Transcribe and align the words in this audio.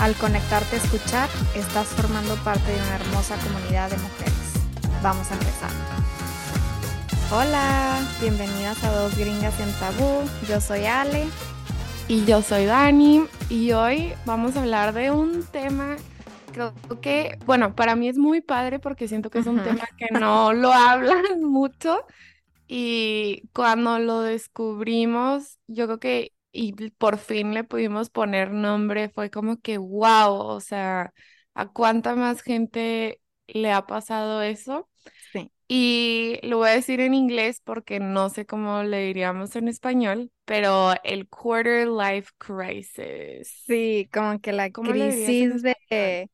Al 0.00 0.14
conectarte 0.16 0.76
a 0.76 0.78
escuchar, 0.78 1.28
estás 1.54 1.86
formando 1.88 2.34
parte 2.36 2.70
de 2.70 2.76
una 2.76 2.96
hermosa 2.96 3.36
comunidad 3.36 3.90
de 3.90 3.96
mujeres. 3.96 4.34
Vamos 5.02 5.30
a 5.30 5.34
empezar. 5.34 5.70
Hola, 7.32 8.00
bienvenidas 8.20 8.82
a 8.84 8.90
Dos 8.90 9.16
Gringas 9.16 9.58
en 9.60 9.72
Tabú. 9.74 10.22
Yo 10.48 10.60
soy 10.60 10.84
Ale. 10.84 11.26
Y 12.08 12.24
yo 12.24 12.42
soy 12.42 12.66
Dani. 12.66 13.24
Y 13.48 13.72
hoy 13.72 14.12
vamos 14.26 14.56
a 14.56 14.62
hablar 14.62 14.92
de 14.94 15.10
un 15.10 15.44
tema 15.44 15.96
creo 16.52 16.72
que, 17.00 17.36
bueno, 17.46 17.74
para 17.74 17.96
mí 17.96 18.08
es 18.08 18.16
muy 18.16 18.40
padre 18.40 18.78
porque 18.78 19.08
siento 19.08 19.28
que 19.28 19.40
es 19.40 19.46
un 19.46 19.62
tema 19.62 19.86
que 19.98 20.06
no 20.12 20.52
lo 20.54 20.72
hablan 20.72 21.42
mucho 21.42 22.04
y 22.68 23.48
cuando 23.52 23.98
lo 23.98 24.20
descubrimos, 24.20 25.58
yo 25.66 25.86
creo 25.86 25.98
que 25.98 26.33
y 26.54 26.90
por 26.92 27.18
fin 27.18 27.52
le 27.52 27.64
pudimos 27.64 28.10
poner 28.10 28.52
nombre, 28.52 29.08
fue 29.08 29.30
como 29.30 29.60
que 29.60 29.76
wow, 29.76 30.34
o 30.36 30.60
sea, 30.60 31.12
¿a 31.54 31.68
cuánta 31.68 32.14
más 32.14 32.42
gente 32.42 33.20
le 33.48 33.72
ha 33.72 33.86
pasado 33.86 34.40
eso? 34.40 34.88
Sí. 35.32 35.50
Y 35.66 36.38
lo 36.42 36.58
voy 36.58 36.68
a 36.68 36.74
decir 36.74 37.00
en 37.00 37.12
inglés 37.12 37.60
porque 37.64 37.98
no 37.98 38.30
sé 38.30 38.46
cómo 38.46 38.84
le 38.84 39.00
diríamos 39.06 39.56
en 39.56 39.66
español, 39.68 40.30
pero 40.44 40.92
el 41.02 41.28
quarter 41.28 41.88
life 41.88 42.30
crisis. 42.38 43.62
Sí, 43.66 44.08
como 44.12 44.40
que 44.40 44.52
la 44.52 44.70
crisis 44.70 45.62
de 45.62 46.30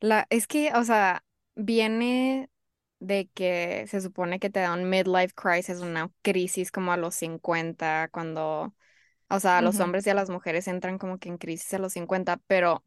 la 0.00 0.26
es 0.30 0.46
que, 0.46 0.72
o 0.74 0.84
sea, 0.84 1.24
viene 1.54 2.50
de 2.98 3.28
que 3.34 3.86
se 3.88 4.00
supone 4.00 4.38
que 4.38 4.50
te 4.50 4.60
da 4.60 4.74
un 4.74 4.88
midlife 4.88 5.34
crisis, 5.34 5.80
una 5.80 6.10
crisis 6.22 6.70
como 6.70 6.92
a 6.92 6.96
los 6.96 7.14
50 7.14 8.08
cuando 8.12 8.74
o 9.28 9.40
sea, 9.40 9.62
los 9.62 9.80
hombres 9.80 10.06
y 10.06 10.10
a 10.10 10.14
las 10.14 10.30
mujeres 10.30 10.68
entran 10.68 10.98
como 10.98 11.18
que 11.18 11.28
en 11.28 11.38
crisis 11.38 11.74
a 11.74 11.78
los 11.78 11.94
50, 11.94 12.38
pero 12.46 12.84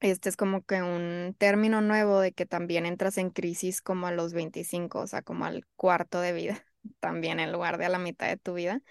este 0.00 0.28
es 0.28 0.36
como 0.36 0.62
que 0.64 0.82
un 0.82 1.34
término 1.38 1.80
nuevo 1.80 2.20
de 2.20 2.32
que 2.32 2.46
también 2.46 2.86
entras 2.86 3.18
en 3.18 3.30
crisis 3.30 3.82
como 3.82 4.06
a 4.06 4.12
los 4.12 4.32
25, 4.32 5.00
o 5.00 5.06
sea, 5.06 5.22
como 5.22 5.44
al 5.44 5.66
cuarto 5.76 6.20
de 6.20 6.32
vida, 6.32 6.64
también 7.00 7.40
en 7.40 7.52
lugar 7.52 7.78
de 7.78 7.86
a 7.86 7.88
la 7.88 7.98
mitad 7.98 8.28
de 8.28 8.36
tu 8.36 8.54
vida. 8.54 8.82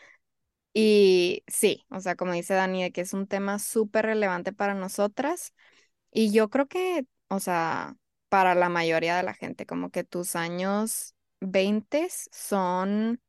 Y 0.74 1.44
sí, 1.48 1.86
o 1.90 2.00
sea, 2.00 2.16
como 2.16 2.34
dice 2.34 2.54
Dani, 2.54 2.84
de 2.84 2.92
que 2.92 3.02
es 3.02 3.14
un 3.14 3.28
tema 3.28 3.60
súper 3.60 4.06
relevante 4.06 4.54
para 4.54 4.74
nosotras. 4.74 5.54
Y 6.12 6.32
yo 6.32 6.50
creo 6.50 6.68
que, 6.68 7.06
o 7.30 7.40
sea, 7.40 7.98
para 8.30 8.56
la 8.56 8.70
mayoría 8.70 9.18
de 9.18 9.24
la 9.24 9.34
gente, 9.34 9.66
como 9.66 9.90
que 9.92 10.04
tus 10.04 10.36
años 10.36 11.16
20 11.42 12.08
son 12.32 13.22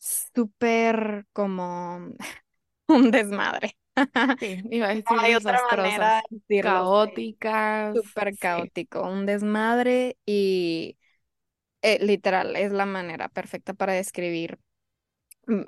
súper 0.00 1.26
como 1.32 2.00
un 2.88 3.10
desmadre. 3.10 3.76
Sí, 4.40 4.62
iba 4.70 4.86
a 4.86 4.94
decir 4.94 5.18
Hay 5.18 5.34
otra 5.34 5.60
manera 5.70 6.22
caóticas. 6.62 7.94
Súper 7.94 8.38
caótico, 8.38 9.02
un 9.02 9.26
desmadre 9.26 10.16
y 10.24 10.96
eh, 11.82 11.98
literal 12.04 12.56
es 12.56 12.72
la 12.72 12.86
manera 12.86 13.28
perfecta 13.28 13.74
para 13.74 13.92
describir 13.92 14.58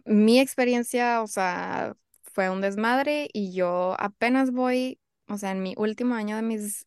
mi 0.04 0.40
experiencia, 0.40 1.22
o 1.22 1.26
sea, 1.26 1.96
fue 2.34 2.50
un 2.50 2.60
desmadre 2.60 3.28
y 3.32 3.52
yo 3.54 3.96
apenas 3.98 4.52
voy, 4.52 5.00
o 5.28 5.38
sea, 5.38 5.50
en 5.52 5.62
mi 5.62 5.74
último 5.76 6.14
año 6.14 6.36
de 6.36 6.42
mis 6.42 6.86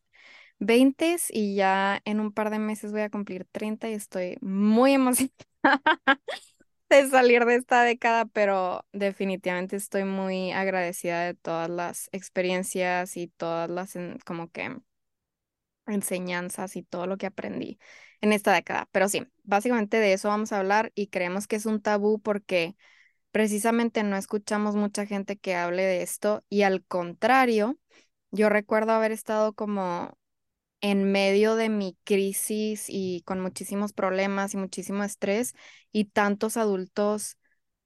20 0.58 1.16
y 1.30 1.56
ya 1.56 2.00
en 2.04 2.20
un 2.20 2.32
par 2.32 2.50
de 2.50 2.58
meses 2.58 2.92
voy 2.92 3.02
a 3.02 3.10
cumplir 3.10 3.46
30 3.52 3.88
y 3.90 3.94
estoy 3.94 4.38
muy 4.40 4.92
emocionada 4.94 5.32
de 6.88 7.08
salir 7.10 7.44
de 7.44 7.56
esta 7.56 7.82
década, 7.82 8.26
pero 8.26 8.84
definitivamente 8.92 9.76
estoy 9.76 10.04
muy 10.04 10.52
agradecida 10.52 11.24
de 11.24 11.34
todas 11.34 11.68
las 11.70 12.08
experiencias 12.12 13.16
y 13.16 13.28
todas 13.28 13.68
las 13.70 13.94
como 14.24 14.50
que 14.50 14.76
enseñanzas 15.86 16.76
y 16.76 16.82
todo 16.82 17.06
lo 17.06 17.16
que 17.16 17.26
aprendí 17.26 17.78
en 18.20 18.32
esta 18.32 18.52
década. 18.52 18.88
Pero 18.92 19.08
sí, 19.08 19.24
básicamente 19.44 19.98
de 19.98 20.12
eso 20.12 20.28
vamos 20.28 20.52
a 20.52 20.58
hablar 20.58 20.92
y 20.94 21.08
creemos 21.08 21.46
que 21.46 21.56
es 21.56 21.66
un 21.66 21.80
tabú 21.80 22.20
porque 22.20 22.76
precisamente 23.32 24.02
no 24.04 24.16
escuchamos 24.16 24.76
mucha 24.76 25.06
gente 25.06 25.38
que 25.38 25.56
hable 25.56 25.84
de 25.84 26.02
esto 26.02 26.44
y 26.48 26.62
al 26.62 26.84
contrario, 26.84 27.78
yo 28.32 28.48
recuerdo 28.50 28.92
haber 28.92 29.12
estado 29.12 29.54
como 29.54 30.18
en 30.90 31.10
medio 31.10 31.56
de 31.56 31.68
mi 31.68 31.96
crisis 32.04 32.84
y 32.88 33.22
con 33.22 33.40
muchísimos 33.40 33.92
problemas 33.92 34.54
y 34.54 34.56
muchísimo 34.56 35.02
estrés 35.02 35.54
y 35.90 36.04
tantos 36.04 36.56
adultos 36.56 37.38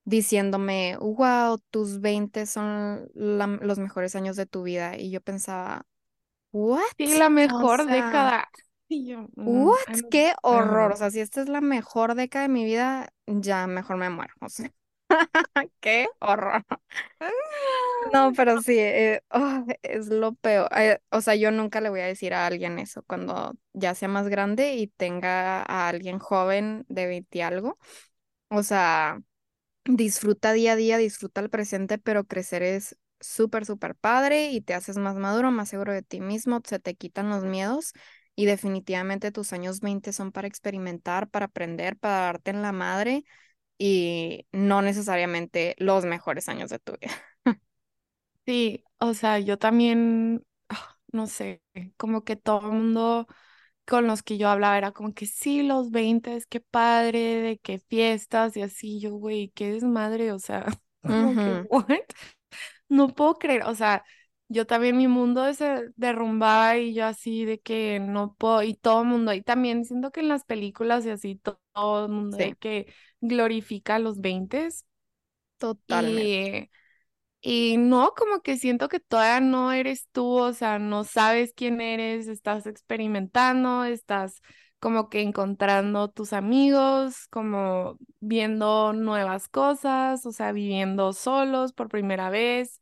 diciéndome, 0.05 0.99
wow, 0.99 1.59
tus 1.71 2.00
20 2.00 2.44
son 2.44 3.09
los 3.15 3.78
mejores 3.78 4.15
años 4.16 4.37
de 4.37 4.44
tu 4.44 4.62
vida. 4.62 4.99
Y 4.99 5.11
yo 5.11 5.22
pensaba, 5.22 5.87
¿what? 6.53 6.83
Sí, 6.99 7.16
la 7.16 7.31
mejor 7.31 7.87
década. 7.87 8.49
Mm, 8.91 9.27
¿What? 9.34 9.78
Qué 10.11 10.34
horror. 10.43 10.93
O 10.93 10.97
sea, 10.97 11.11
si 11.11 11.21
esta 11.21 11.41
es 11.41 11.49
la 11.49 11.62
mejor 11.62 12.15
década 12.15 12.43
de 12.43 12.53
mi 12.53 12.65
vida, 12.65 13.15
ya 13.27 13.67
mejor 13.67 13.97
me 13.97 14.11
muero. 14.11 14.34
O 14.43 14.49
sea, 14.50 14.71
qué 15.81 16.09
horror. 16.21 16.65
No, 18.12 18.32
pero 18.34 18.60
sí, 18.62 18.76
eh, 18.78 19.22
oh, 19.31 19.65
es 19.82 20.09
lo 20.09 20.34
peor. 20.34 20.69
Eh, 20.76 21.00
o 21.10 21.21
sea, 21.21 21.34
yo 21.37 21.50
nunca 21.50 21.81
le 21.81 21.91
voy 21.91 22.00
a 22.00 22.06
decir 22.06 22.34
a 22.34 22.47
alguien 22.47 22.78
eso 22.78 23.03
cuando 23.06 23.54
ya 23.72 23.94
sea 23.94 24.09
más 24.09 24.28
grande 24.28 24.75
y 24.75 24.87
tenga 24.88 25.62
a 25.62 25.88
alguien 25.88 26.19
joven 26.19 26.84
de 26.88 27.06
20 27.06 27.38
y 27.38 27.41
algo. 27.43 27.78
O 28.49 28.62
sea, 28.65 29.20
disfruta 29.84 30.53
día 30.53 30.72
a 30.72 30.76
día, 30.76 30.99
disfruta 30.99 31.41
el 31.41 31.50
presente, 31.50 31.99
pero 31.99 32.25
crecer 32.25 32.62
es 32.62 32.97
súper, 33.20 33.66
súper 33.66 33.97
padre 33.97 34.50
y 34.50 34.60
te 34.62 34.75
haces 34.75 34.99
más 34.99 35.16
maduro, 35.16 35.50
más 35.53 35.69
seguro 35.70 35.93
de 35.93 36.03
ti 36.03 36.20
mismo, 36.20 36.60
se 36.66 36.81
te 36.81 36.94
quitan 36.97 37.31
los 37.31 37.44
miedos 37.44 37.93
y 38.37 38.47
definitivamente 38.47 39.32
tus 39.32 39.53
años 39.53 39.81
20 39.81 40.12
son 40.12 40.32
para 40.32 40.49
experimentar, 40.49 41.28
para 41.31 41.47
aprender, 41.47 41.97
para 41.99 42.16
darte 42.26 42.50
en 42.53 42.62
la 42.62 42.72
madre 42.72 43.25
y 43.80 44.46
no 44.52 44.82
necesariamente 44.82 45.76
los 45.80 46.04
mejores 46.06 46.48
años 46.50 46.70
de 46.70 46.80
tu 46.80 46.92
vida. 47.00 47.12
Sí, 48.46 48.84
o 48.98 49.14
sea, 49.14 49.38
yo 49.38 49.58
también, 49.58 50.44
ah, 50.68 50.96
no 51.12 51.26
sé, 51.26 51.62
como 51.96 52.24
que 52.24 52.36
todo 52.36 52.60
el 52.66 52.72
mundo 52.72 53.26
con 53.86 54.06
los 54.06 54.22
que 54.22 54.38
yo 54.38 54.48
hablaba 54.48 54.78
era 54.78 54.92
como 54.92 55.14
que 55.14 55.26
sí, 55.26 55.62
los 55.62 55.90
20, 55.90 56.38
qué 56.48 56.60
padre, 56.60 57.19
de 57.42 57.58
qué 57.58 57.78
fiestas 57.80 58.56
y 58.56 58.62
así, 58.62 59.00
yo, 59.00 59.12
güey, 59.14 59.50
qué 59.54 59.72
desmadre, 59.72 60.32
o 60.32 60.38
sea, 60.38 60.66
como 61.06 61.38
que, 61.38 61.54
what? 61.62 61.86
No 62.88 63.08
puedo 63.14 63.38
creer, 63.38 63.64
o 63.64 63.74
sea, 63.74 64.04
yo 64.50 64.66
también 64.66 64.97
mi 64.97 65.06
mundo 65.06 65.55
se 65.55 65.91
derrumbaba 65.94 66.77
y 66.77 66.93
yo 66.93 67.06
así 67.06 67.44
de 67.44 67.61
que 67.61 68.00
no 68.00 68.34
puedo, 68.34 68.62
y 68.65 68.75
todo 68.75 69.03
el 69.03 69.09
mundo, 69.09 69.33
y 69.33 69.43
también 69.43 69.84
siento 69.84 70.11
que 70.11 70.21
en 70.21 70.28
las 70.28 70.44
películas 70.44 71.06
y 71.06 71.11
así, 71.11 71.37
todo, 71.37 72.05
el 72.05 72.11
mundo 72.11 72.37
de 72.37 72.56
que 72.56 72.93
glorifica 73.20 74.00
los 74.00 74.20
20. 74.20 74.69
Totalmente. 75.58 76.70
Y 77.41 77.76
no, 77.79 78.12
como 78.17 78.43
que 78.43 78.58
siento 78.58 78.88
que 78.88 79.00
todavía 79.00 79.41
no 79.41 79.73
eres 79.73 80.08
tú, 80.12 80.26
o 80.26 80.53
sea, 80.53 80.79
no 80.79 81.05
sabes 81.05 81.53
quién 81.55 81.81
eres, 81.81 82.26
estás 82.26 82.67
experimentando, 82.67 83.85
estás 83.85 84.43
como 84.81 85.08
que 85.08 85.23
encontrando 85.23 86.11
tus 86.11 86.32
amigos, 86.32 87.29
como 87.29 87.99
viendo 88.19 88.93
nuevas 88.93 89.49
cosas, 89.49 90.26
o 90.26 90.32
sea, 90.32 90.53
viviendo 90.53 91.12
solos 91.12 91.73
por 91.73 91.88
primera 91.88 92.31
vez. 92.31 92.81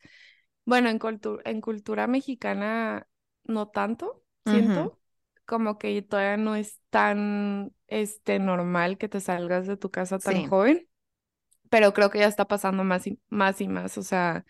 Bueno, 0.68 0.90
en, 0.90 0.98
en 1.46 1.60
cultura 1.62 2.06
mexicana 2.06 3.08
no 3.44 3.68
tanto, 3.68 4.22
siento, 4.44 5.00
como 5.46 5.78
que 5.78 6.02
todavía 6.02 6.36
no 6.36 6.56
es 6.56 6.78
tan 6.90 7.74
este, 7.86 8.38
normal 8.38 8.98
que 8.98 9.08
te 9.08 9.20
salgas 9.20 9.66
de 9.66 9.78
tu 9.78 9.90
casa 9.90 10.18
tan 10.18 10.42
joven 10.42 10.86
pero 11.70 11.92
creo 11.94 12.10
que 12.10 12.18
ya 12.20 12.26
está 12.28 12.46
pasando 12.46 12.84
más 12.84 13.06
y 13.06 13.20
más 13.28 13.60
y 13.60 13.68
más, 13.68 13.98
o 13.98 14.02
sea, 14.02 14.44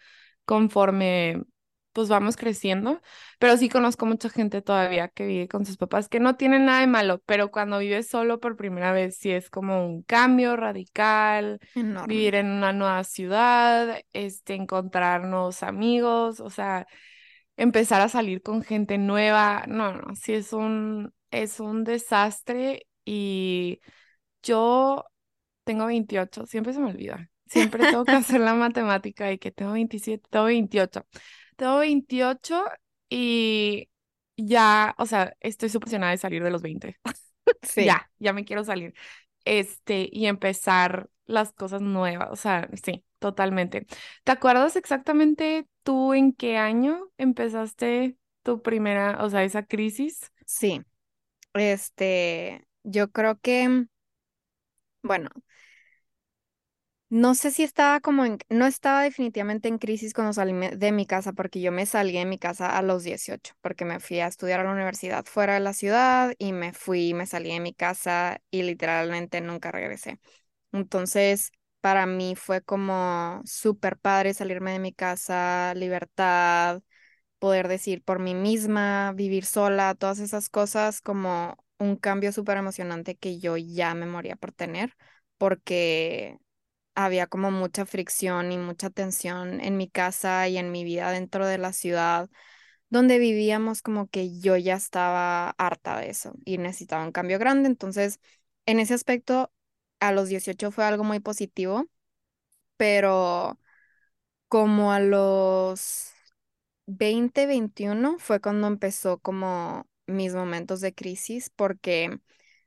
conforme 0.44 1.44
pues 1.92 2.08
vamos 2.08 2.36
creciendo, 2.36 3.00
pero 3.38 3.56
sí 3.56 3.68
conozco 3.68 4.06
mucha 4.06 4.28
gente 4.28 4.62
todavía 4.62 5.08
que 5.08 5.26
vive 5.26 5.48
con 5.48 5.64
sus 5.66 5.76
papás, 5.76 6.08
que 6.08 6.20
no 6.20 6.36
tienen 6.36 6.66
nada 6.66 6.80
de 6.80 6.86
malo, 6.86 7.22
pero 7.26 7.50
cuando 7.50 7.78
vives 7.78 8.08
solo 8.08 8.40
por 8.40 8.56
primera 8.56 8.92
vez 8.92 9.16
sí 9.18 9.30
es 9.30 9.50
como 9.50 9.86
un 9.86 10.02
cambio 10.02 10.56
radical, 10.56 11.58
vivir 12.06 12.34
en 12.36 12.46
una 12.50 12.72
nueva 12.72 13.04
ciudad, 13.04 14.00
este, 14.12 14.54
encontrar 14.54 15.24
nuevos 15.24 15.62
amigos, 15.62 16.40
o 16.40 16.50
sea, 16.50 16.86
empezar 17.56 18.00
a 18.00 18.08
salir 18.08 18.42
con 18.42 18.62
gente 18.62 18.98
nueva. 18.98 19.64
No, 19.68 19.92
no, 19.92 20.14
sí 20.14 20.34
es 20.34 20.52
un, 20.52 21.12
es 21.30 21.60
un 21.60 21.84
desastre 21.84 22.86
y 23.04 23.80
yo 24.42 25.04
tengo 25.64 25.86
28, 25.86 26.46
siempre 26.46 26.72
se 26.72 26.80
me 26.80 26.90
olvida. 26.90 27.30
Siempre 27.46 27.84
tengo 27.90 28.04
que 28.04 28.12
hacer 28.12 28.40
la 28.40 28.54
matemática 28.54 29.32
y 29.32 29.38
que 29.38 29.50
tengo 29.50 29.72
27, 29.72 30.26
tengo 30.30 30.46
28. 30.46 31.06
Tengo 31.58 31.78
28 31.78 32.64
y 33.10 33.90
ya, 34.36 34.94
o 34.98 35.06
sea, 35.06 35.36
estoy 35.40 35.68
súper 35.70 35.88
emocionada 35.88 36.12
de 36.12 36.18
salir 36.18 36.42
de 36.44 36.50
los 36.50 36.62
20. 36.62 36.98
Sí, 37.62 38.00
Ya, 38.00 38.10
ya 38.18 38.32
me 38.32 38.44
quiero 38.44 38.64
salir. 38.64 38.94
Este, 39.44 40.08
y 40.12 40.26
empezar 40.26 41.10
las 41.26 41.52
cosas 41.52 41.82
nuevas. 41.82 42.28
O 42.32 42.36
sea, 42.36 42.68
sí, 42.84 43.04
totalmente. 43.20 43.86
¿Te 44.24 44.32
acuerdas 44.32 44.76
exactamente 44.76 45.66
tú 45.84 46.14
en 46.14 46.32
qué 46.34 46.58
año 46.58 47.10
empezaste 47.18 48.18
tu 48.44 48.62
primera, 48.62 49.24
o 49.24 49.30
sea, 49.30 49.44
esa 49.44 49.64
crisis? 49.64 50.32
sí. 50.46 50.82
Este, 51.54 52.66
yo 52.84 53.10
creo 53.10 53.38
que, 53.40 53.86
bueno, 55.02 55.30
no 57.10 57.34
sé 57.34 57.50
si 57.50 57.62
estaba 57.62 58.00
como 58.00 58.24
en, 58.24 58.38
no 58.50 58.66
estaba 58.66 59.02
definitivamente 59.02 59.68
en 59.68 59.78
crisis 59.78 60.12
cuando 60.14 60.32
salí 60.32 60.52
de 60.76 60.92
mi 60.92 61.06
casa, 61.06 61.32
porque 61.32 61.60
yo 61.60 61.72
me 61.72 61.86
salí 61.86 62.12
de 62.12 62.24
mi 62.26 62.38
casa 62.38 62.76
a 62.76 62.82
los 62.82 63.02
18 63.04 63.54
porque 63.62 63.84
me 63.84 64.00
fui 64.00 64.20
a 64.20 64.26
estudiar 64.26 64.60
a 64.60 64.64
la 64.64 64.72
universidad 64.72 65.24
fuera 65.26 65.54
de 65.54 65.60
la 65.60 65.72
ciudad 65.74 66.34
y 66.38 66.52
me 66.52 66.72
fui, 66.74 67.14
me 67.14 67.26
salí 67.26 67.50
de 67.52 67.60
mi 67.60 67.72
casa 67.74 68.40
y 68.50 68.62
literalmente 68.62 69.40
nunca 69.40 69.72
regresé. 69.72 70.20
Entonces, 70.72 71.52
para 71.80 72.06
mí 72.06 72.34
fue 72.36 72.62
como 72.62 73.42
súper 73.44 73.98
padre 73.98 74.34
salirme 74.34 74.72
de 74.72 74.78
mi 74.80 74.92
casa, 74.92 75.74
libertad, 75.76 76.82
poder 77.38 77.68
decir 77.68 78.02
por 78.02 78.18
mí 78.20 78.34
misma, 78.34 79.12
vivir 79.14 79.44
sola, 79.44 79.94
todas 79.94 80.18
esas 80.20 80.48
cosas, 80.48 81.00
como 81.00 81.56
un 81.78 81.96
cambio 81.96 82.32
súper 82.32 82.56
emocionante 82.58 83.16
que 83.16 83.38
yo 83.38 83.56
ya 83.56 83.94
me 83.94 84.06
moría 84.06 84.36
por 84.36 84.52
tener, 84.52 84.94
porque 85.38 86.38
había 87.04 87.26
como 87.28 87.50
mucha 87.50 87.86
fricción 87.86 88.52
y 88.52 88.58
mucha 88.58 88.90
tensión 88.90 89.60
en 89.60 89.76
mi 89.76 89.88
casa 89.88 90.48
y 90.48 90.58
en 90.58 90.72
mi 90.72 90.84
vida 90.84 91.10
dentro 91.12 91.46
de 91.46 91.58
la 91.58 91.72
ciudad 91.72 92.28
donde 92.90 93.18
vivíamos, 93.18 93.82
como 93.82 94.08
que 94.08 94.38
yo 94.40 94.56
ya 94.56 94.74
estaba 94.76 95.50
harta 95.58 95.98
de 96.00 96.10
eso 96.10 96.34
y 96.44 96.58
necesitaba 96.58 97.04
un 97.04 97.12
cambio 97.12 97.38
grande. 97.38 97.68
Entonces, 97.68 98.20
en 98.66 98.80
ese 98.80 98.94
aspecto, 98.94 99.52
a 100.00 100.12
los 100.12 100.28
18 100.28 100.70
fue 100.72 100.84
algo 100.84 101.04
muy 101.04 101.20
positivo, 101.20 101.86
pero 102.76 103.58
como 104.48 104.92
a 104.92 105.00
los 105.00 106.12
20 106.86 107.46
21 107.46 108.18
fue 108.18 108.40
cuando 108.40 108.66
empezó 108.66 109.18
como 109.20 109.86
mis 110.06 110.34
momentos 110.34 110.80
de 110.80 110.94
crisis, 110.94 111.50
porque 111.50 112.20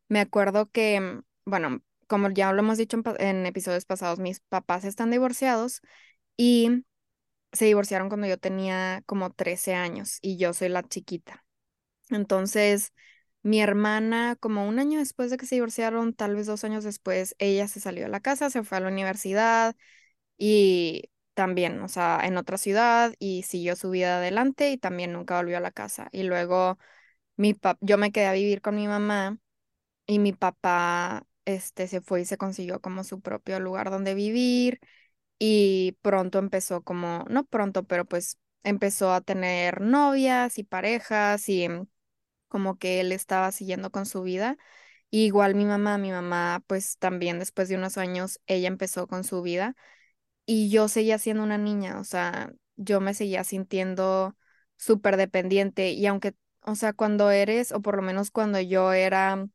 me 0.10 0.20
acuerdo 0.22 0.70
que, 0.72 1.22
bueno, 1.46 1.82
como 2.12 2.30
ya 2.30 2.52
lo 2.52 2.60
hemos 2.60 2.78
dicho 2.78 3.02
en, 3.20 3.46
episodios 3.46 3.86
pasados, 3.86 4.20
mis 4.20 4.42
papás 4.42 4.84
están 4.84 5.12
divorciados 5.12 5.80
y 6.36 6.84
se 7.54 7.66
divorciaron 7.66 8.10
cuando 8.10 8.28
yo 8.28 8.38
tenía 8.38 9.02
como 9.06 9.32
13 9.32 9.76
años 9.76 10.20
y 10.22 10.36
yo 10.36 10.54
soy 10.54 10.68
la 10.68 10.84
chiquita. 10.84 11.46
Entonces, 12.10 12.94
mi 13.44 13.62
hermana, 13.62 14.36
como 14.42 14.68
un 14.68 14.80
año 14.80 15.00
después 15.00 15.32
de 15.32 15.38
que 15.38 15.46
se 15.46 15.56
divorciaron, 15.56 16.14
tal 16.14 16.36
vez 16.36 16.48
dos 16.48 16.66
años 16.66 16.84
después, 16.84 17.34
ella 17.40 17.70
se 17.70 17.80
salió 17.80 18.04
de 18.04 18.10
la 18.10 18.20
casa, 18.20 18.50
se 18.50 18.64
fue 18.64 18.80
a 18.80 18.82
la 18.82 18.90
universidad 18.90 19.78
y 20.38 21.12
también, 21.34 21.82
o 21.82 21.88
sea, 21.88 22.20
en 22.26 22.38
otra 22.38 22.58
ciudad 22.58 23.14
y 23.20 23.44
siguió 23.44 23.78
su 23.78 23.90
vida 23.92 24.18
adelante 24.18 24.72
y 24.72 24.78
también 24.78 25.14
nunca 25.14 25.38
volvió 25.38 25.58
a 25.58 25.62
la 25.62 25.72
casa. 25.72 26.10
Y 26.12 26.24
luego 26.24 26.78
mi 27.38 27.56
yo 27.82 27.98
me 27.98 28.12
quedé 28.12 28.28
a 28.28 28.34
vivir 28.34 28.62
con 28.62 28.76
mi 28.76 28.88
mamá 28.88 29.40
y 30.08 30.20
mi 30.20 30.34
papá, 30.34 31.26
este, 31.56 31.88
se 31.88 32.02
fue 32.02 32.22
y 32.22 32.26
se 32.26 32.38
consiguió 32.38 32.82
como 32.82 33.04
su 33.04 33.22
propio 33.22 33.60
lugar 33.60 33.90
donde 33.92 34.14
vivir 34.16 34.80
y 35.40 35.98
pronto 36.02 36.40
empezó 36.40 36.84
como, 36.84 37.26
no 37.30 37.46
pronto, 37.46 37.84
pero 37.86 38.06
pues 38.06 38.40
empezó 38.64 39.14
a 39.14 39.22
tener 39.22 39.82
novias 39.82 40.58
y 40.60 40.64
parejas 40.64 41.50
y 41.50 41.68
como 42.48 42.78
que 42.78 43.00
él 43.02 43.12
estaba 43.12 43.52
siguiendo 43.52 43.92
con 43.92 44.06
su 44.06 44.24
vida. 44.24 44.58
Igual 45.12 45.56
mi 45.56 45.66
mamá, 45.66 45.98
mi 45.98 46.12
mamá 46.12 46.64
pues 46.68 46.98
también 46.98 47.40
después 47.40 47.70
de 47.70 47.76
unos 47.78 47.98
años 47.98 48.40
ella 48.48 48.68
empezó 48.68 49.08
con 49.08 49.24
su 49.24 49.42
vida 49.42 49.76
y 50.46 50.70
yo 50.70 50.88
seguía 50.88 51.18
siendo 51.20 51.44
una 51.44 51.58
niña, 51.58 52.00
o 52.00 52.04
sea, 52.04 52.52
yo 52.76 53.00
me 53.02 53.14
seguía 53.14 53.44
sintiendo 53.44 54.36
súper 54.78 55.18
dependiente 55.18 55.92
y 55.92 56.06
aunque, 56.08 56.36
o 56.62 56.76
sea, 56.76 56.94
cuando 56.94 57.32
eres, 57.32 57.72
o 57.72 57.82
por 57.82 57.96
lo 57.96 58.02
menos 58.02 58.32
cuando 58.32 58.60
yo 58.60 58.94
era, 58.94 59.48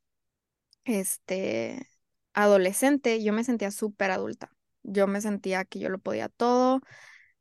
este, 0.87 1.91
adolescente, 2.35 3.23
yo 3.23 3.33
me 3.35 3.45
sentía 3.45 3.71
súper 3.71 4.11
adulta. 4.13 4.53
Yo 4.85 5.07
me 5.09 5.21
sentía 5.21 5.65
que 5.65 5.81
yo 5.81 5.89
lo 5.91 5.99
podía 5.99 6.29
todo, 6.31 6.81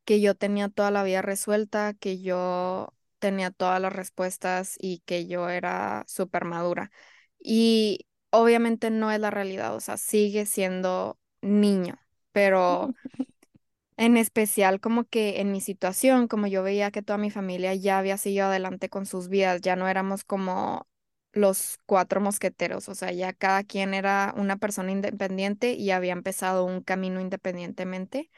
que 0.05 0.21
yo 0.21 0.35
tenía 0.35 0.69
toda 0.69 0.91
la 0.91 1.03
vida 1.03 1.21
resuelta, 1.21 1.93
que 1.95 2.21
yo 2.21 2.93
tenía 3.19 3.51
todas 3.51 3.81
las 3.81 3.93
respuestas 3.93 4.75
y 4.79 4.99
que 5.05 5.27
yo 5.27 5.49
era 5.49 6.03
súper 6.07 6.45
madura. 6.45 6.91
Y 7.39 8.07
obviamente 8.31 8.89
no 8.91 9.11
es 9.11 9.19
la 9.19 9.31
realidad, 9.31 9.75
o 9.75 9.79
sea, 9.79 9.97
sigue 9.97 10.45
siendo 10.45 11.19
niño, 11.41 11.99
pero 12.31 12.93
en 13.97 14.17
especial 14.17 14.79
como 14.81 15.05
que 15.05 15.39
en 15.41 15.51
mi 15.51 15.61
situación, 15.61 16.27
como 16.27 16.47
yo 16.47 16.63
veía 16.63 16.91
que 16.91 17.01
toda 17.01 17.17
mi 17.17 17.31
familia 17.31 17.73
ya 17.75 17.97
había 17.99 18.17
seguido 18.17 18.47
adelante 18.47 18.89
con 18.89 19.05
sus 19.05 19.29
vidas, 19.29 19.61
ya 19.61 19.75
no 19.75 19.87
éramos 19.87 20.23
como 20.23 20.87
los 21.35 21.79
cuatro 21.87 22.21
mosqueteros, 22.21 22.89
o 22.89 22.95
sea, 22.95 23.13
ya 23.13 23.33
cada 23.33 23.63
quien 23.65 23.93
era 23.95 24.33
una 24.37 24.57
persona 24.57 24.91
independiente 24.93 25.73
y 25.73 25.91
había 25.91 26.13
empezado 26.13 26.65
un 26.65 26.81
camino 26.83 27.21
independientemente 27.21 28.31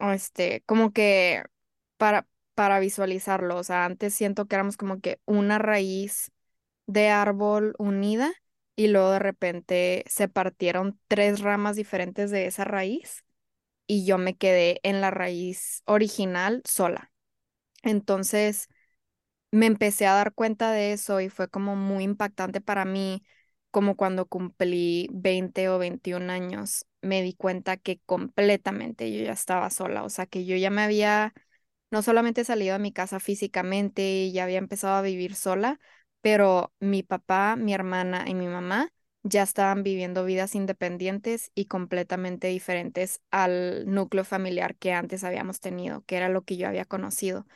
este, 0.00 0.62
como 0.66 0.92
que 0.92 1.42
para, 1.96 2.26
para 2.54 2.78
visualizarlo, 2.80 3.56
o 3.58 3.64
sea, 3.64 3.84
antes 3.84 4.14
siento 4.14 4.46
que 4.46 4.56
éramos 4.56 4.76
como 4.76 5.00
que 5.00 5.20
una 5.26 5.58
raíz 5.58 6.30
de 6.86 7.08
árbol 7.10 7.74
unida 7.78 8.32
y 8.76 8.88
luego 8.88 9.12
de 9.12 9.18
repente 9.20 10.04
se 10.08 10.28
partieron 10.28 11.00
tres 11.08 11.40
ramas 11.40 11.76
diferentes 11.76 12.30
de 12.30 12.46
esa 12.46 12.64
raíz 12.64 13.24
y 13.86 14.06
yo 14.06 14.18
me 14.18 14.36
quedé 14.36 14.80
en 14.82 15.00
la 15.00 15.10
raíz 15.10 15.82
original 15.86 16.62
sola. 16.66 17.12
Entonces 17.82 18.68
me 19.56 19.66
empecé 19.66 20.06
a 20.06 20.14
dar 20.14 20.34
cuenta 20.34 20.70
de 20.72 20.92
eso 20.92 21.20
y 21.20 21.28
fue 21.30 21.48
como 21.48 21.76
muy 21.76 22.04
impactante 22.04 22.60
para 22.60 22.84
mí, 22.84 23.22
como 23.70 23.96
cuando 23.96 24.26
cumplí 24.26 25.08
20 25.12 25.68
o 25.68 25.78
21 25.78 26.30
años, 26.30 26.86
me 27.02 27.22
di 27.22 27.34
cuenta 27.34 27.76
que 27.76 28.00
completamente 28.06 29.12
yo 29.12 29.24
ya 29.24 29.32
estaba 29.32 29.70
sola, 29.70 30.04
o 30.04 30.10
sea, 30.10 30.26
que 30.26 30.44
yo 30.44 30.56
ya 30.56 30.70
me 30.70 30.82
había 30.82 31.34
no 31.90 32.02
solamente 32.02 32.44
salido 32.44 32.74
a 32.74 32.78
mi 32.78 32.92
casa 32.92 33.20
físicamente 33.20 34.02
y 34.24 34.32
ya 34.32 34.44
había 34.44 34.58
empezado 34.58 34.96
a 34.96 35.02
vivir 35.02 35.34
sola, 35.34 35.78
pero 36.20 36.72
mi 36.80 37.02
papá, 37.02 37.56
mi 37.56 37.74
hermana 37.74 38.24
y 38.28 38.34
mi 38.34 38.48
mamá 38.48 38.90
ya 39.22 39.42
estaban 39.42 39.82
viviendo 39.82 40.24
vidas 40.24 40.54
independientes 40.54 41.50
y 41.54 41.66
completamente 41.66 42.48
diferentes 42.48 43.20
al 43.30 43.84
núcleo 43.92 44.24
familiar 44.24 44.76
que 44.76 44.92
antes 44.92 45.24
habíamos 45.24 45.60
tenido, 45.60 46.02
que 46.06 46.16
era 46.16 46.28
lo 46.28 46.42
que 46.44 46.56
yo 46.56 46.68
había 46.68 46.84
conocido. 46.84 47.46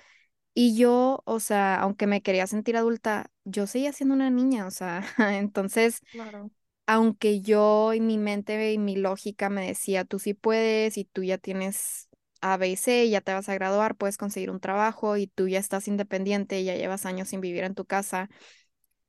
Y 0.55 0.77
yo, 0.77 1.23
o 1.27 1.41
sea, 1.41 1.77
aunque 1.81 2.07
me 2.07 2.23
quería 2.23 2.47
sentir 2.47 2.77
adulta, 2.77 3.31
yo 3.45 3.67
seguía 3.67 3.93
siendo 3.93 4.15
una 4.15 4.31
niña, 4.31 4.67
o 4.67 4.71
sea, 4.71 5.03
entonces, 5.39 6.03
Claro. 6.13 6.51
aunque 6.87 7.41
yo 7.43 7.95
y 7.95 8.01
mi 8.01 8.19
mente 8.19 8.73
y 8.73 8.79
mi 8.79 8.97
lógica 8.97 9.51
me 9.51 9.67
decía, 9.67 10.05
tú 10.05 10.19
sí 10.19 10.35
puedes 10.35 10.99
y 10.99 11.05
tú 11.05 11.23
ya 11.25 11.39
tienes 11.39 12.09
A, 12.41 12.57
B 12.57 12.71
y 12.71 12.77
C, 12.77 13.09
ya 13.11 13.21
te 13.21 13.33
vas 13.35 13.49
a 13.49 13.55
graduar, 13.55 13.97
puedes 13.97 14.19
conseguir 14.19 14.51
un 14.51 14.61
trabajo 14.61 15.17
y 15.17 15.29
tú 15.29 15.49
ya 15.49 15.59
estás 15.61 15.89
independiente, 15.89 16.65
ya 16.65 16.77
llevas 16.77 17.07
años 17.07 17.29
sin 17.29 17.41
vivir 17.41 17.65
en 17.65 17.75
tu 17.75 17.85
casa, 17.87 18.31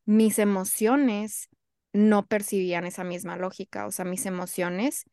mis 0.05 0.39
emociones 0.39 1.49
no 1.93 2.25
percibían 2.27 2.85
esa 2.85 3.03
misma 3.03 3.37
lógica, 3.37 3.85
o 3.87 3.91
sea, 3.91 4.05
mis 4.05 4.25
emociones 4.25 5.05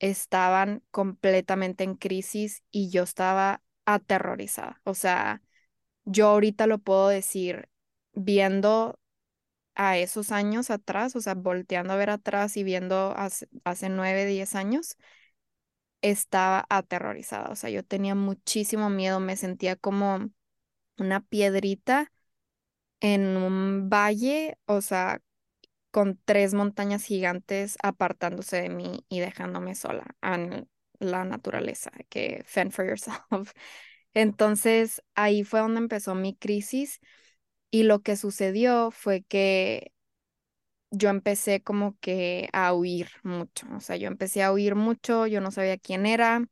estaban 0.00 0.82
completamente 0.90 1.84
en 1.84 1.94
crisis 1.96 2.62
y 2.70 2.90
yo 2.90 3.02
estaba 3.04 3.62
aterrorizada, 3.84 4.80
o 4.84 4.94
sea 4.94 5.42
yo 6.04 6.28
ahorita 6.28 6.66
lo 6.66 6.78
puedo 6.78 7.08
decir 7.08 7.68
viendo 8.14 8.98
a 9.76 9.98
esos 9.98 10.32
años 10.32 10.70
atrás, 10.70 11.16
o 11.16 11.20
sea, 11.22 11.34
volteando 11.34 11.92
a 11.94 11.96
ver 11.96 12.10
atrás 12.10 12.56
y 12.56 12.64
viendo 12.64 13.14
hace, 13.16 13.48
hace 13.64 13.88
nueve, 13.90 14.26
diez 14.26 14.54
años, 14.56 14.96
estaba 16.02 16.66
aterrorizada. 16.68 17.50
O 17.50 17.56
sea, 17.56 17.70
yo 17.70 17.82
tenía 17.84 18.14
muchísimo 18.14 18.90
miedo, 18.90 19.20
me 19.20 19.36
sentía 19.36 19.76
como 19.76 20.30
una 20.98 21.20
piedrita 21.22 22.12
en 23.00 23.36
un 23.38 23.90
valle, 23.90 24.58
o 24.66 24.80
sea, 24.82 25.20
con 25.90 26.20
tres 26.26 26.54
montañas 26.54 27.04
gigantes 27.04 27.78
apartándose 27.82 28.62
de 28.62 28.68
mí 28.70 29.04
y 29.08 29.20
dejándome 29.20 29.74
sola 29.76 30.06
en 30.22 30.68
la 31.00 31.24
naturaleza, 31.24 31.92
que 32.10 32.42
fend 32.46 32.72
for 32.72 32.86
yourself. 32.86 33.52
Entonces 34.14 35.02
ahí 35.14 35.44
fue 35.44 35.60
donde 35.60 35.80
empezó 35.80 36.14
mi 36.14 36.34
crisis 36.36 37.00
y 37.70 37.84
lo 37.84 38.02
que 38.02 38.16
sucedió 38.16 38.90
fue 38.92 39.22
que 39.24 39.92
yo 40.90 41.08
empecé 41.10 41.62
como 41.62 41.98
que 42.00 42.48
a 42.52 42.72
huir 42.74 43.08
mucho, 43.22 43.66
o 43.76 43.80
sea, 43.80 43.96
yo 43.96 44.06
empecé 44.08 44.42
a 44.42 44.52
huir 44.52 44.74
mucho, 44.76 45.26
yo 45.26 45.40
no 45.40 45.50
sabía 45.50 45.78
quién 45.78 46.06
era 46.06 46.44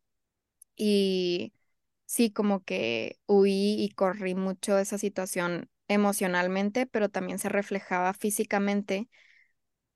y 0.76 1.52
sí, 2.06 2.32
como 2.32 2.64
que 2.64 3.18
huí 3.26 3.76
y 3.82 3.90
corrí 3.90 4.34
mucho 4.36 4.76
de 4.76 4.82
esa 4.84 4.98
situación 4.98 5.70
emocionalmente, 5.88 6.86
pero 6.86 7.08
también 7.10 7.38
se 7.40 7.48
reflejaba 7.50 8.14
físicamente 8.14 9.08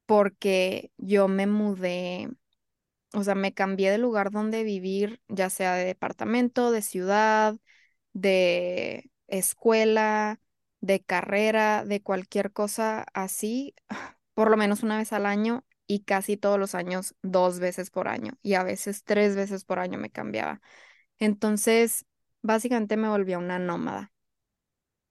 porque 0.07 0.93
yo 0.99 1.29
me 1.29 1.47
mudé, 1.47 2.31
o 3.15 3.25
sea, 3.25 3.35
me 3.35 3.55
cambié 3.55 3.91
de 3.91 3.99
lugar 3.99 4.31
donde 4.31 4.65
vivir, 4.65 5.21
ya 5.29 5.51
sea 5.51 5.75
de 5.75 5.85
departamento, 5.85 6.71
de 6.71 6.83
ciudad, 6.83 7.57
de 8.13 9.11
escuela, 9.29 10.41
de 10.81 11.03
carrera, 11.05 11.85
de 11.85 12.03
cualquier 12.03 12.53
cosa 12.53 13.07
así, 13.15 13.75
por 14.35 14.51
lo 14.51 14.57
menos 14.57 14.83
una 14.83 14.99
vez 14.99 15.13
al 15.13 15.27
año 15.27 15.65
y 15.87 16.01
casi 16.05 16.37
todos 16.37 16.59
los 16.59 16.75
años 16.75 17.15
dos 17.23 17.61
veces 17.61 17.91
por 17.91 18.09
año 18.09 18.35
y 18.43 18.55
a 18.55 18.65
veces 18.65 19.05
tres 19.05 19.37
veces 19.37 19.65
por 19.65 19.79
año 19.79 19.99
me 19.99 20.11
cambiaba. 20.11 20.61
Entonces, 21.19 22.07
básicamente 22.43 22.97
me 22.97 23.09
volví 23.09 23.35
una 23.37 23.59
nómada 23.59 24.13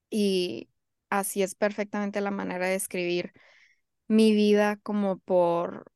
y 0.10 0.70
así 1.10 1.44
es 1.44 1.56
perfectamente 1.56 2.22
la 2.22 2.32
manera 2.32 2.68
de 2.68 2.76
escribir 2.76 3.34
mi 4.08 4.34
vida 4.36 4.78
como 4.84 5.20
por 5.20 5.92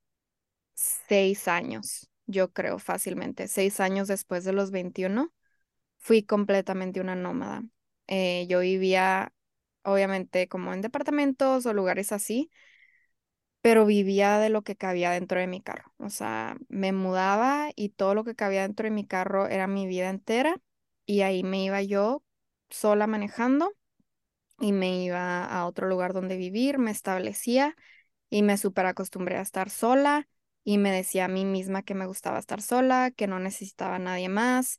seis 1.08 1.48
años, 1.48 2.10
yo 2.28 2.52
creo 2.54 2.80
fácilmente, 2.80 3.48
seis 3.48 3.80
años 3.80 4.08
después 4.08 4.44
de 4.44 4.54
los 4.54 4.72
21, 4.72 5.34
fui 6.00 6.24
completamente 6.24 7.02
una 7.02 7.16
nómada. 7.16 7.64
Eh, 8.08 8.48
yo 8.50 8.60
vivía, 8.62 9.34
obviamente, 9.84 10.48
como 10.50 10.74
en 10.74 10.82
departamentos 10.82 11.66
o 11.66 11.74
lugares 11.74 12.12
así, 12.12 12.52
pero 13.62 13.86
vivía 13.86 14.40
de 14.40 14.50
lo 14.50 14.62
que 14.64 14.76
cabía 14.76 15.12
dentro 15.12 15.40
de 15.40 15.48
mi 15.48 15.62
carro. 15.62 15.94
O 15.98 16.10
sea, 16.10 16.58
me 16.70 16.92
mudaba 16.94 17.70
y 17.76 17.90
todo 17.90 18.16
lo 18.16 18.24
que 18.24 18.36
cabía 18.36 18.62
dentro 18.64 18.86
de 18.86 18.92
mi 18.92 19.06
carro 19.06 19.48
era 19.48 19.68
mi 19.68 19.86
vida 19.88 20.10
entera 20.10 20.58
y 21.06 21.22
ahí 21.22 21.44
me 21.44 21.64
iba 21.64 21.82
yo 21.82 22.24
sola 22.70 23.08
manejando 23.08 23.74
y 24.60 24.74
me 24.74 25.04
iba 25.04 25.46
a 25.46 25.66
otro 25.68 25.88
lugar 25.88 26.14
donde 26.14 26.38
vivir, 26.38 26.80
me 26.80 26.92
establecía 26.92 27.76
y 28.30 28.44
me 28.44 28.58
super 28.58 28.86
acostumbré 28.88 29.38
a 29.38 29.42
estar 29.42 29.70
sola 29.72 30.28
y 30.70 30.78
me 30.78 30.92
decía 30.92 31.26
a 31.26 31.28
mí 31.30 31.46
misma 31.46 31.82
que 31.84 31.96
me 31.96 32.06
gustaba 32.06 32.38
estar 32.40 32.62
sola, 32.62 33.10
que 33.12 33.26
no 33.28 33.40
necesitaba 33.40 33.96
a 33.96 34.00
nadie 34.00 34.30
más. 34.30 34.78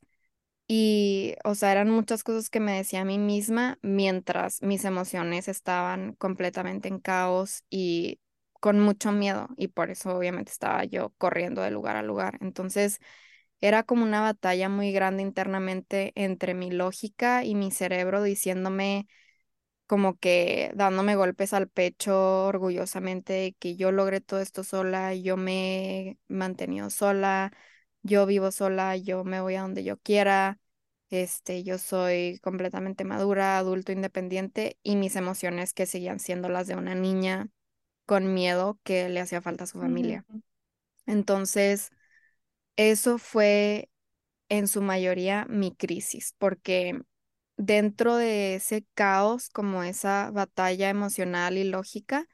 Y, 0.68 1.34
o 1.44 1.54
sea, 1.56 1.72
eran 1.72 1.90
muchas 1.90 2.24
cosas 2.24 2.50
que 2.50 2.60
me 2.60 2.72
decía 2.76 3.02
a 3.02 3.04
mí 3.04 3.18
misma 3.18 3.78
mientras 3.82 4.62
mis 4.62 4.84
emociones 4.84 5.48
estaban 5.48 6.14
completamente 6.14 6.88
en 6.88 7.00
caos 7.00 7.64
y 7.70 8.20
con 8.60 8.80
mucho 8.80 9.12
miedo. 9.12 9.48
Y 9.56 9.68
por 9.68 9.90
eso 9.90 10.16
obviamente 10.16 10.52
estaba 10.52 10.84
yo 10.84 11.10
corriendo 11.18 11.62
de 11.62 11.72
lugar 11.72 11.96
a 11.96 12.02
lugar. 12.02 12.38
Entonces, 12.40 13.00
era 13.60 13.82
como 13.82 14.04
una 14.04 14.20
batalla 14.22 14.68
muy 14.68 14.92
grande 14.92 15.22
internamente 15.22 16.12
entre 16.16 16.54
mi 16.54 16.70
lógica 16.70 17.44
y 17.44 17.54
mi 17.54 17.70
cerebro 17.70 18.22
diciéndome 18.22 19.06
como 19.90 20.16
que 20.20 20.70
dándome 20.76 21.16
golpes 21.16 21.52
al 21.52 21.68
pecho 21.68 22.46
orgullosamente 22.46 23.32
de 23.32 23.54
que 23.54 23.74
yo 23.74 23.90
logré 23.90 24.20
todo 24.20 24.38
esto 24.38 24.62
sola, 24.62 25.16
yo 25.16 25.36
me 25.36 26.10
he 26.10 26.18
mantenido 26.28 26.90
sola, 26.90 27.52
yo 28.02 28.24
vivo 28.24 28.52
sola, 28.52 28.96
yo 28.96 29.24
me 29.24 29.40
voy 29.40 29.56
a 29.56 29.62
donde 29.62 29.82
yo 29.82 29.98
quiera, 29.98 30.60
este, 31.08 31.64
yo 31.64 31.76
soy 31.76 32.38
completamente 32.40 33.02
madura, 33.02 33.58
adulto, 33.58 33.90
independiente 33.90 34.78
y 34.84 34.94
mis 34.94 35.16
emociones 35.16 35.74
que 35.74 35.86
seguían 35.86 36.20
siendo 36.20 36.48
las 36.48 36.68
de 36.68 36.76
una 36.76 36.94
niña 36.94 37.48
con 38.06 38.32
miedo 38.32 38.78
que 38.84 39.08
le 39.08 39.18
hacía 39.18 39.42
falta 39.42 39.64
a 39.64 39.66
su 39.66 39.80
familia. 39.80 40.24
Entonces, 41.04 41.90
eso 42.76 43.18
fue 43.18 43.90
en 44.48 44.68
su 44.68 44.82
mayoría 44.82 45.46
mi 45.48 45.74
crisis, 45.74 46.36
porque 46.38 47.00
dentro 47.60 48.16
de 48.16 48.54
ese 48.56 48.86
caos, 48.94 49.48
como 49.50 49.82
esa 49.82 50.30
batalla 50.32 50.88
emocional 50.90 51.58
y 51.58 51.64
lógica, 51.64 52.26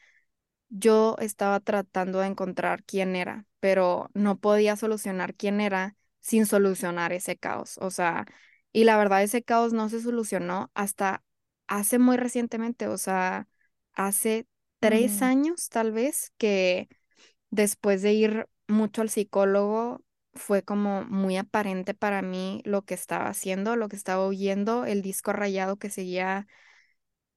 yo 0.68 1.16
estaba 1.20 1.60
tratando 1.60 2.20
de 2.20 2.26
encontrar 2.28 2.84
quién 2.84 3.16
era, 3.16 3.46
pero 3.60 4.10
no 4.14 4.38
podía 4.38 4.76
solucionar 4.76 5.34
quién 5.34 5.60
era 5.60 5.96
sin 6.20 6.46
solucionar 6.46 7.12
ese 7.12 7.36
caos. 7.36 7.78
O 7.80 7.90
sea, 7.90 8.26
y 8.72 8.84
la 8.84 8.96
verdad 8.98 9.22
ese 9.22 9.42
caos 9.42 9.72
no 9.72 9.88
se 9.88 10.00
solucionó 10.02 10.70
hasta 10.74 11.24
hace 11.68 11.98
muy 11.98 12.16
recientemente, 12.16 12.88
o 12.88 12.98
sea, 12.98 13.48
hace 13.92 14.46
tres 14.80 15.22
Mm, 15.22 15.22
años 15.22 15.68
tal 15.68 15.92
vez 15.92 16.32
que 16.38 16.88
después 17.50 18.02
de 18.02 18.12
ir 18.14 18.48
mucho 18.68 19.02
al 19.02 19.10
psicólogo, 19.10 20.02
fue 20.36 20.62
como 20.62 21.04
muy 21.04 21.36
aparente 21.36 21.94
para 21.94 22.22
mí 22.22 22.62
lo 22.64 22.82
que 22.84 22.94
estaba 22.94 23.28
haciendo, 23.28 23.76
lo 23.76 23.88
que 23.88 23.96
estaba 23.96 24.24
oyendo, 24.26 24.84
el 24.84 25.02
disco 25.02 25.32
rayado 25.32 25.76
que 25.78 25.90
seguía 25.90 26.46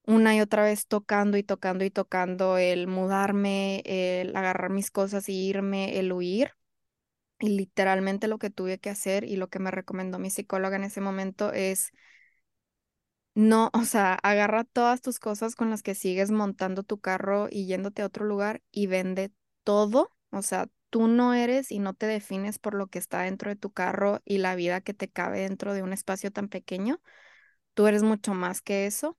una 0.05 0.35
y 0.35 0.41
otra 0.41 0.63
vez 0.63 0.87
tocando 0.87 1.37
y 1.37 1.43
tocando 1.43 1.85
y 1.85 1.91
tocando, 1.91 2.57
el 2.57 2.87
mudarme, 2.87 3.81
el 3.85 4.35
agarrar 4.35 4.71
mis 4.71 4.91
cosas 4.91 5.29
y 5.29 5.47
irme, 5.49 5.99
el 5.99 6.11
huir. 6.13 6.53
Y 7.39 7.49
literalmente 7.49 8.27
lo 8.27 8.39
que 8.39 8.49
tuve 8.51 8.79
que 8.79 8.89
hacer 8.91 9.23
y 9.25 9.37
lo 9.37 9.49
que 9.49 9.59
me 9.59 9.71
recomendó 9.71 10.19
mi 10.19 10.29
psicóloga 10.31 10.77
en 10.77 10.85
ese 10.85 11.01
momento 11.01 11.53
es 11.53 11.91
no, 13.35 13.69
o 13.73 13.83
sea, 13.85 14.15
agarra 14.23 14.63
todas 14.65 15.01
tus 15.01 15.19
cosas 15.19 15.55
con 15.55 15.69
las 15.69 15.83
que 15.83 15.95
sigues 15.95 16.31
montando 16.31 16.83
tu 16.83 16.99
carro 16.99 17.47
y 17.49 17.65
yéndote 17.67 18.01
a 18.01 18.05
otro 18.07 18.25
lugar 18.25 18.61
y 18.71 18.87
vende 18.87 19.31
todo. 19.63 20.11
O 20.31 20.41
sea, 20.41 20.67
tú 20.89 21.07
no 21.07 21.33
eres 21.33 21.71
y 21.71 21.79
no 21.79 21.93
te 21.93 22.07
defines 22.07 22.59
por 22.59 22.73
lo 22.75 22.87
que 22.87 22.99
está 22.99 23.21
dentro 23.23 23.49
de 23.49 23.55
tu 23.55 23.71
carro 23.71 24.21
y 24.25 24.39
la 24.39 24.55
vida 24.55 24.81
que 24.81 24.93
te 24.93 25.09
cabe 25.09 25.41
dentro 25.41 25.73
de 25.73 25.83
un 25.83 25.93
espacio 25.93 26.31
tan 26.31 26.49
pequeño. 26.49 27.01
Tú 27.75 27.87
eres 27.87 28.03
mucho 28.03 28.33
más 28.35 28.61
que 28.61 28.85
eso. 28.87 29.17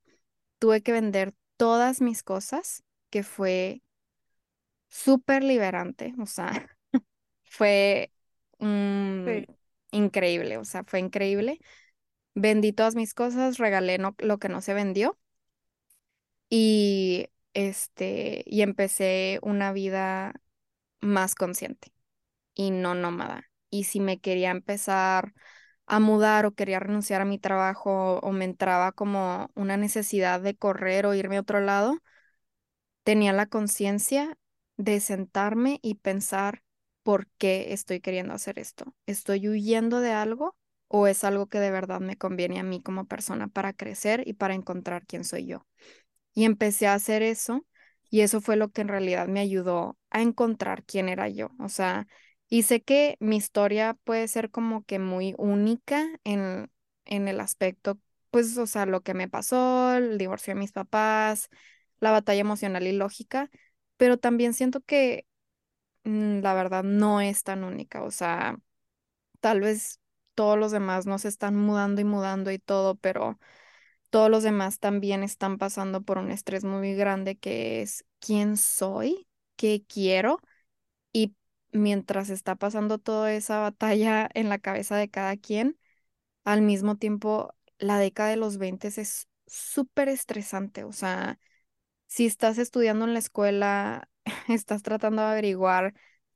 Tuve 0.60 0.82
que 0.82 0.92
vender 0.92 1.34
todas 1.58 2.00
mis 2.02 2.22
cosas, 2.24 2.84
que 3.10 3.22
fue 3.24 3.82
súper 4.88 5.42
liberante. 5.44 6.14
O 6.20 6.26
sea, 6.26 6.50
fue 7.44 8.12
mm, 8.58 9.40
sí. 9.40 9.46
increíble. 9.92 10.58
O 10.58 10.64
sea, 10.64 10.84
fue 10.84 11.00
increíble. 11.00 11.60
Vendí 12.34 12.72
todas 12.72 12.96
mis 12.96 13.14
cosas, 13.14 13.58
regalé 13.58 13.98
no- 13.98 14.16
lo 14.20 14.38
que 14.38 14.48
no 14.48 14.60
se 14.62 14.74
vendió 14.74 15.18
y 16.48 17.28
este 17.54 18.42
y 18.46 18.62
empecé 18.62 19.38
una 19.42 19.72
vida 19.72 20.34
más 21.00 21.34
consciente 21.34 21.92
y 22.54 22.70
no 22.70 22.94
nómada. 22.94 23.50
Y 23.70 23.84
si 23.84 24.00
me 24.00 24.20
quería 24.20 24.50
empezar 24.50 25.34
a 25.86 26.00
mudar 26.00 26.46
o 26.46 26.52
quería 26.54 26.80
renunciar 26.80 27.22
a 27.22 27.24
mi 27.26 27.38
trabajo 27.38 28.18
o 28.20 28.32
me 28.32 28.44
entraba 28.46 28.92
como 28.92 29.50
una 29.56 29.76
necesidad 29.76 30.40
de 30.40 30.56
correr 30.56 31.06
o 31.06 31.14
irme 31.14 31.38
a 31.38 31.40
otro 31.42 31.60
lado, 31.60 31.98
tenía 33.04 33.32
la 33.32 33.46
conciencia 33.46 34.36
de 34.76 35.00
sentarme 35.00 35.78
y 35.82 35.96
pensar 35.96 36.62
por 37.02 37.26
qué 37.38 37.72
estoy 37.72 38.00
queriendo 38.00 38.34
hacer 38.34 38.58
esto. 38.58 38.94
¿Estoy 39.06 39.48
huyendo 39.48 40.00
de 40.00 40.12
algo 40.12 40.56
o 40.88 41.06
es 41.06 41.24
algo 41.24 41.46
que 41.46 41.60
de 41.60 41.70
verdad 41.70 42.00
me 42.00 42.16
conviene 42.16 42.58
a 42.60 42.62
mí 42.62 42.82
como 42.82 43.06
persona 43.06 43.48
para 43.48 43.72
crecer 43.72 44.22
y 44.26 44.34
para 44.34 44.54
encontrar 44.54 45.06
quién 45.06 45.24
soy 45.24 45.46
yo? 45.46 45.66
Y 46.34 46.44
empecé 46.44 46.86
a 46.88 46.94
hacer 46.94 47.22
eso 47.22 47.66
y 48.10 48.20
eso 48.22 48.40
fue 48.40 48.56
lo 48.56 48.70
que 48.70 48.82
en 48.82 48.88
realidad 48.88 49.28
me 49.28 49.40
ayudó 49.40 49.98
a 50.10 50.22
encontrar 50.22 50.84
quién 50.84 51.08
era 51.08 51.28
yo. 51.28 51.50
O 51.60 51.68
sea, 51.68 52.06
y 52.48 52.64
sé 52.64 52.82
que 52.82 53.16
mi 53.20 53.36
historia 53.36 53.94
puede 54.04 54.28
ser 54.28 54.50
como 54.50 54.84
que 54.84 54.98
muy 54.98 55.34
única 55.38 56.06
en, 56.24 56.70
en 57.04 57.28
el 57.28 57.40
aspecto, 57.40 57.98
pues, 58.30 58.56
o 58.58 58.66
sea, 58.66 58.86
lo 58.86 59.02
que 59.02 59.14
me 59.14 59.28
pasó, 59.28 59.94
el 59.96 60.18
divorcio 60.18 60.54
de 60.54 60.60
mis 60.60 60.72
papás, 60.72 61.48
la 62.00 62.10
batalla 62.12 62.40
emocional 62.40 62.86
y 62.86 62.92
lógica, 62.92 63.50
pero 63.96 64.18
también 64.18 64.54
siento 64.54 64.80
que 64.82 65.26
mm, 66.04 66.40
la 66.42 66.54
verdad 66.54 66.82
no 66.84 67.20
es 67.20 67.42
tan 67.44 67.64
única. 67.64 68.02
O 68.02 68.10
sea, 68.10 68.58
tal 69.40 69.60
vez 69.60 70.00
todos 70.34 70.58
los 70.58 70.72
demás 70.72 71.06
no 71.06 71.18
se 71.18 71.28
están 71.28 71.56
mudando 71.56 72.00
y 72.00 72.04
mudando 72.04 72.50
y 72.52 72.58
todo, 72.58 72.96
pero 72.96 73.38
todos 74.10 74.30
los 74.30 74.42
demás 74.42 74.78
también 74.80 75.22
están 75.22 75.58
pasando 75.58 76.02
por 76.02 76.18
un 76.18 76.30
estrés 76.30 76.64
muy 76.64 76.94
grande 76.94 77.36
que 77.38 77.82
es 77.82 78.04
quién 78.20 78.56
soy, 78.56 79.28
qué 79.56 79.84
quiero 79.88 80.40
y 81.12 81.34
mientras 81.72 82.30
está 82.30 82.56
pasando 82.56 82.98
toda 82.98 83.32
esa 83.34 83.60
batalla 83.60 84.28
en 84.34 84.48
la 84.48 84.58
cabeza 84.58 84.96
de 84.96 85.10
cada 85.10 85.36
quien, 85.36 85.78
al 86.44 86.62
mismo 86.62 86.96
tiempo 86.96 87.54
la 87.78 87.98
década 87.98 88.30
de 88.30 88.36
los 88.36 88.58
20 88.58 88.88
es 88.88 89.28
súper 89.46 90.08
estresante, 90.08 90.84
o 90.84 90.92
sea, 90.92 91.38
si 92.06 92.26
estás 92.26 92.58
estudiando 92.58 93.04
en 93.04 93.12
la 93.14 93.18
escuela, 93.20 94.08
estás 94.48 94.82
tratando 94.82 95.22
de 95.22 95.28
averiguar 95.28 95.94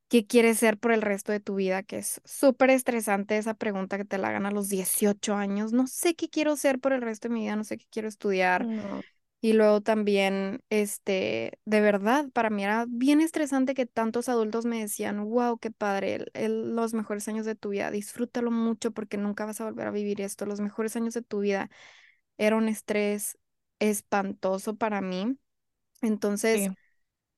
¿qué 0.09 0.27
quieres 0.27 0.59
ser 0.59 0.79
por 0.79 0.93
el 0.93 1.03
resto 1.03 1.33
de 1.33 1.41
tu 1.41 1.57
vida? 1.57 1.83
Que 1.83 1.99
es 1.99 2.21
súper 2.25 2.71
estresante 2.71 3.37
esa 3.39 3.55
pregunta 3.55 3.97
que 3.99 4.05
te 4.05 4.19
la 4.19 4.29
hagan 4.29 4.47
a 4.47 4.51
los 4.51 4.69
18 4.69 5.35
años. 5.37 5.73
No 5.73 5.87
sé 5.87 6.15
qué 6.15 6.29
quiero 6.29 6.57
ser 6.57 6.81
por 6.81 6.93
el 6.93 7.03
resto 7.03 7.29
de 7.29 7.35
mi 7.35 7.41
vida, 7.43 7.57
no 7.57 7.65
sé 7.65 7.79
qué 7.79 7.87
quiero 7.91 8.09
estudiar. 8.09 8.69
No. 8.69 9.05
Y 9.41 9.53
luego 9.53 9.83
también, 9.83 10.63
este, 10.71 11.59
de 11.67 11.81
verdad, 11.83 12.31
para 12.33 12.49
mí 12.49 12.65
era 12.65 12.87
bien 12.89 13.21
estresante 13.21 13.75
que 13.75 13.85
tantos 13.87 14.29
adultos 14.31 14.65
me 14.65 14.81
decían, 14.81 15.23
wow, 15.27 15.59
qué 15.59 15.71
padre, 15.71 16.15
el- 16.17 16.31
el- 16.35 16.75
los 16.77 16.95
mejores 16.95 17.29
años 17.29 17.45
de 17.47 17.55
tu 17.55 17.71
vida, 17.71 17.91
disfrútalo 17.91 18.51
mucho 18.51 18.93
porque 18.93 19.19
nunca 19.19 19.45
vas 19.45 19.61
a 19.61 19.65
volver 19.67 19.87
a 19.89 19.91
vivir 19.91 20.21
esto. 20.23 20.47
Los 20.47 20.61
mejores 20.61 20.97
años 20.97 21.13
de 21.15 21.23
tu 21.23 21.41
vida 21.41 21.71
era 22.39 22.57
un 22.57 22.69
estrés 22.69 23.39
espantoso 23.81 24.77
para 24.77 25.01
mí. 25.03 25.39
Entonces, 26.03 26.71
Sí, 26.71 26.77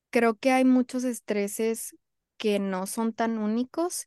creo 0.09 0.35
que 0.37 0.51
hay 0.51 0.65
muchos 0.65 1.03
estreses 1.03 1.95
que 2.37 2.59
no 2.59 2.87
son 2.87 3.13
tan 3.13 3.37
únicos 3.37 4.05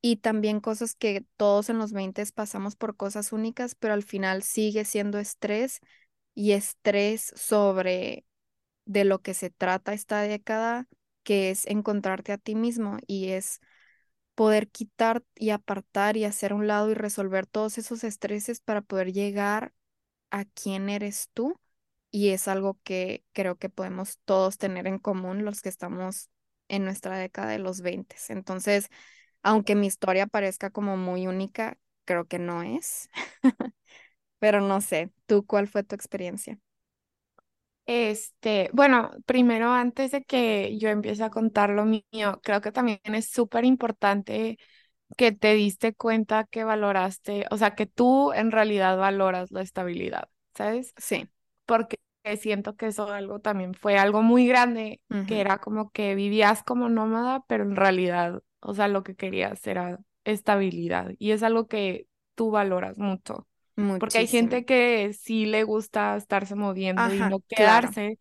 y 0.00 0.16
también 0.16 0.60
cosas 0.60 0.94
que 0.94 1.24
todos 1.36 1.70
en 1.70 1.78
los 1.78 1.92
20 1.92 2.24
pasamos 2.34 2.76
por 2.76 2.96
cosas 2.96 3.32
únicas, 3.32 3.74
pero 3.74 3.94
al 3.94 4.02
final 4.02 4.42
sigue 4.42 4.84
siendo 4.84 5.18
estrés 5.18 5.80
y 6.34 6.52
estrés 6.52 7.32
sobre 7.36 8.24
de 8.86 9.04
lo 9.04 9.20
que 9.22 9.34
se 9.34 9.50
trata 9.50 9.92
esta 9.94 10.22
década, 10.22 10.88
que 11.24 11.50
es 11.50 11.66
encontrarte 11.66 12.32
a 12.32 12.38
ti 12.38 12.54
mismo 12.54 12.98
y 13.06 13.30
es 13.30 13.60
poder 14.34 14.68
quitar 14.70 15.22
y 15.34 15.50
apartar 15.50 16.16
y 16.16 16.24
hacer 16.24 16.52
a 16.52 16.54
un 16.56 16.66
lado 16.66 16.90
y 16.90 16.94
resolver 16.94 17.46
todos 17.46 17.78
esos 17.78 18.04
estreses 18.04 18.60
para 18.60 18.82
poder 18.82 19.12
llegar 19.12 19.72
a 20.30 20.44
quién 20.46 20.88
eres 20.90 21.30
tú. 21.34 21.58
Y 22.10 22.30
es 22.30 22.48
algo 22.48 22.78
que 22.84 23.24
creo 23.32 23.56
que 23.58 23.70
podemos 23.70 24.18
todos 24.26 24.58
tener 24.58 24.86
en 24.88 24.98
común 25.00 25.44
los 25.44 25.62
que 25.62 25.70
estamos 25.70 26.30
en 26.72 26.84
nuestra 26.84 27.18
década 27.18 27.50
de 27.52 27.60
los 27.60 27.82
20. 27.82 28.16
Entonces, 28.30 28.88
aunque 29.42 29.74
mi 29.76 29.88
historia 29.88 30.26
parezca 30.28 30.70
como 30.70 30.96
muy 30.98 31.26
única, 31.28 31.78
creo 32.06 32.26
que 32.26 32.38
no 32.40 32.62
es. 32.64 33.10
Pero 34.38 34.60
no 34.60 34.80
sé, 34.80 35.10
¿tú 35.26 35.46
cuál 35.46 35.68
fue 35.68 35.84
tu 35.84 35.94
experiencia? 35.94 36.58
Este, 37.86 38.70
bueno, 38.72 39.10
primero 39.26 39.70
antes 39.72 40.12
de 40.12 40.22
que 40.24 40.78
yo 40.78 40.88
empiece 40.88 41.24
a 41.24 41.30
contar 41.30 41.70
lo 41.70 41.84
mío, 41.84 42.40
creo 42.42 42.60
que 42.60 42.70
también 42.72 43.00
es 43.04 43.28
súper 43.28 43.64
importante 43.64 44.56
que 45.16 45.32
te 45.32 45.54
diste 45.54 45.94
cuenta 45.94 46.44
que 46.44 46.64
valoraste, 46.64 47.46
o 47.50 47.58
sea, 47.58 47.74
que 47.74 47.86
tú 47.86 48.32
en 48.34 48.52
realidad 48.52 48.98
valoras 48.98 49.52
la 49.52 49.62
estabilidad, 49.62 50.28
¿sabes? 50.54 50.94
Sí. 50.98 51.28
Porque 51.66 51.98
siento 52.36 52.76
que 52.76 52.86
eso 52.86 53.08
algo 53.10 53.40
también 53.40 53.74
fue 53.74 53.98
algo 53.98 54.22
muy 54.22 54.46
grande, 54.46 55.00
que 55.26 55.40
era 55.40 55.58
como 55.58 55.90
que 55.90 56.14
vivías 56.14 56.62
como 56.62 56.88
nómada, 56.88 57.44
pero 57.48 57.64
en 57.64 57.76
realidad, 57.76 58.42
o 58.60 58.74
sea, 58.74 58.88
lo 58.88 59.02
que 59.02 59.14
querías 59.16 59.66
era 59.66 59.98
estabilidad 60.24 61.12
y 61.18 61.32
es 61.32 61.42
algo 61.42 61.66
que 61.68 62.06
tú 62.34 62.50
valoras 62.50 62.98
mucho. 62.98 63.46
Porque 63.98 64.18
hay 64.18 64.26
gente 64.26 64.64
que 64.64 65.12
sí 65.12 65.46
le 65.46 65.64
gusta 65.64 66.16
estarse 66.16 66.54
moviendo 66.56 67.12
y 67.12 67.24
no 67.24 67.40
claro. 67.54 67.96
quedarse, 67.96 68.18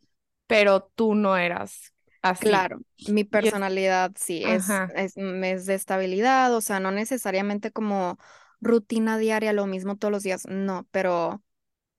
pero 0.48 0.92
tú 0.96 1.16
no 1.16 1.38
eras 1.38 1.94
así. 2.22 2.66
Claro, 2.66 2.82
mi 3.06 3.24
Y 3.30 3.48
es, 3.48 3.54
personalidad 3.54 4.14
sí 4.16 4.44
es, 4.46 4.84
es, 4.88 5.14
mm, 5.16 5.44
es 5.44 5.66
de 5.68 5.76
estabilidad, 5.76 6.54
o 6.56 6.62
sea, 6.62 6.80
no 6.80 6.90
necesariamente 6.92 7.72
como 7.72 8.18
rutina 8.62 9.18
diaria, 9.20 9.54
lo 9.54 9.68
mismo 9.68 9.96
todos 9.98 10.12
los 10.12 10.24
días, 10.24 10.48
no, 10.48 10.88
pero 10.92 11.44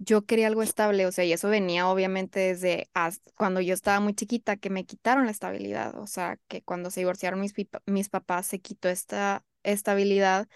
yo 0.04 0.24
quería 0.26 0.46
algo 0.48 0.62
estable, 0.62 1.06
o 1.06 1.12
sea, 1.12 1.24
y 1.24 1.32
eso 1.32 1.48
venía 1.48 1.88
obviamente 1.88 2.40
desde 2.40 2.90
cuando 3.36 3.60
yo 3.60 3.74
estaba 3.74 4.00
muy 4.00 4.14
chiquita, 4.14 4.56
que 4.56 4.70
me 4.70 4.84
quitaron 4.86 5.24
la 5.26 5.30
estabilidad, 5.32 5.96
o 5.98 6.06
sea, 6.06 6.38
que 6.48 6.62
cuando 6.62 6.90
se 6.90 7.00
divorciaron 7.00 7.40
mis, 7.40 7.54
mis 7.86 8.08
papás 8.08 8.46
se 8.46 8.60
quitó 8.60 8.88
esta 8.88 9.44
estabilidad 9.62 10.48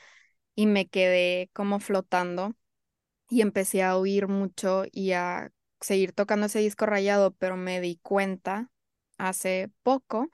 y 0.55 0.67
me 0.67 0.89
quedé 0.89 1.51
como 1.55 1.81
flotando 1.81 2.55
y 3.29 3.43
empecé 3.43 3.83
a 3.83 3.97
oír 3.97 4.29
mucho 4.29 4.85
y 4.93 5.13
a 5.13 5.53
seguir 5.81 6.13
tocando 6.13 6.47
ese 6.47 6.61
disco 6.61 6.87
rayado, 6.87 7.33
pero 7.35 7.57
me 7.57 7.81
di 7.81 7.99
cuenta 8.03 8.71
hace 9.19 9.71
poco 9.83 10.31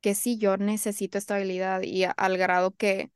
que 0.00 0.14
sí, 0.14 0.38
yo 0.38 0.56
necesito 0.58 1.18
estabilidad 1.18 1.82
y 1.82 2.04
al 2.04 2.38
grado 2.38 2.72
que 2.76 3.12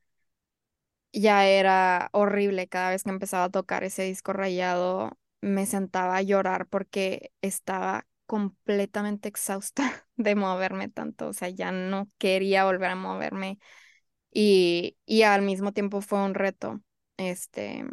ya 1.11 1.45
era 1.47 2.09
horrible 2.13 2.67
cada 2.67 2.89
vez 2.91 3.03
que 3.03 3.09
empezaba 3.09 3.45
a 3.45 3.49
tocar 3.49 3.83
ese 3.83 4.03
disco 4.03 4.33
rayado, 4.33 5.11
me 5.43 5.65
sentaba 5.65 6.17
a 6.17 6.21
llorar 6.21 6.67
porque 6.67 7.33
estaba 7.41 8.07
completamente 8.25 9.29
exhausta 9.29 10.07
de 10.17 10.35
moverme 10.35 10.89
tanto, 10.89 11.29
o 11.29 11.33
sea, 11.33 11.49
ya 11.49 11.71
no 11.71 12.09
quería 12.17 12.65
volver 12.65 12.91
a 12.91 12.95
moverme 12.95 13.59
y, 14.31 14.97
y 15.05 15.23
al 15.23 15.41
mismo 15.43 15.73
tiempo 15.73 16.01
fue 16.01 16.19
un 16.23 16.33
reto, 16.35 16.81
este, 17.17 17.85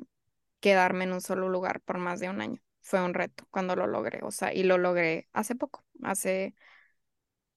quedarme 0.61 1.05
en 1.05 1.13
un 1.13 1.21
solo 1.21 1.49
lugar 1.49 1.81
por 1.83 1.99
más 1.99 2.21
de 2.21 2.31
un 2.31 2.41
año. 2.41 2.61
Fue 2.83 3.03
un 3.03 3.15
reto 3.15 3.47
cuando 3.51 3.77
lo 3.77 3.87
logré, 3.87 4.21
o 4.25 4.31
sea, 4.31 4.55
y 4.55 4.63
lo 4.65 4.79
logré 4.79 5.29
hace 5.33 5.55
poco, 5.57 5.85
hace 6.03 6.55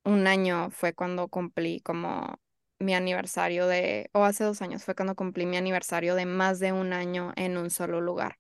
un 0.06 0.27
año 0.27 0.69
fue 0.71 0.93
cuando 0.93 1.27
cumplí 1.27 1.82
como 1.82 2.39
mi 2.79 2.93
aniversario 2.95 3.67
de, 3.67 4.10
o 4.13 4.23
hace 4.23 4.43
dos 4.45 4.62
años 4.62 4.84
fue 4.84 4.95
cuando 4.95 5.15
cumplí 5.15 5.45
mi 5.45 5.58
aniversario 5.58 6.15
de 6.15 6.25
más 6.25 6.60
de 6.60 6.71
un 6.73 6.93
año 6.93 7.34
en 7.36 7.58
un 7.58 7.69
solo 7.69 7.99
lugar. 8.01 8.38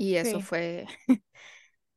Y 0.00 0.16
eso 0.16 0.40
sí, 0.40 0.42
fue 0.42 0.86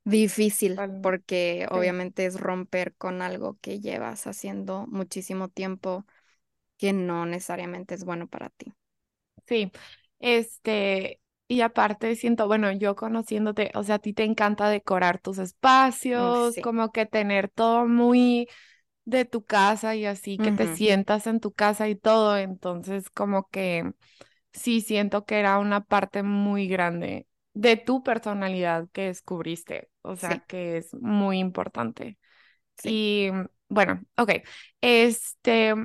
difícil 0.05 0.83
porque 1.01 1.67
sí, 1.71 1.71
obviamente 1.71 2.25
es 2.25 2.39
romper 2.39 2.95
con 2.97 3.21
algo 3.21 3.57
que 3.61 3.79
llevas 3.81 4.27
haciendo 4.27 4.87
muchísimo 4.87 5.49
tiempo 5.49 6.05
que 6.77 6.93
no 6.93 7.25
necesariamente 7.27 7.95
es 7.95 8.05
bueno 8.05 8.27
para 8.27 8.49
ti. 8.51 8.73
sí. 9.47 9.71
Este, 10.19 11.19
y 11.47 11.61
aparte 11.61 12.15
siento, 12.15 12.47
bueno, 12.47 12.71
yo 12.71 12.95
conociéndote, 12.95 13.71
o 13.75 13.83
sea, 13.83 13.95
a 13.95 13.99
ti 13.99 14.13
te 14.13 14.23
encanta 14.23 14.69
decorar 14.69 15.19
tus 15.19 15.37
Mm, 16.15 16.33
espacios, 16.33 16.55
Sí. 16.55 16.61
como 16.61 16.91
que 16.91 17.05
tener 17.05 17.49
todo 17.49 17.85
muy 17.87 18.47
de 19.05 19.25
tu 19.25 19.45
casa 19.45 19.95
y 19.95 20.05
así, 20.05 20.39
que 20.39 20.51
te 20.53 20.67
sientas 20.67 21.27
en 21.27 21.39
tu 21.41 21.53
casa 21.53 21.89
y 21.89 21.95
todo, 21.95 22.37
entonces 22.37 23.09
como 23.11 23.49
que 23.49 23.93
sí 24.53 24.81
siento 24.81 25.25
que 25.25 25.39
era 25.39 25.59
una 25.59 25.83
parte 25.85 26.23
muy 26.23 26.67
grande 26.67 27.27
de 27.53 27.77
tu 27.77 28.03
personalidad 28.03 28.87
que 28.91 29.07
descubriste, 29.07 29.89
o 30.01 30.15
sea, 30.15 30.39
Sí, 30.39 30.43
que 30.47 30.77
es 30.77 30.93
muy 30.95 31.39
importante. 31.39 32.17
sí. 32.77 32.93
Y 32.93 33.29
bueno, 33.69 34.03
ok, 34.17 34.31
este, 34.81 35.75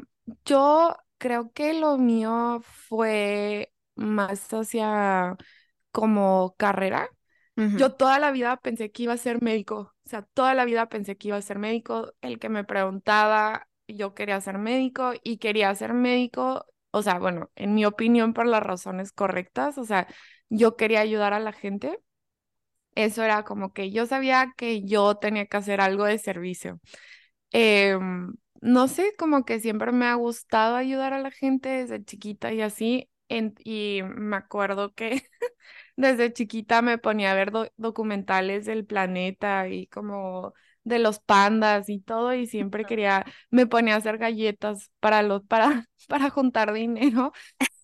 yo 0.44 0.96
creo 1.18 1.52
que 1.52 1.74
lo 1.74 1.98
mío 1.98 2.60
fue 2.64 3.72
más 3.96 4.52
hacia 4.52 5.36
como 5.92 6.54
carrera. 6.58 7.08
Yo 7.72 7.94
toda 7.94 8.18
la 8.18 8.30
vida 8.32 8.56
pensé 8.58 8.90
que 8.92 9.04
iba 9.04 9.12
a 9.14 9.16
ser 9.18 9.42
médico, 9.42 9.94
o 10.06 10.08
sea, 10.08 10.22
toda 10.34 10.54
la 10.54 10.64
vida 10.64 10.88
pensé 10.88 11.16
que 11.16 11.28
iba 11.28 11.36
a 11.36 11.42
ser 11.42 11.58
médico. 11.58 12.14
El 12.22 12.38
que 12.38 12.48
me 12.48 12.64
preguntaba, 12.64 13.68
yo 13.88 14.14
quería 14.14 14.40
ser 14.40 14.58
médico 14.58 15.12
y 15.22 15.38
quería 15.38 15.74
ser 15.74 15.92
médico, 15.94 16.66
o 16.90 17.02
sea, 17.02 17.18
bueno, 17.18 17.50
en 17.56 17.74
mi 17.74 17.84
opinión, 17.86 18.34
por 18.34 18.46
las 18.46 18.62
razones 18.62 19.12
correctas, 19.12 19.78
o 19.78 19.84
sea, 19.84 20.06
yo 20.50 20.76
quería 20.76 21.00
ayudar 21.00 21.34
a 21.34 21.40
la 21.40 21.52
gente. 21.52 21.98
Eso 22.94 23.22
era 23.22 23.44
como 23.44 23.72
que 23.72 23.90
yo 23.92 24.06
sabía 24.06 24.52
que 24.56 24.82
yo 24.84 25.16
tenía 25.16 25.46
que 25.46 25.56
hacer 25.56 25.80
algo 25.80 26.04
de 26.04 26.18
servicio. 26.18 26.80
Em, 27.52 28.34
no 28.62 28.88
sé, 28.88 29.14
como 29.18 29.44
que 29.44 29.60
siempre 29.60 29.92
me 29.92 30.06
ha 30.06 30.14
gustado 30.14 30.76
ayudar 30.76 31.12
a 31.14 31.20
la 31.20 31.30
gente 31.30 31.68
desde 31.70 32.04
chiquita 32.04 32.52
y 32.52 32.62
así. 32.62 33.10
y 33.64 34.02
me 34.04 34.36
acuerdo 34.36 34.94
que 34.94 35.22
desde 35.96 36.32
chiquita 36.32 36.82
me 36.82 36.98
ponía 36.98 37.32
a 37.32 37.34
ver 37.34 37.50
do- 37.52 37.70
documentales 37.76 38.66
del 38.66 38.86
planeta 38.86 39.68
y 39.68 39.86
como 39.88 40.54
de 40.88 40.98
los 40.98 41.20
pandas 41.20 41.88
y 41.88 42.00
todo 42.00 42.34
y 42.34 42.46
siempre 42.46 42.84
quería, 42.84 43.24
me 43.50 43.66
ponía 43.66 43.94
a 43.94 43.98
hacer 43.98 44.18
galletas 44.18 44.90
para 45.00 45.22
los, 45.22 45.42
para, 45.44 45.86
para 46.08 46.30
juntar 46.30 46.72
dinero 46.72 47.32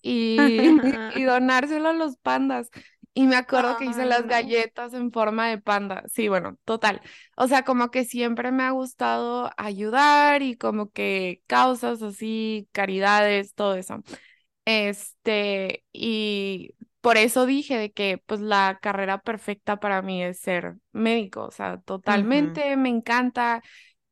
y, 0.02 0.76
y 1.16 1.24
donárselo 1.24 1.90
a 1.90 1.92
los 1.92 2.16
pandas. 2.18 2.70
Y 3.16 3.26
me 3.28 3.36
acuerdo 3.36 3.76
que 3.76 3.84
hice 3.84 4.06
las 4.06 4.26
galletas 4.26 4.92
en 4.92 5.12
forma 5.12 5.48
de 5.48 5.58
panda. 5.58 6.02
Sí, 6.12 6.28
bueno, 6.28 6.58
total. 6.64 7.00
O 7.36 7.46
sea, 7.46 7.62
como 7.64 7.90
que 7.90 8.04
siempre 8.04 8.50
me 8.50 8.64
ha 8.64 8.70
gustado 8.72 9.50
ayudar 9.56 10.42
y 10.42 10.56
como 10.56 10.90
que 10.90 11.42
causas 11.46 12.02
así, 12.02 12.68
caridades, 12.72 13.54
todo 13.54 13.76
eso. 13.76 14.02
Este, 14.64 15.84
y 15.92 16.74
por 17.04 17.18
eso 17.18 17.44
dije 17.44 17.76
de 17.76 17.92
que 17.92 18.16
pues 18.24 18.40
la 18.40 18.78
carrera 18.80 19.18
perfecta 19.18 19.78
para 19.78 20.00
mí 20.00 20.22
es 20.24 20.40
ser 20.40 20.76
médico, 20.92 21.44
o 21.44 21.50
sea, 21.50 21.76
totalmente 21.82 22.78
me 22.78 22.88
encanta 22.88 23.62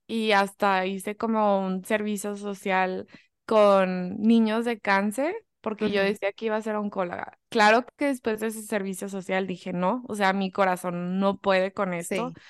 y 0.06 0.32
hasta 0.32 0.84
hice 0.84 1.16
como 1.16 1.64
un 1.64 1.86
servicio 1.86 2.36
social 2.36 3.06
con 3.46 4.20
niños 4.20 4.66
de 4.66 4.78
cáncer 4.78 5.34
porque 5.62 5.90
yo 5.90 6.02
decía 6.02 6.34
que 6.34 6.44
iba 6.44 6.56
a 6.56 6.60
ser 6.60 6.76
oncóloga. 6.76 7.38
Claro 7.48 7.86
que 7.96 8.08
después 8.08 8.40
de 8.40 8.48
ese 8.48 8.60
servicio 8.60 9.08
social 9.08 9.46
dije 9.46 9.72
no, 9.72 10.04
o 10.06 10.14
sea, 10.14 10.34
mi 10.34 10.50
corazón 10.50 11.18
no 11.18 11.38
puede 11.38 11.72
con 11.72 11.94
esto. 11.94 12.28
Sí. 12.28 12.40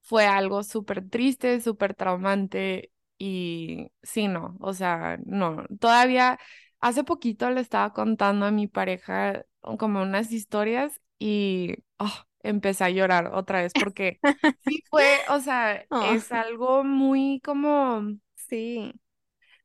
Fue 0.00 0.26
algo 0.26 0.64
súper 0.64 1.08
triste, 1.08 1.60
súper 1.60 1.94
traumante 1.94 2.90
y 3.18 3.92
sí, 4.02 4.26
no, 4.26 4.56
o 4.58 4.72
sea, 4.72 5.16
no, 5.24 5.64
todavía 5.78 6.40
hace 6.80 7.04
poquito 7.04 7.48
le 7.50 7.60
estaba 7.60 7.92
contando 7.92 8.46
a 8.46 8.50
mi 8.50 8.66
pareja 8.66 9.44
como 9.78 10.02
unas 10.02 10.32
historias 10.32 11.00
y 11.18 11.76
oh, 11.98 12.12
empecé 12.42 12.84
a 12.84 12.90
llorar 12.90 13.30
otra 13.34 13.62
vez 13.62 13.74
porque 13.74 14.20
sí 14.60 14.84
fue, 14.90 15.20
o 15.28 15.40
sea, 15.40 15.86
Oh, 15.90 16.02
es 16.12 16.32
algo 16.32 16.84
muy 16.84 17.40
como, 17.44 18.02
sí, 18.36 18.92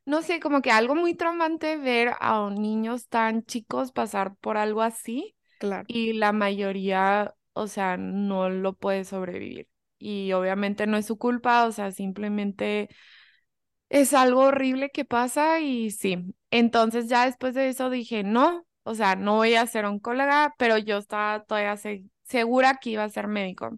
no 0.05 0.21
sé, 0.21 0.39
como 0.39 0.61
que 0.61 0.71
algo 0.71 0.95
muy 0.95 1.15
traumante 1.15 1.77
ver 1.77 2.13
a 2.19 2.49
niños 2.51 3.07
tan 3.09 3.43
chicos 3.45 3.91
pasar 3.91 4.35
por 4.37 4.57
algo 4.57 4.81
así 4.81 5.35
claro. 5.57 5.87
y 5.87 6.13
la 6.13 6.33
mayoría, 6.33 7.35
o 7.53 7.67
sea, 7.67 7.97
no 7.97 8.49
lo 8.49 8.73
puede 8.75 9.05
sobrevivir. 9.05 9.69
Y 9.99 10.33
obviamente 10.33 10.87
no 10.87 10.97
es 10.97 11.07
su 11.07 11.17
culpa, 11.17 11.65
o 11.65 11.71
sea, 11.71 11.91
simplemente 11.91 12.89
es 13.89 14.13
algo 14.13 14.41
horrible 14.43 14.91
que 14.91 15.05
pasa 15.05 15.59
y 15.61 15.91
sí. 15.91 16.35
Entonces 16.51 17.09
ya 17.09 17.25
después 17.25 17.53
de 17.55 17.69
eso 17.69 17.89
dije, 17.89 18.23
no, 18.23 18.66
o 18.87 18.95
sea, 18.95 19.15
no 19.15 19.35
voy 19.37 19.55
a 19.55 19.67
ser 19.67 19.85
oncóloga, 19.85 20.53
pero 20.57 20.77
yo 20.77 20.97
estaba 20.97 21.43
todavía 21.45 21.77
se- 21.77 22.05
segura 22.23 22.75
que 22.81 22.91
iba 22.91 23.03
a 23.03 23.09
ser 23.09 23.27
médico. 23.27 23.71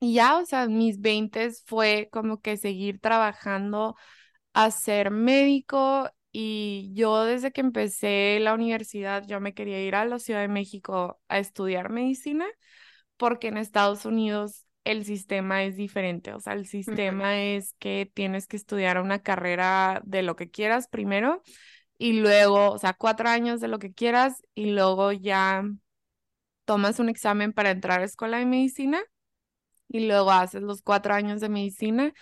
Y 0.00 0.14
ya, 0.14 0.38
o 0.38 0.46
sea, 0.46 0.66
mis 0.68 1.00
veintes 1.00 1.62
fue 1.66 2.08
como 2.12 2.40
que 2.40 2.56
seguir 2.56 3.00
trabajando 3.00 3.96
a 4.54 4.70
ser 4.70 5.10
médico 5.10 6.10
y 6.32 6.90
yo 6.94 7.24
desde 7.24 7.52
que 7.52 7.60
empecé 7.62 8.38
la 8.40 8.54
universidad, 8.54 9.24
yo 9.26 9.40
me 9.40 9.54
quería 9.54 9.82
ir 9.82 9.94
a 9.96 10.04
la 10.06 10.18
Ciudad 10.18 10.40
de 10.42 10.48
México 10.48 11.20
a 11.28 11.38
estudiar 11.38 11.90
medicina 11.90 12.46
porque 13.16 13.48
en 13.48 13.56
Estados 13.58 14.04
Unidos 14.04 14.66
el 14.84 15.04
sistema 15.04 15.64
es 15.64 15.76
diferente, 15.76 16.32
o 16.34 16.40
sea, 16.40 16.54
el 16.54 16.66
sistema 16.66 17.40
es 17.42 17.74
que 17.78 18.10
tienes 18.14 18.46
que 18.46 18.56
estudiar 18.56 19.00
una 19.00 19.20
carrera 19.22 20.00
de 20.04 20.22
lo 20.22 20.36
que 20.36 20.50
quieras 20.50 20.88
primero 20.88 21.42
y 22.00 22.14
luego, 22.14 22.72
o 22.72 22.78
sea, 22.78 22.94
cuatro 22.94 23.30
años 23.30 23.60
de 23.62 23.68
lo 23.68 23.78
que 23.80 23.94
quieras 23.94 24.42
y 24.56 24.72
luego 24.72 25.12
ya 25.12 25.64
tomas 26.64 26.98
un 26.98 27.08
examen 27.08 27.52
para 27.52 27.70
entrar 27.70 28.00
a 28.02 28.04
escuela 28.04 28.38
de 28.38 28.46
medicina 28.46 29.02
y 29.88 30.08
luego 30.08 30.32
haces 30.32 30.62
los 30.62 30.82
cuatro 30.82 31.14
años 31.14 31.42
de 31.42 31.50
medicina 31.50 32.14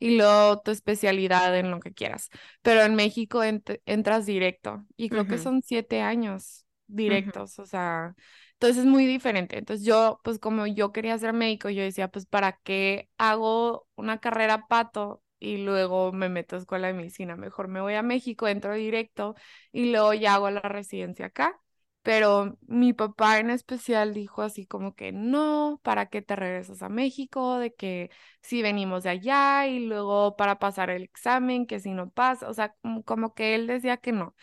y 0.00 0.18
luego 0.18 0.60
tu 0.62 0.72
especialidad 0.72 1.58
en 1.58 1.72
lo 1.72 1.80
que 1.80 1.94
quieras. 1.94 2.30
Pero 2.62 2.82
en 2.82 2.96
México 2.96 3.44
ent- 3.44 3.82
entras 3.86 4.26
directo 4.26 4.86
y 4.98 5.10
creo 5.10 5.28
que 5.28 5.38
son 5.38 5.62
siete 5.62 6.02
años 6.02 6.66
directos, 6.88 7.58
o 7.60 7.66
sea, 7.66 8.16
entonces 8.54 8.80
es 8.80 8.86
muy 8.86 9.06
diferente. 9.06 9.58
Entonces 9.58 9.86
yo, 9.86 10.20
pues 10.24 10.40
como 10.40 10.68
yo 10.68 10.92
quería 10.92 11.18
ser 11.18 11.34
médico, 11.34 11.70
yo 11.70 11.82
decía, 11.84 12.08
pues 12.10 12.26
¿para 12.26 12.54
qué 12.64 13.10
hago 13.18 13.88
una 13.96 14.20
carrera 14.20 14.68
pato? 14.68 15.23
Y 15.44 15.58
luego 15.58 16.12
me 16.12 16.28
meto 16.28 16.56
a 16.56 16.58
escuela 16.60 16.88
de 16.88 16.94
medicina. 16.94 17.36
Mejor 17.36 17.68
me 17.68 17.80
voy 17.80 17.94
a 17.94 18.02
México, 18.02 18.48
entro 18.48 18.74
directo 18.74 19.34
y 19.72 19.90
luego 19.92 20.14
ya 20.14 20.34
hago 20.34 20.50
la 20.50 20.60
residencia 20.62 21.26
acá 21.26 21.60
pero 22.04 22.58
mi 22.66 22.92
papá 22.92 23.38
en 23.38 23.48
especial 23.48 24.12
dijo 24.12 24.42
así 24.42 24.66
como 24.66 24.94
que 24.94 25.10
no, 25.10 25.80
¿para 25.82 26.06
qué 26.10 26.20
te 26.20 26.36
regresas 26.36 26.82
a 26.82 26.90
México? 26.90 27.56
De 27.58 27.72
que 27.74 28.10
si 28.42 28.60
venimos 28.60 29.04
de 29.04 29.10
allá 29.10 29.66
y 29.66 29.86
luego 29.86 30.36
para 30.36 30.58
pasar 30.58 30.90
el 30.90 31.02
examen, 31.02 31.66
que 31.66 31.80
si 31.80 31.92
no 31.94 32.10
pasa, 32.10 32.50
o 32.50 32.52
sea, 32.52 32.74
como, 32.82 33.02
como 33.04 33.32
que 33.34 33.54
él 33.54 33.66
decía 33.66 33.96
que 33.96 34.12
no. 34.12 34.34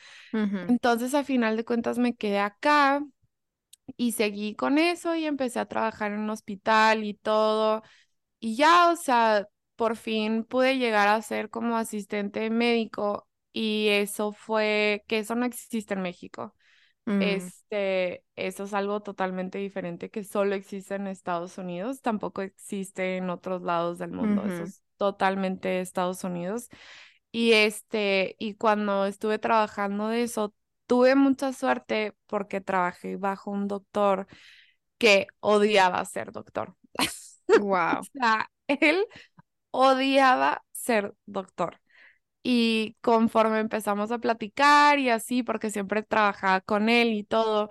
Entonces, 0.68 1.14
a 1.14 1.24
final 1.24 1.56
de 1.56 1.64
cuentas, 1.66 2.00
me 2.00 2.16
quedé 2.16 2.40
acá 2.40 3.06
y 3.98 4.14
seguí 4.14 4.56
con 4.56 4.78
eso 4.80 5.16
y 5.16 5.26
empecé 5.26 5.60
a 5.60 5.68
trabajar 5.68 6.14
en 6.14 6.20
un 6.22 6.30
hospital 6.32 7.04
y 7.04 7.14
todo. 7.14 7.84
Y 8.40 8.56
ya, 8.58 8.92
o 8.92 8.96
sea, 8.96 9.48
por 9.82 9.98
fin 9.98 10.44
pude 10.46 10.78
llegar 10.78 11.08
a 11.08 11.22
ser 11.24 11.50
como 11.50 11.76
asistente 11.78 12.50
médico 12.52 13.28
y 13.52 13.88
eso 13.90 14.32
fue, 14.32 15.04
que 15.08 15.20
eso 15.20 15.34
no 15.36 15.46
existe 15.48 15.96
en 15.96 16.04
México. 16.04 16.56
mm, 17.08 17.52
Este, 17.60 18.26
eso 18.36 18.64
es 18.66 18.74
algo 18.74 19.02
totalmente 19.04 19.60
diferente 19.60 20.12
que 20.12 20.24
solo 20.24 20.56
existe 20.56 20.96
en 20.96 21.08
Estados 21.08 21.58
Unidos, 21.60 22.02
tampoco 22.02 22.42
existe 22.44 23.18
en 23.18 23.30
otros 23.32 23.62
lados 23.64 24.00
del 24.00 24.12
mundo, 24.12 24.46
eso 24.46 24.64
es 24.66 24.84
totalmente 24.98 25.82
Estados 25.82 26.24
Unidos. 26.24 26.70
Y 27.32 27.54
este, 27.54 28.36
y 28.40 28.56
cuando 28.56 29.06
estuve 29.06 29.40
trabajando 29.40 30.10
de 30.10 30.24
eso, 30.24 30.54
tuve 30.88 31.16
mucha 31.16 31.54
suerte 31.54 32.16
porque 32.28 32.62
trabajé 32.62 33.18
bajo 33.18 33.52
un 33.52 33.68
doctor 33.68 34.28
que 34.98 35.28
odiaba 35.40 36.04
ser 36.06 36.32
doctor. 36.32 36.76
O 37.48 37.56
Wow. 37.56 38.08
sea, 38.14 38.50
él 38.68 39.06
odiaba 39.72 40.64
ser 40.72 41.16
doctor. 41.26 41.82
Y 42.44 42.98
conforme 43.02 43.60
empezamos 43.60 44.12
a 44.12 44.20
platicar 44.20 45.00
y 45.00 45.10
así, 45.10 45.44
porque 45.44 45.70
siempre 45.70 46.04
trabajaba 46.04 46.62
con 46.62 46.90
él 46.90 47.14
y 47.14 47.24
todo, 47.24 47.70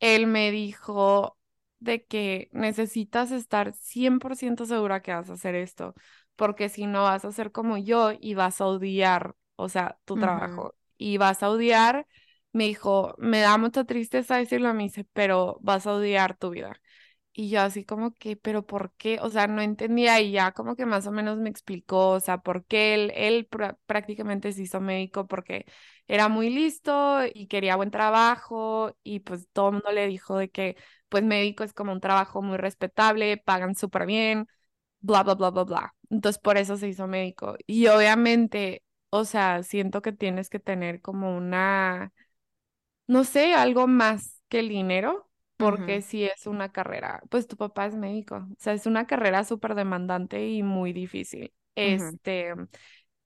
él 0.00 0.26
me 0.26 0.50
dijo 0.52 1.38
de 1.80 2.04
que 2.04 2.48
necesitas 2.52 3.32
estar 3.32 3.74
100% 3.74 4.64
segura 4.66 5.02
que 5.02 5.12
vas 5.12 5.28
a 5.30 5.32
hacer 5.34 5.54
esto, 5.56 5.94
porque 6.36 6.68
si 6.68 6.86
no 6.86 7.02
vas 7.02 7.24
a 7.24 7.32
ser 7.32 7.50
como 7.52 7.78
yo 7.78 8.12
y 8.20 8.34
vas 8.34 8.60
a 8.60 8.66
odiar, 8.66 9.34
o 9.56 9.68
sea, 9.68 9.98
tu 10.04 10.18
trabajo 10.18 10.74
y 10.96 11.16
vas 11.18 11.42
a 11.42 11.50
odiar, 11.50 12.06
me 12.52 12.64
dijo, 12.64 13.14
me 13.18 13.40
da 13.40 13.58
mucha 13.58 13.84
tristeza 13.84 14.36
decirlo, 14.36 14.72
me 14.74 14.84
dice, 14.84 15.04
pero 15.12 15.58
vas 15.62 15.86
a 15.86 15.94
odiar 15.94 16.36
tu 16.36 16.50
vida. 16.50 16.80
Y 17.34 17.48
yo 17.48 17.62
así 17.62 17.84
como 17.84 18.12
que, 18.14 18.36
pero 18.36 18.66
¿por 18.66 18.92
qué? 18.96 19.18
O 19.22 19.30
sea, 19.30 19.46
no 19.46 19.62
entendía 19.62 20.20
y 20.20 20.32
ya 20.32 20.52
como 20.52 20.76
que 20.76 20.84
más 20.84 21.06
o 21.06 21.12
menos 21.12 21.38
me 21.38 21.48
explicó, 21.48 22.10
o 22.10 22.20
sea, 22.20 22.38
por 22.38 22.66
qué 22.66 22.92
él, 22.94 23.12
él 23.14 23.48
prá- 23.50 23.78
prácticamente 23.86 24.52
se 24.52 24.62
hizo 24.62 24.80
médico 24.82 25.26
porque 25.26 25.64
era 26.08 26.28
muy 26.28 26.50
listo 26.50 27.20
y 27.32 27.46
quería 27.46 27.76
buen 27.76 27.90
trabajo 27.90 28.94
y 29.02 29.20
pues 29.20 29.48
todo 29.52 29.68
el 29.68 29.72
mundo 29.74 29.92
le 29.92 30.06
dijo 30.08 30.36
de 30.36 30.50
que 30.50 30.76
pues 31.08 31.24
médico 31.24 31.64
es 31.64 31.72
como 31.72 31.92
un 31.92 32.00
trabajo 32.00 32.42
muy 32.42 32.58
respetable, 32.58 33.38
pagan 33.38 33.74
súper 33.76 34.04
bien, 34.06 34.46
bla, 35.00 35.22
bla, 35.22 35.34
bla, 35.34 35.50
bla, 35.50 35.64
bla. 35.64 35.94
Entonces 36.10 36.40
por 36.42 36.56
eso 36.58 36.76
se 36.78 36.88
hizo 36.88 37.06
médico. 37.08 37.56
Y 37.66 37.86
obviamente, 37.88 38.84
o 39.10 39.24
sea, 39.26 39.62
siento 39.62 40.02
que 40.02 40.12
tienes 40.12 40.50
que 40.50 40.60
tener 40.60 41.00
como 41.02 41.36
una 41.36 42.12
no 43.06 43.24
sé, 43.24 43.54
algo 43.54 43.86
más 43.86 44.40
que 44.48 44.60
el 44.60 44.68
dinero, 44.68 45.30
porque 45.64 46.00
ujú, 46.00 46.02
si 46.02 46.24
es 46.24 46.46
una 46.46 46.72
carrera, 46.72 47.22
pues 47.30 47.46
tu 47.48 47.56
papá 47.56 47.86
es 47.86 47.96
médico, 47.96 48.36
o 48.36 48.54
sea, 48.58 48.72
es 48.74 48.86
una 48.86 49.06
carrera 49.06 49.44
súper 49.44 49.74
demandante 49.74 50.48
y 50.48 50.62
muy 50.62 50.92
difícil. 50.92 51.52
Este, 51.74 52.54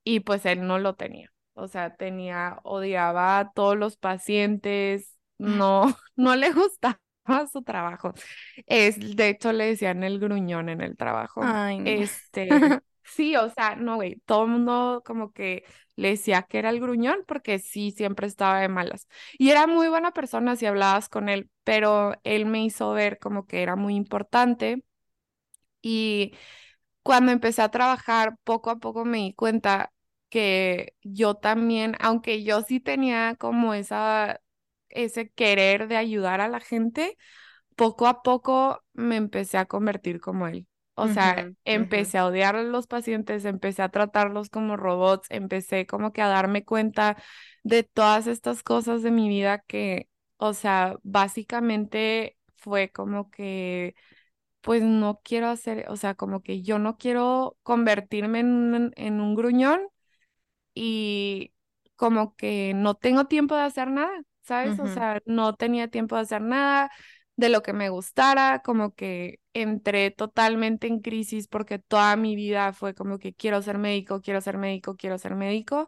y 0.03 0.21
pues 0.21 0.45
él 0.45 0.65
no 0.67 0.79
lo 0.79 0.95
tenía, 0.95 1.31
o 1.53 1.67
sea, 1.67 1.95
tenía, 1.95 2.59
odiaba 2.63 3.39
a 3.39 3.51
todos 3.51 3.77
los 3.77 3.97
pacientes, 3.97 5.17
no, 5.37 5.83
no 6.15 6.35
le 6.35 6.51
gustaba 6.53 6.99
su 7.51 7.61
trabajo. 7.63 8.13
Es, 8.67 8.99
de 9.15 9.29
hecho, 9.29 9.53
le 9.53 9.65
decían 9.67 10.03
el 10.03 10.19
gruñón 10.19 10.69
en 10.69 10.81
el 10.81 10.97
trabajo. 10.97 11.53
Ay, 11.53 11.79
no. 11.79 11.95
Este, 11.95 12.49
sí, 13.07 13.35
o 13.35 13.49
sea, 13.49 13.75
no, 13.75 13.95
güey, 13.95 14.21
todo 14.25 14.45
el 14.45 14.51
mundo 14.51 15.01
como 15.05 15.31
que 15.33 15.63
le 15.95 16.09
decía 16.09 16.43
que 16.43 16.59
era 16.59 16.69
el 16.69 16.79
gruñón 16.79 17.23
porque 17.27 17.59
sí, 17.59 17.91
siempre 17.91 18.27
estaba 18.27 18.59
de 18.61 18.69
malas. 18.69 19.07
Y 19.37 19.49
era 19.49 19.67
muy 19.67 19.87
buena 19.89 20.11
persona 20.11 20.55
si 20.55 20.65
hablabas 20.65 21.09
con 21.09 21.29
él, 21.29 21.49
pero 21.63 22.13
él 22.23 22.45
me 22.45 22.63
hizo 22.65 22.91
ver 22.93 23.19
como 23.19 23.45
que 23.47 23.63
era 23.63 23.75
muy 23.75 23.95
importante. 23.95 24.83
Y 25.81 26.33
cuando 27.03 27.31
empecé 27.31 27.61
a 27.61 27.71
trabajar, 27.71 28.37
poco 28.43 28.69
a 28.71 28.77
poco 28.79 29.05
me 29.05 29.19
di 29.19 29.33
cuenta 29.35 29.93
que 30.29 30.95
yo 31.03 31.35
también, 31.35 31.95
aunque 31.99 32.43
yo 32.43 32.61
sí 32.63 32.79
tenía 32.79 33.35
como 33.37 33.73
esa, 33.73 34.41
ese 34.89 35.31
querer 35.31 35.87
de 35.87 35.97
ayudar 35.97 36.41
a 36.41 36.49
la 36.49 36.59
gente, 36.61 37.17
poco 37.75 38.07
a 38.07 38.23
poco 38.23 38.83
me 38.93 39.17
empecé 39.17 39.57
a 39.59 39.65
convertir 39.67 40.21
como 40.21 40.47
él. 40.47 40.67
O 40.97 41.09
sea, 41.09 41.47
empecé 41.65 42.17
a 42.19 42.27
odiar 42.27 42.55
a 42.57 42.63
los 42.63 42.87
pacientes, 42.87 43.45
empecé 43.45 43.83
a 43.83 43.89
tratarlos 43.89 44.49
como 44.49 44.77
robots, 44.77 45.27
empecé 45.31 45.87
como 45.87 46.13
que 46.13 46.21
a 46.23 46.27
darme 46.29 46.65
cuenta 46.65 47.17
de 47.63 47.83
todas 47.83 48.27
estas 48.27 48.63
cosas 48.63 49.03
de 49.03 49.11
mi 49.11 49.29
vida 49.29 49.59
que, 49.67 50.09
o 50.37 50.53
sea, 50.53 50.97
básicamente 51.03 52.37
fue 52.57 52.91
como 52.91 53.31
que, 53.31 53.95
pues 54.61 54.83
no 54.83 55.21
quiero 55.23 55.47
hacer, 55.49 55.85
o 55.89 55.97
sea, 55.97 56.15
como 56.15 56.43
que 56.43 56.61
yo 56.63 56.79
no 56.79 56.97
quiero 56.97 57.57
convertirme 57.63 58.41
en 58.41 58.47
un, 58.75 58.93
en 58.97 59.21
un 59.21 59.35
gruñón 59.35 59.81
y 60.73 61.53
como 61.95 62.35
que 62.35 62.73
no 62.75 62.95
tengo 62.95 63.25
tiempo 63.25 63.55
de 63.55 63.61
hacer 63.63 63.89
nada, 63.89 64.21
¿sabes? 64.43 64.79
O 64.79 64.87
sea, 64.87 65.21
no 65.25 65.55
tenía 65.55 65.87
tiempo 65.89 66.15
de 66.15 66.21
hacer 66.21 66.41
nada 66.41 66.91
de 67.37 67.49
lo 67.49 67.63
que 67.63 67.73
me 67.73 67.89
gustara, 67.89 68.61
como 68.63 68.93
que 68.95 69.39
entré 69.53 70.11
totalmente 70.11 70.87
en 70.87 70.99
crisis 70.99 71.47
porque 71.47 71.79
toda 71.79 72.15
mi 72.17 72.35
vida 72.35 72.73
fue 72.73 72.95
como 72.95 73.19
que 73.19 73.33
quiero 73.33 73.61
ser 73.61 73.77
médico, 73.77 74.21
quiero 74.21 74.41
ser 74.41 74.57
médico, 74.57 74.97
quiero 74.97 75.17
ser 75.19 75.35
médico 75.35 75.87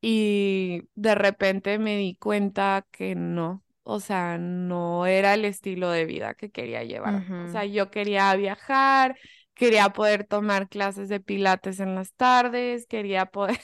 y 0.00 0.82
de 0.94 1.14
repente 1.14 1.78
me 1.78 1.96
di 1.96 2.16
cuenta 2.16 2.86
que 2.90 3.14
no. 3.14 3.64
O 3.82 4.00
sea, 4.00 4.38
no 4.38 5.06
era 5.06 5.34
el 5.34 5.44
estilo 5.44 5.90
de 5.90 6.06
vida 6.06 6.34
que 6.34 6.50
quería 6.50 6.82
llevar. 6.84 7.24
O 7.44 7.48
sea, 7.48 7.64
yo 7.64 7.90
quería 7.90 8.34
viajar, 8.34 9.16
quería 9.54 9.90
poder 9.90 10.24
tomar 10.26 10.68
clases 10.68 11.08
de 11.08 11.20
pilates 11.20 11.78
en 11.80 11.94
las 11.94 12.12
tardes, 12.14 12.86
quería 12.86 13.26
poder 13.26 13.60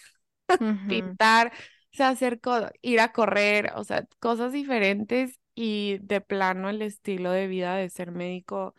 pintar, 0.87 1.53
o 1.93 1.97
sea, 1.97 2.11
hacer 2.11 2.41
ir 2.83 3.01
a 3.01 3.12
correr, 3.12 3.73
o 3.77 3.85
sea, 3.85 4.07
cosas 4.21 4.53
diferentes 4.53 5.41
y 5.55 5.99
de 5.99 6.21
plano 6.21 6.69
el 6.71 6.83
estilo 6.83 7.31
de 7.33 7.47
vida 7.47 7.75
de 7.77 7.91
ser 7.91 8.12
médico, 8.12 8.75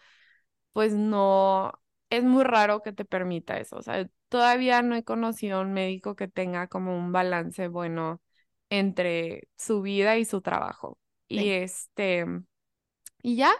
pues 0.74 0.94
no, 0.94 1.74
es 2.10 2.24
muy 2.24 2.44
raro 2.44 2.82
que 2.84 2.94
te 2.94 3.06
permita 3.06 3.58
eso, 3.60 3.78
o 3.78 3.82
sea, 3.82 4.10
todavía 4.30 4.82
no 4.82 4.96
he 4.96 5.04
conocido 5.04 5.60
a 5.60 5.62
un 5.62 5.74
médico 5.74 6.16
que 6.16 6.28
tenga 6.28 6.68
como 6.68 6.98
un 6.98 7.12
balance 7.12 7.68
bueno 7.68 8.22
entre 8.70 9.48
su 9.58 9.82
vida 9.82 10.18
y 10.18 10.26
su 10.26 10.42
trabajo. 10.42 11.00
Y 11.28 11.50
este, 11.52 12.26
y 13.22 13.36
ya, 13.38 13.52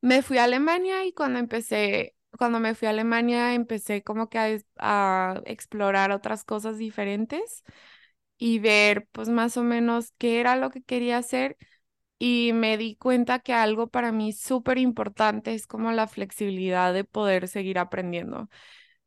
me 0.00 0.22
fui 0.22 0.38
a 0.38 0.44
Alemania 0.44 1.04
y 1.04 1.12
cuando 1.12 1.38
empecé, 1.38 2.16
cuando 2.38 2.60
me 2.60 2.74
fui 2.74 2.86
a 2.86 2.90
Alemania 2.90 3.54
empecé 3.54 4.02
como 4.02 4.28
que 4.28 4.38
a, 4.38 4.58
a 4.78 5.42
explorar 5.46 6.10
otras 6.12 6.44
cosas 6.44 6.78
diferentes 6.78 7.62
y 8.38 8.58
ver 8.58 9.08
pues 9.12 9.28
más 9.28 9.56
o 9.56 9.64
menos 9.64 10.12
qué 10.18 10.40
era 10.40 10.56
lo 10.56 10.70
que 10.70 10.82
quería 10.82 11.18
hacer 11.18 11.56
y 12.18 12.52
me 12.54 12.76
di 12.78 12.96
cuenta 12.96 13.40
que 13.40 13.52
algo 13.54 13.88
para 13.88 14.12
mí 14.12 14.32
súper 14.32 14.78
importante 14.78 15.54
es 15.54 15.66
como 15.66 15.92
la 15.92 16.06
flexibilidad 16.08 16.94
de 16.94 17.04
poder 17.04 17.48
seguir 17.48 17.78
aprendiendo 17.78 18.48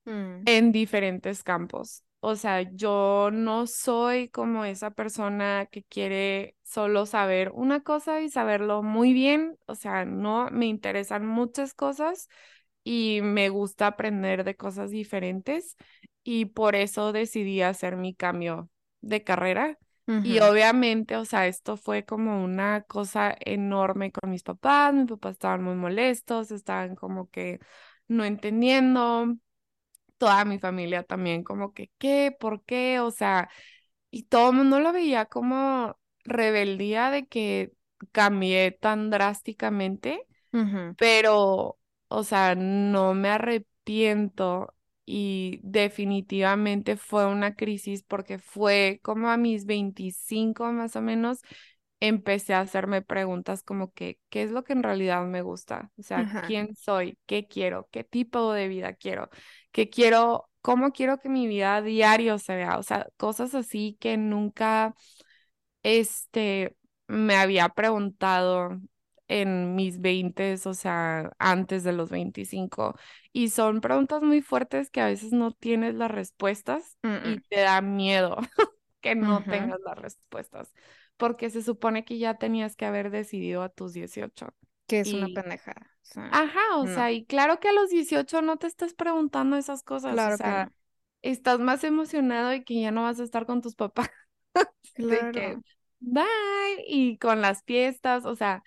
Mm, 0.05 0.43
en 0.45 0.71
diferentes 0.71 1.43
campos. 1.43 2.03
O 2.19 2.35
sea, 2.35 2.61
yo 2.73 3.29
no 3.31 3.67
soy 3.67 4.29
como 4.29 4.65
esa 4.65 4.91
persona 4.91 5.67
que 5.71 5.83
quiere 5.83 6.55
solo 6.63 7.05
saber 7.05 7.51
una 7.53 7.81
cosa 7.81 8.21
y 8.21 8.29
saberlo 8.29 8.81
muy 8.83 9.13
bien. 9.13 9.57
O 9.67 9.75
sea, 9.75 10.05
no, 10.05 10.49
me 10.51 10.65
interesan 10.65 11.25
muchas 11.25 11.73
cosas 11.73 12.27
y 12.83 13.21
me 13.23 13.49
gusta 13.49 13.87
aprender 13.87 14.43
de 14.43 14.55
cosas 14.55 14.91
diferentes 14.91 15.75
y 16.23 16.45
por 16.45 16.75
eso 16.75 17.11
decidí 17.13 17.61
hacer 17.61 17.97
mi 17.97 18.15
cambio 18.15 18.69
de 19.01 19.23
carrera. 19.23 19.77
Y 20.21 20.39
obviamente, 20.39 21.15
o 21.17 21.25
sea, 21.25 21.47
esto 21.47 21.77
fue 21.77 22.05
como 22.05 22.43
una 22.43 22.81
cosa 22.83 23.35
enorme 23.39 24.11
con 24.11 24.29
mis 24.31 24.43
papás. 24.43 24.93
Mis 24.93 25.07
papás 25.07 25.33
estaban 25.33 25.63
muy 25.63 25.75
molestos, 25.75 26.51
estaban 26.51 26.95
como 26.95 27.29
que 27.29 27.59
no 28.07 28.25
entendiendo 28.25 29.35
toda 30.17 30.45
mi 30.45 30.59
familia 30.59 31.03
también 31.03 31.43
como 31.43 31.73
que, 31.73 31.91
¿qué? 31.97 32.35
¿Por 32.39 32.63
qué? 32.65 32.99
O 32.99 33.11
sea, 33.11 33.49
y 34.11 34.23
todo 34.23 34.51
el 34.51 34.57
mundo 34.57 34.79
lo 34.79 34.93
veía 34.93 35.25
como 35.25 35.99
rebeldía 36.25 37.11
de 37.11 37.27
que 37.27 37.73
cambié 38.11 38.71
tan 38.71 39.09
drásticamente, 39.09 40.25
pero, 40.97 41.79
o 42.09 42.23
sea, 42.23 42.55
no 42.55 43.13
me 43.15 43.29
arrepiento 43.29 44.73
y 45.09 45.61
definitivamente 45.63 46.97
fue 46.97 47.25
una 47.25 47.55
crisis 47.55 48.03
porque 48.03 48.39
fue 48.39 48.99
como 49.03 49.29
a 49.29 49.37
mis 49.37 49.65
25 49.65 50.73
más 50.73 50.97
o 50.97 51.01
menos 51.01 51.39
empecé 52.01 52.53
a 52.53 52.59
hacerme 52.61 53.01
preguntas 53.01 53.63
como 53.63 53.91
que, 53.93 54.19
¿qué 54.29 54.43
es 54.43 54.51
lo 54.51 54.63
que 54.63 54.73
en 54.73 54.83
realidad 54.83 55.25
me 55.25 55.41
gusta? 55.41 55.91
O 55.97 56.03
sea, 56.03 56.25
ajá, 56.25 56.41
¿quién 56.41 56.75
soy? 56.75 57.17
¿Qué 57.25 57.47
quiero? 57.47 57.87
¿Qué 57.91 58.03
tipo 58.03 58.53
de 58.53 58.67
vida 58.67 58.93
quiero? 58.93 59.29
¿Qué 59.71 59.89
quiero? 59.89 60.49
¿Cómo 60.61 60.91
quiero 60.91 61.17
que 61.19 61.29
mi 61.29 61.47
vida 61.47 61.81
diario 61.81 62.37
se 62.37 62.55
vea? 62.55 62.77
O 62.77 62.83
sea, 62.83 63.07
cosas 63.17 63.55
así 63.55 63.97
que 63.99 64.17
nunca, 64.17 64.93
este, 65.83 66.75
me 67.07 67.35
había 67.37 67.69
preguntado 67.69 68.79
en 69.27 69.75
mis 69.75 69.99
veintes, 70.01 70.65
o 70.67 70.73
sea, 70.73 71.31
antes 71.39 71.83
de 71.83 71.93
los 71.93 72.09
25. 72.09 72.95
Y 73.33 73.49
son 73.49 73.81
preguntas 73.81 74.21
muy 74.23 74.41
fuertes 74.41 74.89
que 74.89 75.01
a 75.01 75.07
veces 75.07 75.31
no 75.33 75.51
tienes 75.51 75.95
las 75.95 76.11
respuestas 76.11 76.97
mm, 77.03 77.09
y 77.21 77.37
mm, 77.37 77.43
te 77.49 77.61
da 77.61 77.81
miedo 77.81 78.37
que 79.01 79.15
no 79.15 79.43
ujú, 79.43 79.45
tengas 79.45 79.79
las 79.85 79.97
respuestas, 79.97 80.73
porque 81.17 81.49
se 81.49 81.61
supone 81.63 82.05
que 82.05 82.17
ya 82.19 82.35
tenías 82.37 82.75
que 82.75 82.85
haber 82.85 83.11
decidido 83.11 83.63
a 83.63 83.69
tus 83.69 83.93
18. 83.93 84.53
Que 84.87 84.99
es 85.01 85.13
una 85.13 85.29
Y, 85.29 85.29
pendejada. 85.29 85.81
O 86.01 86.05
sea, 86.05 86.31
ajá, 86.31 86.59
o 86.77 86.87
no, 86.87 86.89
sea, 86.89 87.11
y 87.11 87.25
claro 87.25 87.59
que 87.59 87.69
a 87.69 87.73
los 87.73 87.89
18 87.89 88.41
no 88.41 88.57
te 88.57 88.67
estás 88.67 88.93
preguntando 88.93 89.55
esas 89.57 89.83
cosas, 89.83 90.25
o 90.25 90.31
claro 90.31 90.39
que 90.39 90.51
sea, 90.51 90.53
no. 90.53 90.71
estás 91.21 91.59
más 91.59 91.83
emocionado 91.83 92.49
de 92.49 92.63
que 92.63 92.81
ya 92.81 92.91
no 92.91 93.03
vas 93.03 93.19
a 93.19 93.23
estar 93.23 93.45
con 93.45 93.61
tus 93.61 93.75
papás, 93.75 94.09
de 94.99 95.29
que 95.29 95.55
Claro. 95.55 95.63
bye, 95.99 96.25
y 96.87 97.17
con 97.17 97.41
las 97.41 97.63
fiestas, 97.63 98.25
o 98.25 98.35
sea, 98.35 98.63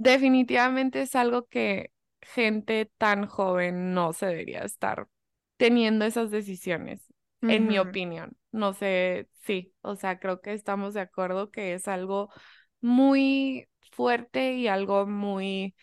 definitivamente 0.00 1.02
es 1.02 1.14
algo 1.14 1.46
que 1.46 1.92
gente 2.22 2.90
tan 2.98 3.26
joven 3.26 3.92
no 3.92 4.12
se 4.12 4.26
debería 4.26 4.62
estar 4.62 5.08
teniendo 5.56 6.06
esas 6.06 6.30
decisiones, 6.30 7.06
en 7.42 7.66
mi 7.66 7.78
opinión. 7.78 8.36
No 8.50 8.72
sé, 8.72 9.28
sí, 9.42 9.74
o 9.82 9.96
sea, 9.96 10.18
creo 10.18 10.40
que 10.40 10.54
estamos 10.54 10.94
de 10.94 11.00
acuerdo 11.00 11.50
que 11.50 11.74
es 11.74 11.86
algo 11.86 12.30
muy 12.80 13.68
fuerte 13.92 14.54
y 14.54 14.68
algo 14.68 15.06
muy 15.06 15.74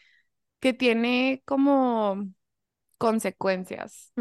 que 0.59 0.73
tiene 0.73 1.43
como 1.45 2.27
consecuencias 2.97 4.13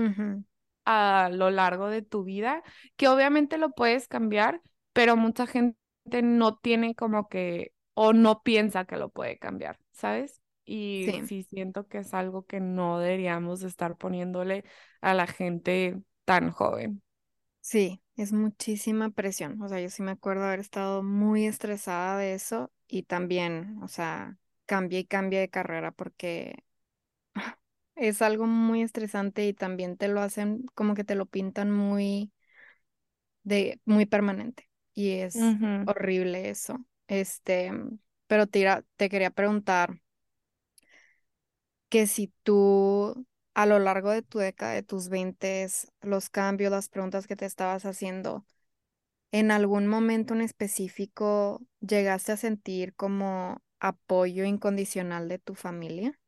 a 0.84 1.30
lo 1.32 1.50
largo 1.50 1.88
de 1.88 2.02
tu 2.02 2.22
vida, 2.22 2.62
que 2.96 3.08
obviamente 3.08 3.56
lo 3.56 3.70
puedes 3.70 4.08
cambiar, 4.08 4.60
pero 4.92 5.16
mucha 5.16 5.46
gente 5.46 5.76
no 6.22 6.58
tiene 6.58 6.94
como 6.94 7.28
que 7.28 7.72
o 7.94 8.12
no 8.12 8.42
piensa 8.42 8.84
que 8.84 8.96
lo 8.96 9.08
puede 9.08 9.38
cambiar, 9.38 9.78
¿sabes? 9.96 10.42
Y 10.64 11.14
Sí, 11.14 11.22
sí 11.22 11.42
siento 11.44 11.88
que 11.88 11.98
es 11.98 12.14
algo 12.14 12.46
que 12.46 12.60
no 12.60 12.98
deberíamos 13.00 13.62
estar 13.62 13.96
poniéndole 13.96 14.64
a 15.00 15.14
la 15.14 15.26
gente 15.26 16.00
tan 16.24 16.50
joven. 16.50 17.02
sí, 17.60 18.02
es 18.16 18.32
muchísima 18.32 19.10
presión. 19.10 19.60
O 19.62 19.68
sea, 19.68 19.80
yo 19.80 19.90
sí 19.90 20.02
me 20.02 20.10
acuerdo 20.12 20.44
haber 20.44 20.60
estado 20.60 21.02
muy 21.02 21.46
estresada 21.46 22.18
de 22.18 22.34
eso 22.34 22.72
y 22.88 23.02
también, 23.04 23.78
o 23.82 23.88
sea, 23.88 24.38
cambié 24.66 25.00
y 25.00 25.04
cambié 25.06 25.40
de 25.40 25.50
carrera 25.50 25.92
porque 25.92 26.64
es 27.96 28.22
algo 28.22 28.46
muy 28.46 28.82
estresante 28.82 29.46
y 29.46 29.54
también 29.54 29.96
te 29.96 30.08
lo 30.08 30.20
hacen 30.22 30.64
como 30.74 30.94
que 30.94 31.04
te 31.04 31.14
lo 31.16 31.26
pintan 31.26 31.72
muy 31.72 32.32
de 33.42 33.80
muy 33.84 34.06
permanente 34.06 34.68
y 34.94 35.12
es 35.20 35.58
horrible 35.84 36.50
eso. 36.50 36.84
Este, 37.08 37.72
pero 38.26 38.46
te, 38.46 38.60
iba- 38.60 38.84
te 38.96 39.08
quería 39.08 39.30
preguntar 39.30 40.00
que 41.88 42.06
si 42.06 42.32
tú 42.42 43.26
a 43.54 43.66
lo 43.66 43.78
largo 43.78 44.10
de 44.10 44.22
tu 44.22 44.38
década, 44.38 44.72
de 44.72 44.82
tus 44.82 45.08
veintes, 45.08 45.90
los 46.02 46.28
cambios, 46.30 46.70
las 46.70 46.88
preguntas 46.88 47.26
que 47.26 47.36
te 47.36 47.46
estabas 47.46 47.84
haciendo, 47.86 48.44
en 49.32 49.50
algún 49.52 49.86
momento 49.88 50.34
en 50.34 50.42
específico 50.42 51.62
llegaste 51.80 52.32
a 52.32 52.36
sentir 52.38 52.94
como 52.96 53.62
apoyo 53.80 54.44
incondicional 54.44 55.28
de 55.28 55.38
tu 55.38 55.54
familia. 55.54 56.18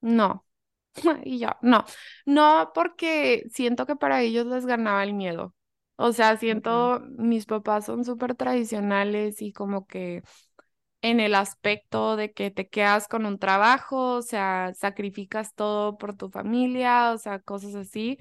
No. 0.00 0.46
Y 1.24 1.38
yo, 1.40 1.50
no, 1.62 1.84
no 2.26 2.72
porque 2.74 3.46
siento 3.52 3.86
que 3.86 3.96
para 3.96 4.22
ellos 4.22 4.46
les 4.46 4.66
ganaba 4.66 5.04
el 5.04 5.14
miedo. 5.14 5.54
O 5.96 6.12
sea, 6.12 6.36
siento, 6.38 7.00
mis 7.18 7.46
papás 7.46 7.86
son 7.86 8.04
súper 8.04 8.34
tradicionales 8.34 9.42
y 9.42 9.52
como 9.52 9.86
que 9.86 10.22
en 11.10 11.20
el 11.20 11.34
aspecto 11.34 12.16
de 12.16 12.32
que 12.32 12.50
te 12.50 12.68
quedas 12.68 13.08
con 13.08 13.26
un 13.26 13.38
trabajo, 13.38 14.16
o 14.16 14.22
sea, 14.22 14.72
sacrificas 14.74 15.54
todo 15.54 15.98
por 15.98 16.16
tu 16.16 16.30
familia, 16.30 17.12
o 17.12 17.18
sea, 17.18 17.38
cosas 17.38 17.74
así. 17.76 18.18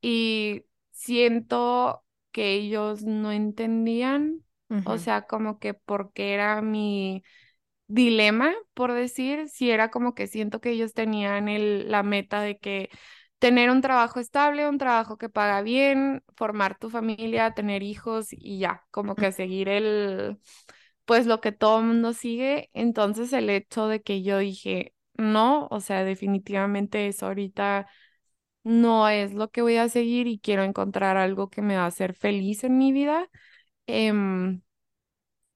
Y 0.00 0.64
siento 0.90 2.04
que 2.32 2.54
ellos 2.54 3.04
no 3.04 3.32
entendían, 3.32 4.44
o 4.84 4.98
sea, 4.98 5.22
como 5.22 5.58
que 5.58 5.74
porque 5.74 6.34
era 6.34 6.60
mi 6.62 7.22
dilema, 7.86 8.54
por 8.74 8.92
decir, 8.92 9.48
si 9.48 9.70
era 9.70 9.90
como 9.90 10.14
que 10.14 10.26
siento 10.26 10.60
que 10.60 10.70
ellos 10.70 10.94
tenían 10.94 11.48
el, 11.48 11.90
la 11.90 12.02
meta 12.02 12.40
de 12.42 12.58
que 12.58 12.90
tener 13.38 13.70
un 13.70 13.80
trabajo 13.80 14.20
estable, 14.20 14.68
un 14.68 14.78
trabajo 14.78 15.16
que 15.16 15.28
paga 15.28 15.62
bien, 15.62 16.22
formar 16.36 16.78
tu 16.78 16.90
familia, 16.90 17.54
tener 17.54 17.82
hijos 17.82 18.28
y 18.32 18.58
ya, 18.58 18.84
como 18.90 19.14
que 19.14 19.32
seguir 19.32 19.68
el, 19.68 20.38
pues 21.08 21.26
lo 21.26 21.42
que 21.42 21.52
todo 21.52 21.80
el 21.80 21.86
mundo 21.86 22.14
sigue. 22.14 22.70
Entonces 22.74 23.32
el 23.34 23.50
hecho 23.50 23.88
de 23.88 24.02
que 24.02 24.22
yo 24.24 24.38
dije, 24.38 24.94
no, 25.16 25.68
o 25.72 25.80
sea, 25.80 26.04
definitivamente 26.04 27.08
eso 27.08 27.26
ahorita 27.28 27.88
no 28.64 29.08
es 29.08 29.34
lo 29.34 29.50
que 29.50 29.62
voy 29.62 29.76
a 29.78 29.88
seguir 29.90 30.26
y 30.28 30.40
quiero 30.40 30.64
encontrar 30.64 31.16
algo 31.18 31.50
que 31.50 31.62
me 31.62 31.76
va 31.76 31.84
a 31.84 31.86
hacer 31.88 32.14
feliz 32.14 32.64
en 32.64 32.78
mi 32.78 32.92
vida. 32.92 33.28
em, 33.86 34.62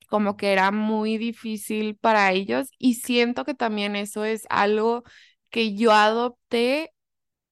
como 0.09 0.37
que 0.37 0.53
era 0.53 0.71
muy 0.71 1.17
difícil 1.19 1.97
para 1.97 2.33
ellos 2.33 2.69
y 2.79 2.95
siento 2.95 3.45
que 3.45 3.55
también 3.55 3.97
eso 3.97 4.25
es 4.25 4.47
algo 4.51 5.05
que 5.51 5.75
yo 5.75 5.93
adopté 5.93 6.93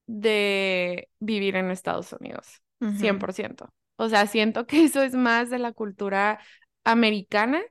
de 0.07 1.09
vivir 1.21 1.57
en 1.57 1.71
Estados 1.73 2.13
Unidos, 2.15 2.63
cien 2.93 3.19
ujú. 3.19 3.21
por 3.21 3.33
ciento 3.35 3.71
O 3.97 4.09
sea, 4.11 4.27
siento 4.27 4.67
que 4.67 4.85
eso 4.85 5.03
es 5.03 5.15
más 5.15 5.51
de 5.51 5.59
la 5.59 5.73
cultura 5.73 6.41
americana 6.85 7.63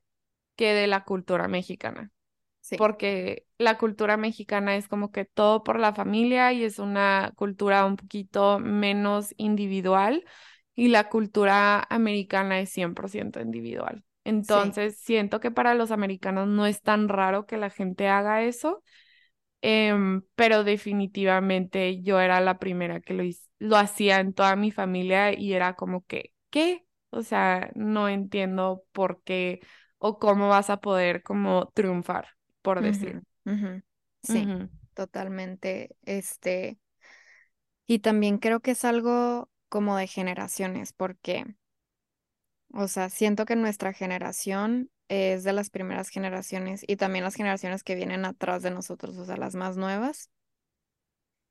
que 0.59 0.73
de 0.73 0.87
la 0.87 1.05
cultura 1.05 1.47
mexicana. 1.47 2.11
sí. 2.59 2.75
porque 2.75 3.45
la 3.57 3.77
cultura 3.77 4.17
mexicana 4.17 4.75
es 4.75 4.89
como 4.89 5.09
que 5.13 5.23
todo 5.23 5.63
por 5.63 5.79
la 5.79 5.93
familia 5.93 6.51
y 6.51 6.65
es 6.65 6.79
una 6.79 7.31
cultura 7.37 7.85
un 7.85 7.95
poquito 7.95 8.59
menos 8.59 9.33
individual 9.37 10.25
y 10.75 10.89
la 10.89 11.07
cultura 11.07 11.87
americana 11.89 12.59
es 12.59 12.71
100% 12.71 13.39
individual. 13.39 14.03
Sí. 14.03 14.03
Entonces, 14.25 14.99
siento 14.99 15.39
que 15.39 15.49
para 15.49 15.75
los 15.75 15.91
americanos 15.91 16.49
no 16.49 16.65
es 16.65 16.81
tan 16.81 17.07
raro 17.07 17.45
que 17.45 17.55
la 17.55 17.69
gente 17.69 18.09
haga 18.09 18.43
eso, 18.43 18.83
em, 19.61 20.23
pero 20.35 20.65
definitivamente 20.65 22.01
yo 22.01 22.19
era 22.19 22.41
la 22.41 22.59
primera 22.59 22.99
que 22.99 23.13
lo, 23.13 23.23
lo 23.59 23.77
hacía 23.77 24.19
en 24.19 24.33
toda 24.33 24.57
mi 24.57 24.71
familia 24.71 25.31
y 25.37 25.53
era 25.53 25.75
como 25.75 26.05
que, 26.05 26.33
¿qué? 26.49 26.85
O 27.11 27.23
sea, 27.23 27.71
no 27.75 28.09
entiendo 28.09 28.83
por 28.91 29.23
qué 29.23 29.61
o 29.99 30.17
cómo 30.17 30.49
vas 30.49 30.69
a 30.69 30.77
poder 30.77 31.21
como 31.23 31.67
triunfar, 31.73 32.29
por 32.61 32.81
decir. 32.81 33.21
Sí, 34.23 34.47
totalmente. 34.93 35.95
Este, 36.03 36.79
y 37.85 37.99
también 37.99 38.37
creo 38.37 38.59
que 38.59 38.71
es 38.71 38.83
algo 38.85 39.49
como 39.67 39.95
de 39.97 40.07
generaciones, 40.07 40.93
porque, 40.93 41.45
o 42.73 42.87
sea, 42.87 43.09
siento 43.09 43.45
que 43.45 43.55
nuestra 43.55 43.93
generación 43.93 44.89
es 45.09 45.43
de 45.43 45.53
las 45.53 45.69
primeras 45.69 46.09
generaciones 46.09 46.83
y 46.87 46.95
también 46.95 47.23
las 47.23 47.35
generaciones 47.35 47.83
que 47.83 47.95
vienen 47.95 48.25
atrás 48.25 48.61
de 48.63 48.71
nosotros, 48.71 49.17
o 49.17 49.25
sea, 49.25 49.37
las 49.37 49.55
más 49.55 49.75
nuevas, 49.77 50.29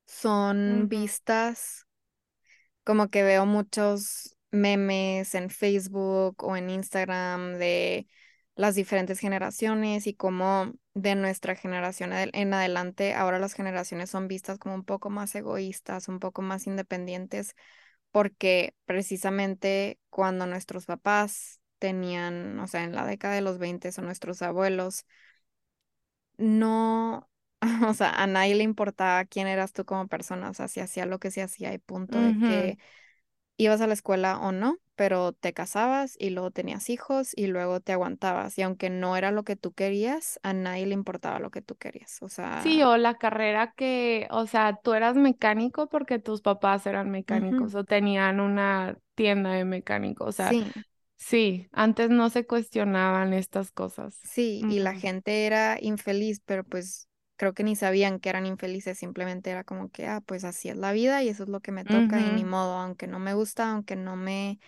son 0.07 0.89
vistas 0.89 1.87
como 2.85 3.11
que 3.11 3.23
veo 3.23 3.45
muchos 3.45 4.37
memes 4.51 5.35
en 5.35 5.51
Facebook 5.51 6.43
o 6.43 6.57
en 6.57 6.71
Instagram 6.71 7.59
de 7.59 8.07
las 8.59 8.75
diferentes 8.75 9.21
generaciones 9.21 10.09
y 10.09 10.15
cómo 10.15 10.73
de 10.95 11.15
nuestra 11.15 11.55
generación 11.55 12.13
en 12.13 12.53
adelante 12.53 13.15
ahora 13.15 13.39
las 13.39 13.53
generaciones 13.53 14.11
son 14.11 14.27
vistas 14.27 14.59
como 14.59 14.75
un 14.75 14.83
poco 14.85 15.11
más 15.11 15.33
egoístas, 15.37 16.09
un 16.09 16.19
poco 16.19 16.43
más 16.43 16.67
independientes, 16.67 17.55
porque 18.11 18.75
precisamente 18.85 20.01
cuando 20.11 20.45
nuestros 20.47 20.87
papás 20.87 21.61
tenían, 21.79 22.59
o 22.59 22.67
sea, 22.67 22.83
en 22.83 22.97
la 22.97 23.07
década 23.07 23.37
de 23.37 23.43
los 23.43 23.59
20 23.59 23.91
o 23.97 24.03
nuestros 24.03 24.43
abuelos, 24.43 25.07
no, 26.37 27.31
o 27.87 27.95
sea, 27.95 28.11
a 28.11 28.27
nadie 28.27 28.57
le 28.57 28.65
importaba 28.65 29.25
quién 29.25 29.47
eras 29.47 29.73
tú 29.73 29.85
como 29.85 30.09
persona, 30.09 30.51
o 30.51 30.55
sea, 30.55 30.67
si 30.67 30.81
hacía 30.81 31.07
lo 31.07 31.21
que 31.21 31.31
se 31.31 31.43
hacía 31.43 31.73
y 31.73 31.79
punto 31.79 32.19
de 32.19 32.37
que 32.41 32.79
ibas 33.57 33.81
a 33.81 33.87
la 33.87 33.95
escuela 33.95 34.41
o 34.41 34.51
no, 34.51 34.79
pero 34.99 35.33
te 35.35 35.55
casabas 35.55 36.17
y 36.21 36.31
luego 36.33 36.53
tenías 36.53 36.91
hijos 36.91 37.33
y 37.37 37.49
luego 37.49 37.81
te 37.81 37.95
aguantabas. 37.95 38.59
Y 38.59 38.63
aunque 38.65 38.91
no 38.91 39.17
era 39.17 39.33
lo 39.33 39.45
que 39.45 39.57
tú 39.57 39.73
querías, 39.75 40.41
a 40.45 40.53
nadie 40.55 40.87
le 40.87 40.95
importaba 40.95 41.41
lo 41.41 41.53
que 41.53 41.63
tú 41.63 41.77
querías. 41.79 42.19
O 42.23 42.29
Sí, 42.57 42.83
sea, 42.83 42.83
o 42.83 42.97
la 42.97 43.17
carrera 43.19 43.73
que, 43.77 44.27
o 44.31 44.47
sea, 44.47 44.81
tú 44.83 44.93
eras 44.95 45.15
mecánico 45.17 45.89
porque 45.89 46.19
tus 46.19 46.41
papás 46.43 46.87
eran 46.87 47.09
mecánicos 47.11 47.75
o 47.77 47.85
tenían 47.85 48.41
una 48.41 48.99
tienda 49.15 49.53
de 49.53 49.65
mecánicos. 49.65 50.29
O 50.29 50.33
sea, 50.33 50.57
sí, 50.57 50.73
sí, 51.17 51.69
antes 51.73 52.11
no 52.11 52.31
se 52.31 52.47
cuestionaban 52.47 53.33
estas 53.33 53.73
cosas. 53.73 54.23
sí. 54.23 54.65
Y 54.69 54.81
la 54.81 54.95
Ujú, 54.95 54.95
gente 54.95 55.47
era 55.47 55.79
infeliz, 55.81 56.41
pero 56.45 56.65
pues 56.65 57.09
creo 57.37 57.55
que 57.55 57.65
ni 57.65 57.77
sabían 57.77 58.21
que 58.21 58.29
eran 58.29 58.47
infelices. 58.47 58.99
Simplemente 58.99 59.51
era 59.51 59.65
como 59.65 59.91
que, 59.91 60.07
ah, 60.07 60.21
pues 60.27 60.45
así 60.45 60.69
es 60.69 60.77
la 60.77 60.93
vida 60.93 61.23
y 61.23 61.29
eso 61.29 61.45
es 61.45 61.49
lo 61.49 61.61
que 61.61 61.73
me 61.73 61.85
toca 61.85 62.23
y 62.23 62.31
ni 62.31 62.45
modo, 62.45 62.75
aunque 62.79 63.07
no 63.07 63.19
me 63.19 63.35
gusta, 63.35 63.71
aunque 63.73 63.97
no 63.97 64.17
me 64.17 64.59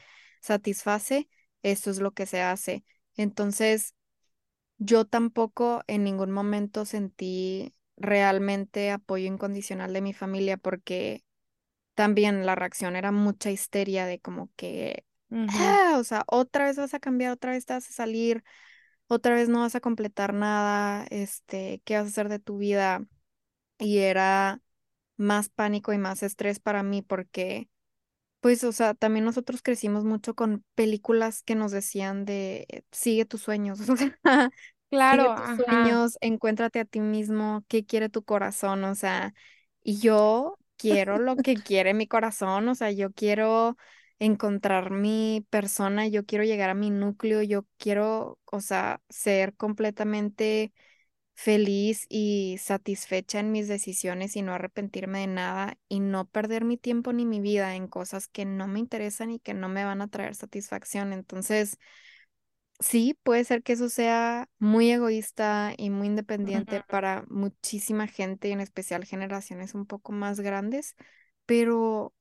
satisface, 0.41 1.29
esto 1.63 1.91
es 1.91 2.01
lo 2.01 2.13
que 2.13 2.27
se 2.27 2.43
hace. 2.43 2.85
Entonces... 3.17 3.95
Yo 4.83 5.05
tampoco 5.05 5.83
en 5.89 6.05
ningún 6.05 6.31
momento 6.31 6.87
sentí 6.87 7.75
realmente 7.99 8.91
apoyo 8.91 9.27
incondicional 9.27 9.93
de 9.93 10.01
mi 10.01 10.15
familia 10.15 10.57
porque 10.57 11.25
también 11.95 12.47
la 12.47 12.55
reacción 12.55 12.97
era 12.97 13.13
mucha 13.13 13.51
histeria 13.51 14.07
de 14.07 14.21
como 14.21 14.51
que, 14.57 15.05
ah, 15.31 15.97
o 15.99 16.05
sea, 16.05 16.25
otra 16.27 16.65
vez 16.65 16.77
vas 16.77 16.95
a 16.95 17.01
cambiar, 17.01 17.33
otra 17.33 17.53
vez 17.53 17.67
te 17.67 17.75
vas 17.75 17.89
a 17.91 17.93
salir, 17.93 18.45
otra 19.09 19.35
vez 19.35 19.49
no 19.51 19.61
vas 19.61 19.75
a 19.75 19.81
completar 19.81 20.35
nada, 20.35 21.07
este, 21.11 21.83
¿qué 21.85 21.97
vas 21.97 22.07
a 22.07 22.09
hacer 22.09 22.29
de 22.31 22.39
tu 22.39 22.59
vida? 22.59 23.05
Y 23.79 24.01
era 24.01 24.63
más 25.17 25.49
pánico 25.51 25.95
y 25.95 25.99
más 25.99 26.23
estrés 26.23 26.61
para 26.61 26.83
mí 26.83 27.03
porque 27.03 27.70
pues, 28.41 28.65
o 28.65 28.73
sea, 28.73 28.95
también 28.95 29.25
nosotros 29.25 29.63
crecimos 29.63 30.05
mucho 30.05 30.35
con 30.35 30.65
películas 30.75 31.43
que 31.43 31.55
nos 31.55 31.73
decían 31.73 32.25
de 32.25 32.85
sigue 32.93 33.25
tus 33.27 33.43
sueños, 33.43 33.81
o 33.91 33.97
sea, 33.97 34.19
sigue 34.99 35.31
Claro, 35.31 35.33
tus 35.33 35.51
ajá. 35.51 35.67
sueños, 35.67 36.19
encuéntrate 36.21 36.81
a 36.81 36.85
ti 36.85 37.01
mismo, 37.01 37.65
qué 37.69 37.85
quiere 37.87 38.09
tu 38.09 38.25
corazón, 38.25 38.85
o 38.85 38.95
sea, 38.97 39.35
y 39.83 39.99
yo 40.01 40.59
quiero 40.77 41.19
lo 41.19 41.39
que 41.41 41.63
quiere 41.63 41.95
mi 41.95 42.07
corazón, 42.09 42.69
o 42.69 42.75
sea, 42.75 42.91
yo 42.91 43.13
quiero 43.13 43.77
encontrar 44.19 44.91
mi 44.91 45.47
persona, 45.51 46.09
yo 46.09 46.27
quiero 46.27 46.45
llegar 46.45 46.71
a 46.71 46.75
mi 46.75 46.91
núcleo, 46.91 47.43
yo 47.43 47.67
quiero, 47.79 48.39
o 48.47 48.61
sea, 48.61 49.01
ser 49.09 49.55
completamente 49.57 50.73
feliz 51.41 52.05
y 52.11 52.59
satisfecha 52.59 53.41
en 53.41 53.51
mis 53.51 53.67
decisiones 53.67 54.37
y 54.37 54.43
no 54.43 54.53
arrepentirme 54.53 55.21
de 55.21 55.27
nada 55.27 55.79
y 55.89 56.01
no 56.01 56.27
perder 56.27 56.67
mi 56.67 56.77
tiempo 56.77 57.15
ni 57.15 57.25
mi 57.25 57.41
vida 57.41 57.77
en 57.77 57.89
cosas 57.89 58.29
que 58.29 58.45
no 58.45 58.69
me 58.69 58.79
interesan 58.79 59.31
y 59.31 59.39
que 59.39 59.55
no 59.55 59.71
me 59.71 59.83
van 59.85 60.03
a 60.03 60.09
traer 60.09 60.35
satisfacción. 60.35 61.15
Entonces, 61.15 61.79
sí, 62.79 63.19
puede 63.23 63.45
ser 63.45 63.63
que 63.63 63.73
eso 63.73 63.89
sea 63.89 64.51
muy 64.59 64.91
egoísta 64.91 65.73
y 65.79 65.89
muy 65.89 66.09
independiente 66.09 66.83
para 66.87 67.25
muchísima 67.31 68.07
gente 68.07 68.49
y 68.49 68.53
en 68.53 68.61
especial 68.61 69.07
generaciones 69.07 69.75
un 69.75 69.87
poco 69.87 70.13
más 70.13 70.41
grandes, 70.41 70.95
pero 71.47 72.13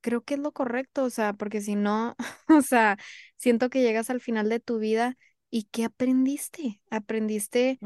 creo 0.00 0.24
que 0.24 0.34
es 0.34 0.40
lo 0.40 0.50
correcto, 0.50 1.04
o 1.04 1.10
sea, 1.10 1.32
porque 1.34 1.60
si 1.60 1.76
no, 1.76 2.16
o 2.48 2.60
sea, 2.60 2.98
siento 3.36 3.70
que 3.70 3.82
llegas 3.82 4.10
al 4.10 4.20
final 4.20 4.48
de 4.48 4.58
tu 4.58 4.80
vida 4.80 5.16
y 5.50 5.64
¿qué 5.64 5.84
aprendiste? 5.84 6.80
Aprendiste 6.90 7.80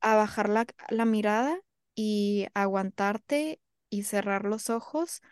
a 0.00 0.16
bajar 0.16 0.48
la, 0.48 0.66
la 0.90 1.04
mirada 1.04 1.58
y 1.94 2.46
aguantarte 2.54 3.60
y 3.90 4.04
cerrar 4.04 4.44
los 4.44 4.70
ojos 4.70 5.22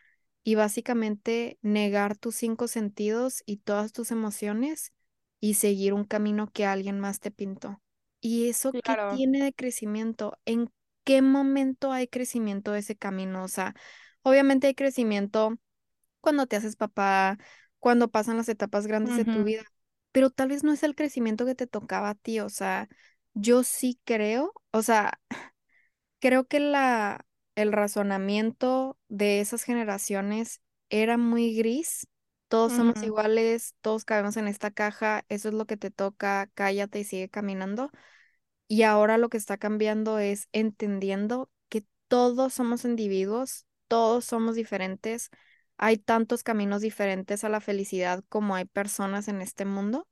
y 0.45 0.55
básicamente 0.55 1.59
negar 1.63 2.17
tus 2.17 2.37
cinco 2.37 2.69
sentidos 2.69 3.43
y 3.47 3.59
todas 3.59 3.93
tus 3.93 4.11
emociones 4.11 4.93
y 5.41 5.55
seguir 5.55 5.93
un 5.95 6.05
camino 6.05 6.51
que 6.53 6.67
alguien 6.67 7.01
más 7.01 7.21
te 7.21 7.31
pintó. 7.31 7.83
¿Y 8.21 8.49
eso 8.49 8.77
qué 8.83 8.97
Claro. 8.97 9.07
tiene 9.07 9.45
de 9.45 9.53
crecimiento? 9.53 10.39
¿En 10.47 10.71
qué 11.05 11.23
momento 11.23 11.93
hay 11.93 12.09
crecimiento 12.09 12.73
de 12.73 12.81
ese 12.81 12.97
camino? 12.97 13.45
O 13.45 13.49
sea, 13.49 13.75
obviamente 14.23 14.67
hay 14.69 14.75
crecimiento 14.75 15.57
cuando 16.21 16.47
te 16.47 16.57
haces 16.57 16.77
papá, 16.77 17.39
cuando 17.79 18.09
pasan 18.11 18.37
las 18.37 18.49
etapas 18.49 18.87
grandes 18.87 19.17
de 19.17 19.25
tu 19.27 19.45
vida, 19.45 19.65
pero 20.17 20.31
tal 20.31 20.49
vez 20.49 20.65
no 20.65 20.73
es 20.73 20.83
el 20.83 20.95
crecimiento 20.95 21.45
que 21.45 21.55
te 21.55 21.67
tocaba 21.67 22.09
a 22.09 22.15
ti, 22.15 22.41
o 22.41 22.49
sea, 22.49 22.89
yo 23.35 23.63
sí 23.63 24.01
creo, 24.07 24.55
o 24.71 24.81
sea, 24.81 25.21
creo 26.21 26.47
que 26.47 26.59
la, 26.59 27.27
el 27.55 27.71
razonamiento 27.71 28.99
de 29.09 29.41
esas 29.41 29.63
generaciones 29.63 30.63
era 30.89 31.19
muy 31.19 31.55
gris. 31.55 32.09
Todos 32.49 32.73
somos 32.73 33.03
iguales, 33.03 33.75
todos 33.83 34.07
cabemos 34.07 34.39
en 34.39 34.49
esta 34.49 34.71
caja, 34.71 35.27
eso 35.29 35.49
es 35.51 35.55
lo 35.55 35.67
que 35.67 35.77
te 35.77 35.91
toca, 35.91 36.49
cállate 36.55 37.01
y 37.01 37.05
sigue 37.05 37.29
caminando. 37.29 37.91
Y 38.69 38.85
ahora 38.85 39.19
lo 39.19 39.29
que 39.29 39.37
está 39.37 39.59
cambiando 39.59 40.19
es 40.19 40.49
entendiendo 40.53 41.51
que 41.69 41.85
todos 42.09 42.55
somos 42.55 42.87
individuos, 42.87 43.67
todos 43.87 44.25
somos 44.25 44.55
diferentes, 44.55 45.29
hay 45.79 45.99
tantos 45.99 46.43
caminos 46.43 46.81
diferentes 46.83 47.45
a 47.45 47.49
la 47.49 47.61
felicidad 47.61 48.25
como 48.29 48.55
hay 48.55 48.65
personas 48.67 49.29
en 49.29 49.43
este 49.43 49.65
mundo. 49.65 50.09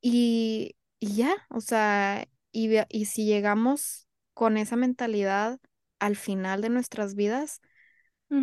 Y, 0.00 0.76
y 1.00 1.14
ya, 1.16 1.34
o 1.50 1.60
sea, 1.60 2.26
y, 2.52 2.70
y 2.88 3.06
si 3.06 3.24
llegamos 3.26 4.06
con 4.34 4.56
esa 4.56 4.76
mentalidad 4.76 5.58
al 5.98 6.16
final 6.16 6.60
de 6.60 6.68
nuestras 6.70 7.14
vidas, 7.14 7.60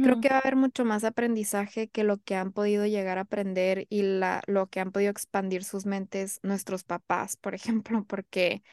creo 0.01 0.17
que 0.19 0.29
va 0.29 0.37
a 0.37 0.39
haber 0.39 0.55
mucho 0.57 0.85
más 0.85 1.03
aprendizaje 1.05 1.89
que 1.89 2.03
lo 2.03 2.19
que 2.19 2.35
han 2.35 2.53
podido 2.53 2.85
llegar 2.87 3.17
a 3.19 3.21
aprender 3.21 3.87
y 3.89 4.03
la, 4.03 4.41
lo 4.47 4.67
que 4.69 4.79
han 4.81 4.91
podido 4.91 5.11
expandir 5.11 5.63
sus 5.63 5.85
mentes 5.85 6.39
nuestros 6.43 6.83
papás, 6.85 7.37
por 7.37 7.55
ejemplo, 7.55 8.05
porque 8.05 8.63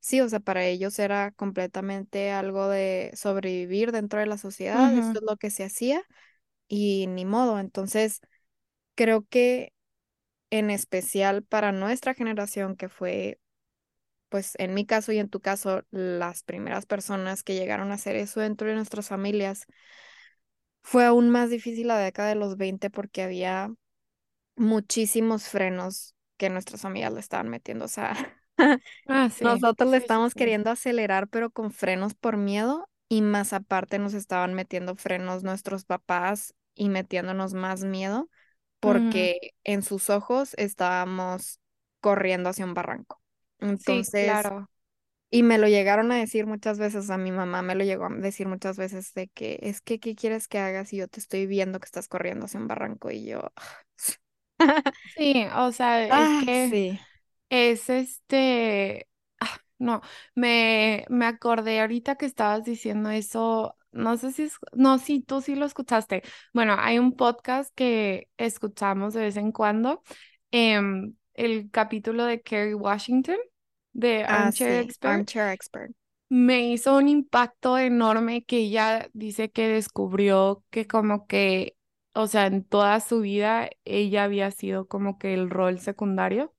sí, 0.00 0.20
o 0.22 0.28
sea, 0.28 0.40
para 0.40 0.64
ellos 0.66 0.98
era 0.98 1.32
completamente 1.32 2.32
algo 2.32 2.68
de 2.68 3.12
sobrevivir 3.16 3.92
dentro 3.92 4.20
de 4.20 4.26
la 4.26 4.38
sociedad, 4.38 4.96
esto 4.96 5.18
es 5.20 5.24
lo 5.28 5.36
que 5.38 5.50
se 5.50 5.64
hacía 5.64 6.04
y 6.68 7.06
ni 7.08 7.24
modo. 7.24 7.58
Entonces, 7.58 8.20
creo 8.94 9.26
que 9.28 9.72
en 10.50 10.70
especial 10.70 11.44
para 11.44 11.72
nuestra 11.72 12.14
generación, 12.14 12.76
que 12.76 12.88
fue 12.88 13.40
pues 14.28 14.54
en 14.58 14.74
mi 14.74 14.86
caso 14.86 15.12
y 15.12 15.18
en 15.18 15.28
tu 15.30 15.40
caso, 15.40 15.84
las 15.90 16.42
primeras 16.42 16.86
personas 16.86 17.42
que 17.44 17.54
llegaron 17.54 17.92
a 17.92 17.94
hacer 17.94 18.16
eso 18.16 18.40
dentro 18.40 18.68
de 18.68 18.74
nuestras 18.74 19.08
familias, 19.08 19.66
fue 20.82 21.04
aún 21.04 21.30
más 21.30 21.50
difícil 21.50 21.88
la 21.88 21.98
década 21.98 22.28
de 22.30 22.34
los 22.36 22.56
20 22.56 22.90
porque 22.90 23.22
había 23.22 23.72
muchísimos 24.56 25.48
frenos 25.48 26.14
que 26.38 26.50
nuestras 26.50 26.82
familias 26.82 27.12
le 27.14 27.20
estaban 27.20 27.48
metiendo. 27.50 27.86
O 27.86 27.88
sea, 27.88 28.14
Ah, 29.08 29.30
sí, 29.30 29.60
Nosotros 29.60 29.90
le 29.90 29.98
sí. 29.98 30.10
queriendo 30.34 30.70
acelerar, 30.70 31.28
pero 31.28 31.50
con 31.50 31.70
frenos 31.72 32.14
por 32.14 32.36
miedo 32.36 32.88
y 33.14 33.22
más 33.22 33.52
aparte 33.52 33.98
nos 33.98 34.14
estaban 34.14 34.54
metiendo 34.54 34.96
frenos 34.96 35.42
nuestros 35.44 35.84
papás 35.84 36.54
y 36.74 36.88
metiéndonos 36.88 37.54
más 37.54 37.84
miedo 37.84 38.28
porque 38.80 39.52
en 39.64 39.82
sus 39.82 40.10
ojos 40.10 40.54
estábamos 40.58 41.60
corriendo 42.00 42.50
hacia 42.50 42.64
un 42.66 42.74
barranco. 42.74 43.20
Sí, 43.76 44.08
Entonces, 44.08 44.14
claro. 44.16 44.68
y 45.30 45.42
me 45.44 45.58
lo 45.58 45.68
llegaron 45.68 46.12
a 46.12 46.16
decir 46.18 46.46
muchas 46.46 46.78
veces, 46.78 47.10
a 47.10 47.18
mi 47.18 47.32
mamá 47.32 47.62
me 47.62 47.74
lo 47.76 47.84
llegó 47.84 48.06
a 48.06 48.10
decir 48.10 48.48
muchas 48.48 48.76
veces 48.78 49.14
de 49.14 49.28
que 49.28 49.58
es 49.62 49.80
que, 49.82 50.00
¿qué 50.00 50.14
quieres 50.16 50.48
que 50.48 50.58
hagas 50.58 50.90
si 50.90 50.98
yo 50.98 51.08
te 51.08 51.20
estoy 51.20 51.46
viendo 51.46 51.80
que 51.80 51.86
estás 51.86 52.08
corriendo 52.08 52.46
hacia 52.46 52.60
un 52.60 52.68
barranco? 52.68 53.10
Y 53.12 53.26
yo, 53.26 53.52
Sí, 55.16 55.46
o 55.54 55.70
sea, 55.72 56.06
es 56.08 56.34
ay, 56.34 56.34
que 56.34 56.70
sí, 56.70 56.98
es 57.50 57.90
este, 57.90 59.08
ah, 59.08 59.13
no, 59.84 60.00
me, 60.34 61.04
me 61.08 61.26
acordé 61.26 61.80
ahorita 61.80 62.16
que 62.16 62.26
estabas 62.26 62.64
diciendo 62.64 63.10
eso, 63.10 63.76
no 63.92 64.16
sé 64.16 64.32
si 64.32 64.44
es, 64.44 64.54
no, 64.72 64.98
sí, 64.98 65.20
tú 65.20 65.40
sí 65.40 65.54
lo 65.54 65.66
escuchaste. 65.66 66.22
Bueno, 66.52 66.76
hay 66.78 66.98
un 66.98 67.12
podcast 67.16 67.72
que 67.74 68.28
escuchamos 68.36 69.14
de 69.14 69.22
vez 69.22 69.36
en 69.36 69.52
cuando, 69.52 70.02
em, 70.50 71.14
el 71.34 71.70
capítulo 71.70 72.24
de 72.24 72.42
Kerry 72.42 72.74
Washington, 72.74 73.36
de 73.92 74.24
ah, 74.24 74.44
Armchair 74.44 74.82
sí, 74.82 74.88
Expert. 74.88 75.12
armchair 75.14 75.48
expert. 75.52 75.92
Me 76.28 76.72
hizo 76.72 76.96
un 76.96 77.08
impacto 77.08 77.78
enorme 77.78 78.44
que 78.44 78.58
ella 78.58 79.08
dice 79.12 79.50
que 79.50 79.68
descubrió 79.68 80.64
que 80.70 80.86
como 80.86 81.26
que, 81.26 81.76
o 82.14 82.26
sea, 82.26 82.46
en 82.46 82.64
toda 82.64 82.98
su 83.00 83.20
vida 83.20 83.68
ella 83.84 84.24
había 84.24 84.50
sido 84.50 84.88
como 84.88 85.18
que 85.18 85.34
el 85.34 85.50
rol 85.50 85.78
secundario 85.78 86.52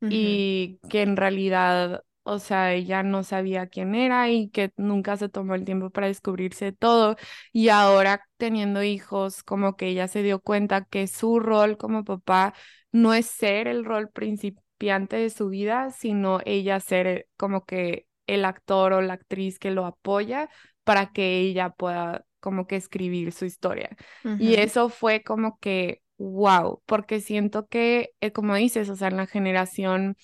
y 0.00 0.80
que 0.88 1.02
en 1.02 1.16
realidad, 1.16 2.02
o 2.24 2.38
sea, 2.38 2.72
ella 2.72 3.02
no 3.02 3.24
sabía 3.24 3.66
quién 3.66 3.94
era 3.94 4.30
y 4.30 4.48
que 4.50 4.72
nunca 4.76 5.16
se 5.16 5.28
tomó 5.28 5.54
el 5.54 5.64
tiempo 5.64 5.90
para 5.90 6.06
descubrirse 6.06 6.72
todo 6.72 7.16
y 7.52 7.68
ahora 7.68 8.24
teniendo 8.36 8.82
hijos, 8.82 9.42
como 9.42 9.76
que 9.76 9.88
ella 9.88 10.08
se 10.08 10.22
dio 10.22 10.40
cuenta 10.40 10.84
que 10.84 11.06
su 11.06 11.40
rol 11.40 11.76
como 11.76 12.04
papá 12.04 12.54
no 12.92 13.14
es 13.14 13.26
ser 13.26 13.68
el 13.68 13.84
rol 13.84 14.10
principiante 14.10 15.16
de 15.16 15.30
su 15.30 15.48
vida, 15.48 15.90
sino 15.90 16.40
ella 16.44 16.80
ser 16.80 17.06
eh, 17.06 17.26
como 17.36 17.64
que 17.64 18.06
el 18.26 18.44
actor 18.44 18.92
o 18.92 19.00
la 19.02 19.14
actriz 19.14 19.58
que 19.58 19.70
lo 19.70 19.86
apoya 19.86 20.48
para 20.84 21.12
que 21.12 21.40
ella 21.40 21.70
pueda 21.70 22.24
como 22.40 22.66
que 22.66 22.76
escribir 22.76 23.32
su 23.32 23.44
historia. 23.44 23.96
Y 24.36 24.54
eso 24.54 24.88
fue 24.88 25.22
como 25.22 25.58
que, 25.58 26.02
wow, 26.18 26.82
porque 26.86 27.20
siento 27.20 27.66
que, 27.68 28.10
eh, 28.20 28.32
como 28.32 28.54
dices, 28.56 28.88
o 28.88 28.96
sea, 28.96 29.08
en 29.08 29.16
la 29.16 29.26
generación 29.26 30.16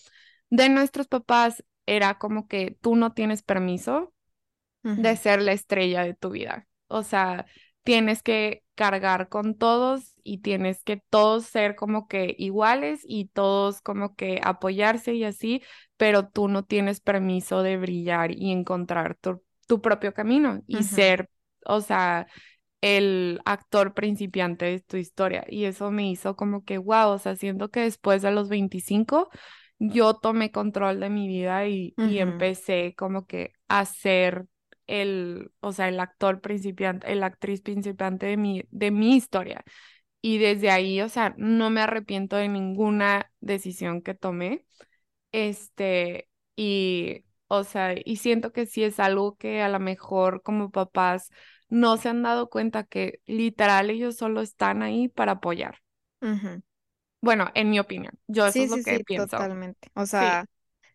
de 0.51 0.69
nuestros 0.69 1.09
papás 1.09 1.65
era 1.89 2.19
como 2.19 2.47
que 2.49 2.77
tú 2.81 2.97
no 2.97 3.13
tienes 3.13 3.43
permiso 3.43 4.13
de 4.83 5.17
ser 5.17 5.43
la 5.43 5.53
estrella 5.53 6.05
de 6.05 6.15
tu 6.15 6.31
vida. 6.31 6.69
O 6.89 7.03
sea, 7.03 7.47
tienes 7.83 8.23
que 8.23 8.63
cargar 8.75 9.29
con 9.29 9.57
todos 9.57 10.15
y 10.23 10.39
tienes 10.39 10.85
que 10.85 11.03
todos 11.11 11.47
ser 11.47 11.75
como 11.77 12.07
que 12.09 12.35
iguales 12.39 13.01
y 13.05 13.27
todos 13.29 13.81
como 13.81 14.15
que 14.15 14.41
apoyarse 14.45 15.15
y 15.15 15.25
así, 15.25 15.63
pero 15.97 16.29
tú 16.29 16.49
no 16.49 16.65
tienes 16.65 17.01
permiso 17.01 17.63
de 17.63 17.77
brillar 17.77 18.33
y 18.33 18.53
encontrar 18.53 19.17
tu, 19.17 19.43
tu 19.67 19.81
propio 19.81 20.15
camino 20.15 20.63
y 20.67 20.85
ser, 20.85 21.31
o 21.65 21.81
sea 21.81 22.27
el 22.81 23.41
actor 23.45 23.95
principiante 23.95 24.67
de 24.67 24.81
tu 24.81 24.97
historia. 24.97 25.45
Y 25.49 25.65
eso 25.65 25.91
me 25.91 26.09
hizo 26.11 26.37
como 26.37 26.65
que, 26.65 26.79
wow, 26.79 27.09
o 27.11 27.19
sea, 27.19 27.37
siento 27.37 27.71
que 27.71 27.81
después 27.81 28.23
de 28.23 28.31
los 28.31 28.49
25 28.49 29.31
yo 29.79 30.15
tomé 30.15 30.51
control 30.53 31.01
de 31.01 31.11
mi 31.11 31.29
vida 31.29 31.67
y, 31.69 31.97
y 32.01 32.19
empecé 32.19 32.95
como 32.97 33.27
que 33.27 33.53
a 33.69 33.85
ser 33.87 34.47
el, 34.87 35.53
o 35.61 35.73
sea, 35.73 35.89
el 35.89 36.01
actor 36.01 36.41
principiante, 36.41 37.13
el 37.13 37.23
actriz 37.23 37.61
principiante 37.63 38.27
de 38.27 38.37
mi, 38.37 38.63
de 38.71 38.91
mi 38.91 39.17
historia. 39.17 39.65
Y 40.23 40.39
desde 40.39 40.71
ahí, 40.71 41.01
o 41.03 41.09
sea, 41.09 41.35
no 41.39 41.71
me 41.71 41.81
arrepiento 41.83 42.37
de 42.37 42.49
ninguna 42.49 43.33
decisión 43.41 44.03
que 44.03 44.15
tomé. 44.15 44.67
Este, 45.33 46.29
y, 46.57 47.25
o 47.49 47.65
sea, 47.65 47.95
y 48.05 48.17
siento 48.17 48.53
que 48.53 48.67
sí 48.67 48.85
es 48.85 49.01
algo 49.01 49.37
que 49.37 49.63
a 49.63 49.69
lo 49.69 49.81
mejor 49.81 50.43
como 50.43 50.71
papás 50.71 51.31
no 51.69 51.97
se 51.99 52.09
han 52.09 52.23
dado 52.23 52.49
cuenta 52.51 52.85
que 52.85 53.21
literal 53.27 53.91
ellos 53.91 54.17
solo 54.17 54.41
están 54.43 54.83
ahí 54.83 55.09
para 55.09 55.33
apoyar. 55.33 55.79
ujú. 56.23 56.61
Bueno, 57.21 57.51
en 57.55 57.71
mi 57.71 57.79
opinión, 57.81 58.19
yo 58.29 58.47
eso 58.47 58.63
Sí, 58.63 58.65
es 58.65 58.69
lo 58.69 58.79
sí, 58.79 58.83
que 58.83 59.01
sí, 59.01 59.05
pienso. 59.05 59.49
totalmente. 59.55 59.91
O 59.95 60.07
sea, 60.07 60.47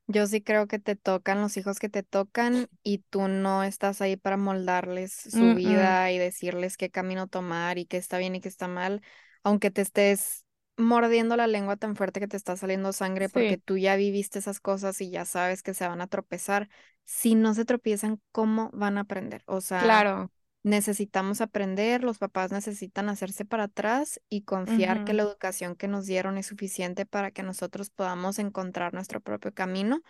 yo 0.08 0.28
sí 0.28 0.42
creo 0.44 0.68
que 0.68 0.80
te 0.80 0.96
tocan 0.96 1.42
los 1.42 1.58
hijos 1.58 1.80
que 1.80 1.90
te 1.90 2.04
tocan 2.04 2.70
y 2.84 3.00
tú 3.00 3.28
no 3.28 3.64
estás 3.64 4.02
ahí 4.02 4.18
para 4.18 4.38
moldarles 4.38 5.14
su 5.14 5.54
Mm, 5.54 5.60
mm, 5.64 5.96
vida 5.96 6.12
y 6.12 6.18
decirles 6.20 6.78
qué 6.78 6.90
camino 6.92 7.28
tomar 7.28 7.78
y 7.80 7.86
qué 7.86 7.98
está 7.98 8.18
bien 8.20 8.36
y 8.36 8.42
qué 8.42 8.50
está 8.50 8.68
mal, 8.68 9.02
aunque 9.44 9.72
te 9.72 9.82
estés 9.82 10.46
mordiendo 10.78 11.38
la 11.38 11.48
lengua 11.48 11.78
tan 11.78 11.96
fuerte 11.96 12.20
que 12.20 12.28
te 12.28 12.38
está 12.38 12.58
saliendo 12.58 12.94
sangre 12.94 13.30
porque 13.30 13.58
tú 13.58 13.78
ya 13.78 13.96
viviste 13.96 14.40
esas 14.40 14.60
cosas 14.60 15.02
y 15.02 15.12
ya 15.12 15.26
sabes 15.26 15.64
que 15.64 15.74
se 15.76 15.88
van 15.88 16.02
a 16.02 16.08
tropezar. 16.08 16.70
Si 17.06 17.36
no 17.36 17.54
se 17.54 17.66
tropiezan, 17.66 18.22
¿cómo 18.32 18.72
van 18.74 18.98
a 18.98 19.02
aprender? 19.02 19.44
O 19.48 19.62
sea... 19.62 20.06
claro. 20.06 20.30
Necesitamos 20.64 21.42
aprender, 21.42 22.04
los 22.04 22.18
papás 22.18 22.52
necesitan 22.52 23.10
hacerse 23.10 23.44
para 23.44 23.66
atrás 23.66 24.22
y 24.30 24.44
confiar 24.44 25.04
que 25.04 25.14
la 25.14 25.24
educación 25.24 25.76
que 25.76 25.90
nos 25.90 26.06
dieron 26.06 26.38
es 26.38 26.48
suficiente 26.48 27.06
para 27.06 27.32
que 27.32 27.44
nosotros 27.44 27.90
podamos 27.90 28.40
encontrar 28.40 28.94
nuestro 28.94 29.20
propio 29.20 29.54
camino. 29.54 30.02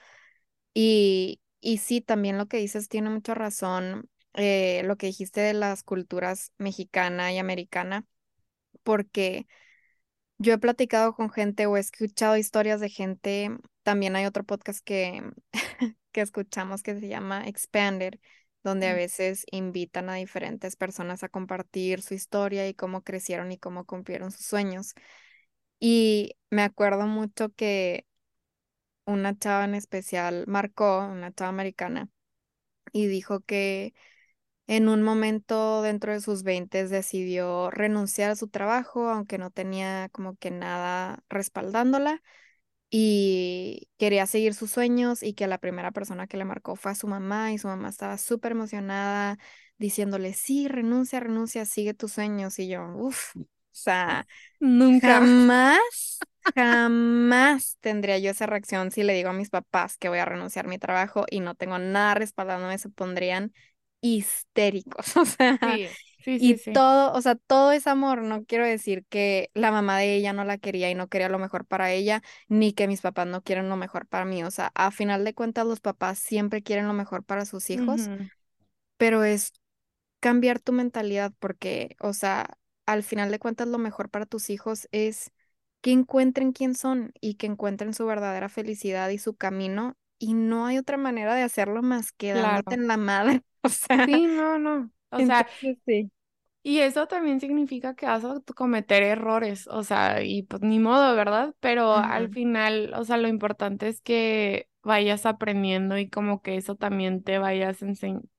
Y, 0.75 1.41
y 1.59 1.79
sí, 1.79 2.01
también 2.01 2.37
lo 2.37 2.47
que 2.47 2.57
dices 2.57 2.87
tiene 2.87 3.09
mucha 3.09 3.33
razón, 3.33 4.09
eh, 4.35 4.83
lo 4.85 4.95
que 4.95 5.07
dijiste 5.07 5.41
de 5.41 5.53
las 5.53 5.81
culturas 5.81 6.51
mexicana 6.59 7.33
y 7.33 7.39
americana, 7.39 8.05
porque 8.83 9.47
yo 10.37 10.53
he 10.53 10.57
platicado 10.59 11.15
con 11.15 11.31
gente 11.31 11.65
o 11.65 11.77
he 11.77 11.79
escuchado 11.79 12.37
historias 12.37 12.79
de 12.79 12.89
gente, 12.89 13.49
también 13.83 14.15
hay 14.15 14.25
otro 14.25 14.43
podcast 14.43 14.83
que, 14.83 15.23
que 16.11 16.21
escuchamos 16.21 16.83
que 16.83 16.99
se 16.99 17.07
llama 17.07 17.47
Expander, 17.47 18.19
donde 18.63 18.87
a 18.87 18.93
veces 18.93 19.45
invitan 19.51 20.09
a 20.09 20.15
diferentes 20.15 20.75
personas 20.75 21.23
a 21.23 21.29
compartir 21.29 22.01
su 22.01 22.13
historia 22.13 22.67
y 22.67 22.73
cómo 22.73 23.03
crecieron 23.03 23.51
y 23.51 23.57
cómo 23.57 23.85
cumplieron 23.85 24.31
sus 24.31 24.45
sueños. 24.45 24.93
Y 25.79 26.37
me 26.49 26.63
acuerdo 26.63 27.07
mucho 27.07 27.49
que 27.53 28.05
una 29.05 29.37
chava 29.37 29.65
en 29.65 29.75
especial 29.75 30.45
marcó, 30.47 30.99
una 31.05 31.33
chava 31.33 31.49
americana, 31.49 32.09
y 32.93 33.07
dijo 33.07 33.41
que 33.41 33.93
en 34.67 34.87
un 34.87 35.03
momento 35.03 35.81
dentro 35.81 36.13
de 36.13 36.21
sus 36.21 36.43
veintes 36.43 36.89
decidió 36.89 37.69
renunciar 37.69 38.31
a 38.31 38.35
su 38.35 38.47
trabajo, 38.47 39.09
aunque 39.09 39.37
no 39.37 39.51
tenía 39.51 40.09
como 40.13 40.37
que 40.37 40.51
nada 40.51 41.23
respaldándola 41.29 42.21
y 42.95 43.89
quería 43.97 44.27
seguir 44.27 44.53
sus 44.53 44.69
sueños 44.71 45.23
y 45.23 45.33
que 45.33 45.47
la 45.47 45.57
primera 45.57 45.91
persona 45.91 46.27
que 46.27 46.37
le 46.37 46.45
marcó 46.45 46.75
fue 46.75 46.91
a 46.91 46.95
su 46.95 47.07
mamá 47.07 47.51
y 47.51 47.57
su 47.57 47.67
mamá 47.67 47.89
estaba 47.89 48.17
súper 48.19 48.51
emocionada 48.51 49.39
diciéndole, 49.79 50.33
sí, 50.33 50.67
renuncia, 50.67 51.19
renuncia, 51.19 51.65
sigue 51.65 51.93
tus 51.95 52.13
sueños 52.13 52.59
y 52.59 52.67
yo, 52.69 52.85
uff, 52.95 53.35
o 53.37 53.45
sea, 53.71 54.27
Nunca. 54.59 55.21
jamás, 55.21 56.25
jamás 56.55 57.77
tendría 57.81 58.17
yo 58.19 58.31
esa 58.31 58.45
reacción 58.45 58.91
si 58.91 59.03
le 59.03 59.13
digo 59.13 59.29
a 59.29 59.33
mis 59.33 59.49
papás 59.49 59.97
que 59.97 60.09
voy 60.09 60.19
a 60.19 60.25
renunciar 60.25 60.65
a 60.65 60.69
mi 60.69 60.77
trabajo 60.79 61.25
y 61.29 61.39
no 61.39 61.55
tengo 61.55 61.79
nada 61.79 62.15
respaldándome, 62.15 62.77
se 62.77 62.89
pondrían 62.89 63.53
histéricos, 64.01 65.17
o 65.17 65.25
sea, 65.25 65.59
Sí, 65.61 65.97
sí, 66.23 66.39
sí, 66.39 66.57
y 66.57 66.57
sí. 66.57 66.71
todo, 66.71 67.13
o 67.13 67.21
sea, 67.21 67.35
todo 67.35 67.71
es 67.71 67.87
amor. 67.87 68.21
No 68.23 68.45
quiero 68.45 68.65
decir 68.65 69.05
que 69.09 69.51
la 69.53 69.71
mamá 69.71 69.99
de 69.99 70.15
ella 70.15 70.33
no 70.33 70.43
la 70.45 70.57
quería 70.57 70.89
y 70.91 70.95
no 70.95 71.07
quería 71.07 71.29
lo 71.29 71.39
mejor 71.39 71.65
para 71.65 71.91
ella, 71.91 72.21
ni 72.47 72.73
que 72.73 72.87
mis 72.87 73.01
papás 73.01 73.27
no 73.27 73.41
quieren 73.43 73.69
lo 73.69 73.77
mejor 73.77 74.07
para 74.07 74.25
mí. 74.25 74.43
O 74.43 74.51
sea, 74.51 74.71
a 74.75 74.91
final 74.91 75.23
de 75.25 75.33
cuentas, 75.33 75.65
los 75.67 75.79
papás 75.81 76.19
siempre 76.19 76.63
quieren 76.63 76.87
lo 76.87 76.93
mejor 76.93 77.23
para 77.23 77.45
sus 77.45 77.69
hijos, 77.69 78.11
pero 78.97 79.23
es 79.23 79.53
cambiar 80.19 80.59
tu 80.59 80.73
mentalidad 80.73 81.33
porque, 81.39 81.95
o 81.99 82.13
sea, 82.13 82.57
al 82.85 83.03
final 83.03 83.31
de 83.31 83.39
cuentas, 83.39 83.67
lo 83.67 83.77
mejor 83.77 84.09
para 84.09 84.25
tus 84.25 84.49
hijos 84.49 84.87
es 84.91 85.31
que 85.81 85.91
encuentren 85.91 86.51
quién 86.53 86.75
son 86.75 87.13
y 87.21 87.35
que 87.35 87.47
encuentren 87.47 87.93
su 87.93 88.05
verdadera 88.05 88.49
felicidad 88.49 89.09
y 89.09 89.17
su 89.19 89.35
camino. 89.35 89.97
Y 90.19 90.33
no 90.35 90.65
hay 90.67 90.77
otra 90.77 90.97
manera 90.97 91.35
de 91.35 91.43
hacerlo 91.43 91.81
más 91.83 92.11
que 92.13 92.33
dándote 92.33 92.75
Claro. 92.75 92.75
en 92.75 92.87
la 92.87 92.97
madre. 92.97 93.43
O 93.65 93.69
sea, 93.69 94.05
Sí, 94.05 94.27
no, 94.27 94.59
no. 94.59 94.91
O 95.11 95.21
sea, 95.21 95.47
sí. 95.85 96.11
Y 96.65 96.79
eso 96.79 97.07
también 97.07 97.41
significa 97.41 97.93
que 97.93 98.05
vas 98.05 98.23
a 98.23 98.39
cometer 98.55 99.03
errores, 99.03 99.67
o 99.67 99.83
sea, 99.83 100.23
y 100.23 100.43
pues 100.43 100.61
ni 100.61 100.79
modo, 100.79 101.13
¿verdad? 101.13 101.53
Pero 101.59 101.93
al 101.93 102.29
final, 102.29 102.93
o 102.95 103.03
sea, 103.03 103.17
lo 103.17 103.27
importante 103.27 103.89
es 103.89 104.01
que 104.01 104.69
vayas 104.81 105.25
aprendiendo 105.25 105.97
y 105.97 106.09
como 106.09 106.41
que 106.41 106.55
eso 106.55 106.75
también 106.75 107.21
te 107.21 107.37
vayas 107.37 107.79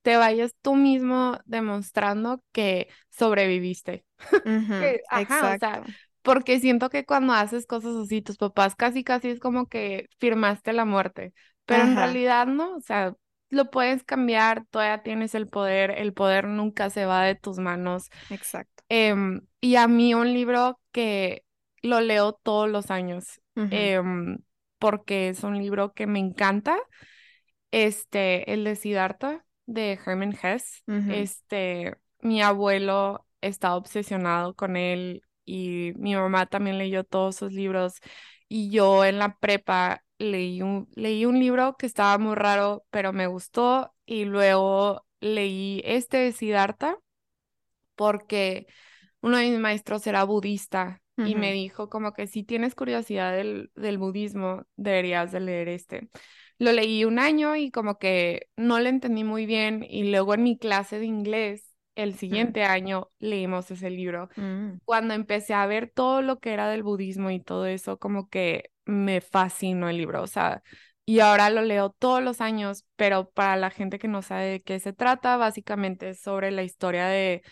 te 0.03 0.17
vayas 0.17 0.55
tú 0.63 0.75
mismo 0.75 1.39
demostrando 1.45 2.43
que 2.53 2.89
sobreviviste. 3.11 4.05
Que, 4.81 5.03
ajá, 5.11 5.55
o 5.55 5.59
sea, 5.59 5.83
porque 6.23 6.59
siento 6.61 6.89
que 6.89 7.05
cuando 7.05 7.35
haces 7.35 7.67
cosas 7.67 7.95
así, 7.97 8.23
tus 8.23 8.39
papás 8.39 8.75
casi 8.75 9.05
casi 9.05 9.29
es 9.29 9.39
como 9.39 9.69
que 9.69 10.09
firmaste 10.19 10.73
la 10.73 10.85
muerte, 10.85 11.35
pero 11.67 11.85
en 11.85 11.95
realidad 11.97 12.47
no, 12.47 12.75
o 12.77 12.81
sea, 12.81 13.15
lo 13.51 13.71
puedes 13.71 14.05
cambiar, 14.05 14.67
todavía 14.71 15.03
tienes 15.03 15.35
el 15.35 15.49
poder, 15.49 15.93
el 15.93 16.13
poder 16.13 16.47
nunca 16.47 16.91
se 16.91 17.07
va 17.07 17.25
de 17.25 17.35
tus 17.35 17.59
manos. 17.59 18.11
exacto. 18.31 18.85
Em, 18.89 19.41
y 19.61 19.77
a 19.77 19.89
mí 19.89 20.15
un 20.15 20.33
libro 20.33 20.81
que 20.93 21.45
lo 21.83 22.01
leo 22.01 22.35
todos 22.43 22.69
los 22.69 22.91
años, 22.91 23.41
em, 23.71 24.39
porque 24.79 25.29
es 25.29 25.43
un 25.45 25.59
libro 25.59 25.93
que 25.95 26.07
me 26.07 26.19
encanta, 26.19 26.77
este, 27.71 28.53
el 28.53 28.65
de 28.65 28.77
Siddhartha, 28.77 29.45
de 29.67 29.99
Hermann 30.05 30.37
Hesse. 30.41 30.83
ujú, 30.89 31.13
Este, 31.13 31.97
mi 32.21 32.43
abuelo 32.43 33.27
está 33.41 33.77
obsesionado 33.77 34.55
con 34.55 34.77
él 34.77 35.23
y 35.45 35.93
mi 35.97 36.15
mamá 36.15 36.47
también 36.47 36.79
leyó 36.79 37.05
todos 37.05 37.37
sus 37.37 37.53
libros 37.53 37.95
y 38.49 38.71
yo 38.71 39.05
en 39.05 39.19
la 39.19 39.37
prepa 39.39 40.04
leí 40.19 40.63
un, 40.63 40.89
leí 40.95 41.27
un 41.27 41.39
libro 41.39 41.77
que 41.77 41.87
estaba 41.87 42.19
muy 42.19 42.35
raro, 42.35 42.85
pero 42.91 43.13
me 43.13 43.27
gustó 43.27 43.95
y 44.07 44.25
luego 44.25 45.07
leí 45.21 45.83
este 45.85 46.19
de 46.19 46.33
Siddhartha 46.33 46.99
porque 47.95 48.67
uno 49.21 49.39
de 49.39 49.51
mis 49.51 49.59
maestros 49.61 50.07
era 50.07 50.25
budista 50.25 51.01
y 51.17 51.37
me 51.37 51.53
dijo 51.53 51.89
como 51.89 52.13
que 52.13 52.27
si 52.27 52.43
tienes 52.43 52.75
curiosidad 52.75 53.33
del, 53.33 53.71
del 53.75 53.99
budismo, 53.99 54.65
deberías 54.77 55.33
de 55.33 55.41
leer 55.41 55.69
este. 55.69 56.09
Lo 56.59 56.73
leí 56.73 57.05
un 57.05 57.19
año 57.19 57.57
y 57.57 57.71
como 57.71 57.99
que 57.99 58.49
no 58.57 58.81
lo 58.81 58.89
entendí 58.89 59.25
muy 59.25 59.47
bien 59.47 59.85
y 59.89 60.11
luego 60.11 60.35
en 60.35 60.43
mi 60.43 60.59
clase 60.59 60.99
de 60.99 61.07
inglés, 61.07 61.74
el 61.97 62.15
ujú, 62.31 62.55
siguiente 62.55 62.65
año, 62.65 63.11
leímos 63.19 63.71
ese 63.71 63.91
libro. 63.91 64.29
mm, 64.37 64.79
Cuando 64.85 65.15
empecé 65.15 65.55
a 65.55 65.67
ver 65.67 65.91
todo 65.95 66.23
lo 66.23 66.41
que 66.41 66.53
era 66.53 66.69
del 66.69 66.83
budismo 66.83 67.31
y 67.31 67.41
todo 67.41 67.67
eso, 67.67 67.99
como 67.99 68.29
que 68.29 68.71
me 68.85 69.21
fascinó 69.23 69.89
el 69.89 69.97
libro, 69.99 70.23
o 70.23 70.27
sea, 70.27 70.63
y 71.07 71.21
ahora 71.21 71.51
lo 71.51 71.63
leo 71.63 71.91
todos 71.99 72.23
los 72.23 72.41
años, 72.41 72.87
pero 72.97 73.31
para 73.31 73.57
la 73.57 73.71
gente 73.71 73.99
que 73.99 74.09
no 74.09 74.23
sabe 74.23 74.47
de 74.47 74.63
qué 74.63 74.81
se 74.81 74.93
trata, 74.93 75.37
básicamente 75.37 76.11
es 76.11 76.21
sobre 76.21 76.51
la 76.51 76.63
historia 76.65 77.07
de 77.09 77.43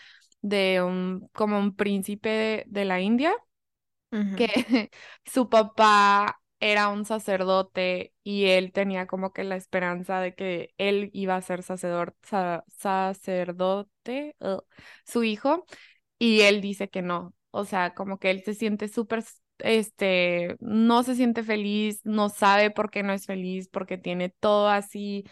de 0.41 0.81
un, 0.83 1.29
como 1.33 1.57
un 1.59 1.75
príncipe 1.75 2.29
de, 2.29 2.63
de 2.67 2.85
la 2.85 2.99
India, 3.01 3.33
que 4.35 4.47
su 5.25 5.49
papá 5.49 6.41
era 6.71 6.89
un 6.89 7.05
sacerdote 7.05 8.13
y 8.23 8.45
él 8.45 8.71
tenía 8.71 9.07
como 9.07 9.33
que 9.33 9.43
la 9.43 9.55
esperanza 9.57 10.19
de 10.21 10.33
que 10.35 10.73
él 10.77 11.09
iba 11.13 11.35
a 11.35 11.41
ser 11.41 11.63
sacerdote, 11.63 12.15
su 15.05 15.23
hijo, 15.23 15.65
y 16.19 16.41
él 16.41 16.61
dice 16.61 16.89
que 16.89 17.01
no, 17.01 17.33
o 17.51 17.65
sea, 17.65 17.93
como 17.93 18.19
que 18.19 18.31
él 18.31 18.43
se 18.43 18.53
siente 18.55 18.87
súper, 18.87 19.23
este, 19.59 20.55
no 20.59 21.03
se 21.03 21.15
siente 21.15 21.43
feliz, 21.43 22.01
no 22.05 22.29
sabe 22.29 22.71
por 22.71 22.89
qué 22.91 23.03
no 23.03 23.13
es 23.13 23.25
feliz, 23.25 23.67
porque 23.69 23.97
tiene 23.97 24.29
todo 24.29 24.69
así 24.69 25.25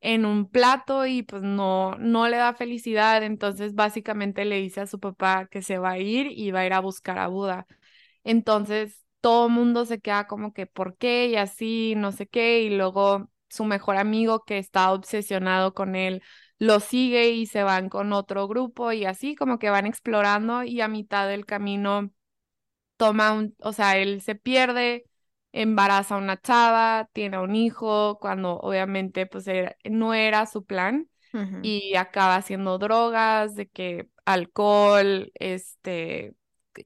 en 0.00 0.24
un 0.26 0.50
plato 0.50 1.06
y 1.06 1.22
pues 1.22 1.42
no, 1.42 1.96
no 1.98 2.28
le 2.28 2.38
da 2.38 2.54
felicidad, 2.54 3.22
entonces 3.22 3.74
básicamente 3.74 4.44
le 4.46 4.56
dice 4.60 4.80
a 4.82 4.86
su 4.86 4.98
papá 5.00 5.46
que 5.50 5.62
se 5.62 5.78
va 5.78 5.92
a 5.92 5.98
ir 5.98 6.28
y 6.30 6.50
va 6.52 6.60
a 6.60 6.66
ir 6.66 6.72
a 6.72 6.80
buscar 6.80 7.18
a 7.18 7.28
Buda. 7.28 7.66
Entonces 8.24 9.04
todo 9.20 9.46
el 9.46 9.52
mundo 9.52 9.84
se 9.86 10.00
queda 10.00 10.26
como 10.26 10.52
que 10.52 10.66
¿por 10.66 10.96
qué? 10.96 11.26
y 11.28 11.36
así, 11.36 11.94
no 11.96 12.12
sé 12.12 12.26
qué, 12.28 12.62
y 12.62 12.70
luego 12.70 13.30
su 13.48 13.64
mejor 13.64 13.96
amigo 13.96 14.44
que 14.44 14.58
está 14.58 14.92
obsesionado 14.92 15.74
con 15.74 15.96
él 15.96 16.22
lo 16.58 16.80
sigue 16.80 17.30
y 17.30 17.46
se 17.46 17.62
van 17.62 17.88
con 17.88 18.12
otro 18.12 18.46
grupo 18.48 18.92
y 18.92 19.04
así 19.06 19.34
como 19.34 19.58
que 19.58 19.70
van 19.70 19.86
explorando 19.86 20.62
y 20.62 20.80
a 20.80 20.88
mitad 20.88 21.26
del 21.28 21.46
camino 21.46 22.10
toma 22.96 23.32
un, 23.32 23.54
o 23.60 23.72
sea, 23.72 23.96
él 23.98 24.20
se 24.22 24.34
pierde, 24.34 25.06
embaraza 25.52 26.14
a 26.16 26.18
una 26.18 26.40
chava, 26.40 27.08
tiene 27.12 27.38
un 27.38 27.54
hijo, 27.56 28.18
cuando 28.20 28.56
obviamente 28.58 29.26
pues 29.26 29.46
era- 29.48 29.76
no 29.84 30.14
era 30.14 30.46
su 30.46 30.64
plan 30.64 31.08
y 31.60 31.94
acaba 31.96 32.36
haciendo 32.36 32.78
drogas, 32.78 33.54
de 33.54 33.68
que 33.68 34.08
alcohol, 34.24 35.30
este, 35.34 36.34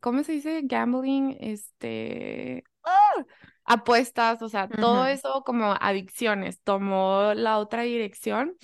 ¿cómo 0.01 0.23
se 0.25 0.33
dice? 0.33 0.61
Gambling, 0.65 1.37
este, 1.41 2.65
¡ah! 2.85 3.25
apuestas, 3.65 4.43
o 4.43 4.49
sea, 4.49 4.69
todo 4.69 5.07
eso 5.07 5.43
como 5.45 5.75
adicciones, 5.81 6.61
tomó 6.63 7.33
la 7.35 7.59
otra 7.59 7.83
dirección 7.83 8.57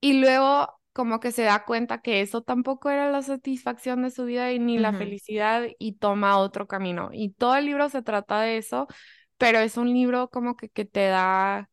y 0.00 0.20
luego 0.20 0.68
como 0.92 1.20
que 1.20 1.30
se 1.30 1.42
da 1.42 1.64
cuenta 1.64 2.00
que 2.00 2.20
eso 2.22 2.42
tampoco 2.42 2.90
era 2.90 3.10
la 3.10 3.22
satisfacción 3.22 4.02
de 4.02 4.10
su 4.10 4.24
vida 4.24 4.52
y 4.52 4.58
ni 4.58 4.78
la 4.78 4.92
felicidad 4.92 5.68
y 5.78 5.92
toma 5.92 6.38
otro 6.38 6.66
camino. 6.66 7.10
Y 7.12 7.30
todo 7.30 7.54
el 7.54 7.66
libro 7.66 7.88
se 7.88 8.02
trata 8.02 8.40
de 8.40 8.56
eso, 8.56 8.88
pero 9.36 9.60
es 9.60 9.76
un 9.76 9.92
libro 9.92 10.28
como 10.28 10.56
que, 10.56 10.68
que 10.70 10.84
te 10.84 11.06
da, 11.06 11.70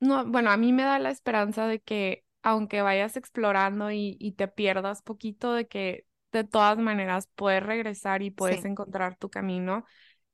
no, 0.00 0.26
bueno, 0.26 0.50
a 0.50 0.56
mí 0.56 0.72
me 0.72 0.82
da 0.82 0.98
la 0.98 1.10
esperanza 1.10 1.68
de 1.68 1.80
que 1.80 2.24
aunque 2.42 2.82
vayas 2.82 3.16
explorando 3.16 3.92
y, 3.92 4.16
y 4.18 4.32
te 4.32 4.48
pierdas 4.48 5.02
poquito, 5.02 5.52
de 5.52 5.66
que 5.68 6.04
de 6.38 6.44
todas 6.44 6.78
maneras 6.78 7.28
puedes 7.36 7.62
regresar 7.62 8.22
y 8.22 8.30
puedes 8.30 8.64
Sí, 8.64 8.66
encontrar 8.66 9.16
tu 9.16 9.30
camino 9.30 9.84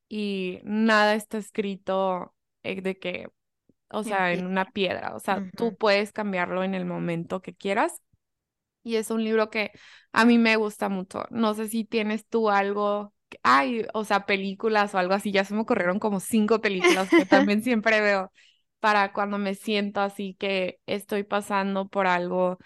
y 0.09 0.59
nada 0.63 1.15
está 1.15 1.37
escrito 1.39 2.35
eh, 2.63 2.81
de 2.81 2.99
que 2.99 3.29
o 3.91 4.03
en 4.03 4.05
sea, 4.05 4.33
en 4.33 4.45
una 4.47 4.71
piedra, 4.73 5.15
o 5.15 5.19
sea, 5.19 5.45
tú 5.55 5.75
puedes 5.77 6.13
cambiarlo 6.13 6.63
en 6.63 6.75
el 6.75 6.85
momento 6.85 7.41
que 7.41 7.55
quieras. 7.55 8.01
Y 8.83 8.95
es 8.95 9.11
un 9.11 9.23
libro 9.23 9.49
que 9.49 9.71
a 10.11 10.25
mí 10.25 10.37
me 10.37 10.55
gusta 10.55 10.89
mucho. 10.89 11.25
No 11.29 11.53
sé 11.53 11.67
si 11.67 11.83
tienes 11.85 12.27
tú 12.27 12.49
algo, 12.49 13.13
que- 13.29 13.39
ay, 13.43 13.85
o 13.93 14.03
sea, 14.03 14.25
películas 14.25 14.95
o 14.95 14.97
algo 14.97 15.13
así. 15.13 15.31
Ya 15.31 15.45
se 15.45 15.53
me 15.53 15.61
ocurrieron 15.61 15.99
como 15.99 16.19
cinco 16.19 16.61
películas 16.61 17.11
que 17.13 17.25
también 17.27 17.63
siempre 17.63 18.01
veo 18.01 18.31
para 18.79 19.13
cuando 19.13 19.37
me 19.37 19.53
siento 19.55 20.01
así 20.01 20.35
que 20.39 20.79
estoy 20.87 21.23
pasando 21.23 21.87
por 21.89 22.07
algo 22.07 22.57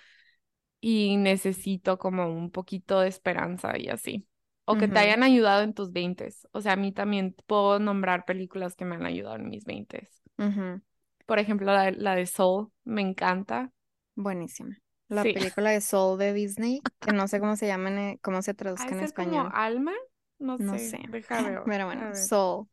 y 0.86 1.18
necesito 1.18 1.98
como 1.98 2.28
un 2.28 2.52
poquito 2.52 3.00
de 3.00 3.08
esperanza 3.10 3.78
y 3.78 3.88
así. 3.90 4.28
O 4.66 4.78
que 4.78 4.88
te 4.88 5.00
hayan 5.00 5.24
ayudado 5.24 5.64
en 5.64 5.74
tus 5.74 5.92
veintes. 5.92 6.48
O 6.52 6.62
sea, 6.62 6.74
a 6.74 6.76
mí 6.76 6.92
también 6.92 7.36
puedo 7.48 7.80
nombrar 7.80 8.26
películas 8.26 8.76
que 8.76 8.86
me 8.86 8.96
han 8.96 9.06
ayudado 9.06 9.36
en 9.38 9.50
mis 9.50 9.66
veintes. 9.66 10.22
ujú. 10.40 10.82
Por 11.26 11.40
ejemplo, 11.40 11.68
la, 11.74 11.84
de- 11.84 11.92
la 11.94 12.16
de 12.16 12.26
Soul, 12.26 12.72
me 12.84 13.02
encanta. 13.02 13.72
Buenísima. 14.16 14.78
La 15.08 15.24
Sí. 15.24 15.34
película 15.34 15.70
de 15.72 15.82
Soul 15.82 16.18
de 16.20 16.34
Disney, 16.34 16.84
que 17.00 17.12
no 17.12 17.28
sé 17.28 17.40
cómo 17.40 17.56
se 17.56 17.68
llama, 17.68 17.90
en 17.90 17.98
e- 18.00 18.20
cómo 18.22 18.42
se 18.42 18.54
traduzca 18.54 18.96
en 18.96 19.00
ser 19.00 19.14
como 19.14 19.42
español. 19.42 19.50
Alma, 19.52 19.94
no 20.40 20.58
No 20.58 20.74
sé, 20.74 20.80
sé. 20.80 21.00
deja. 21.04 21.62
Pero 21.66 21.86
bueno. 21.86 22.14
Soul. 22.16 22.68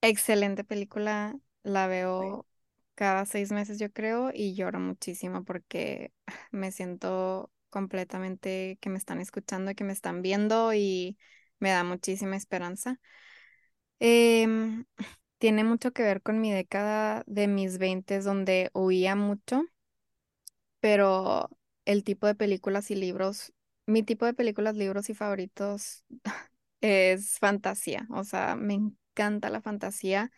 Excelente 0.00 0.64
película. 0.64 1.38
La 1.62 1.86
veo 1.88 2.46
cada 2.96 3.26
seis 3.26 3.52
meses, 3.52 3.78
yo 3.80 3.92
creo, 3.92 4.32
y 4.34 4.56
lloro 4.56 4.80
muchísimo 4.80 5.44
porque 5.44 6.14
me 6.52 6.72
siento 6.72 7.52
completamente 7.70 8.78
que 8.82 8.90
me 8.90 8.98
están 8.98 9.20
escuchando 9.22 9.72
y 9.72 9.76
que 9.76 9.84
me 9.84 9.94
están 9.94 10.22
viendo 10.22 10.74
y 10.74 11.18
me 11.60 11.70
da 11.72 11.84
muchísima 11.84 12.36
esperanza. 12.36 13.00
Em, 14.00 14.84
tiene 15.38 15.64
mucho 15.64 15.92
que 15.92 16.02
ver 16.02 16.22
con 16.22 16.40
mi 16.40 16.52
década 16.52 17.24
de 17.26 17.46
mis 17.48 17.78
veintes 17.78 18.24
donde 18.24 18.70
huía 18.74 19.16
mucho, 19.16 19.64
pero 20.80 21.50
el 21.84 22.04
tipo 22.04 22.26
de 22.26 22.34
películas 22.34 22.90
y 22.90 22.94
libros, 22.96 23.52
mi 23.86 24.02
tipo 24.02 24.26
de 24.26 24.34
películas, 24.34 24.76
libros 24.76 25.08
y 25.10 25.14
favoritos 25.14 26.04
es 26.80 27.38
fantasía. 27.38 28.06
O 28.10 28.24
sea, 28.24 28.56
me 28.56 28.74
encanta 28.74 29.50
la 29.50 29.60
fantasía 29.62 30.30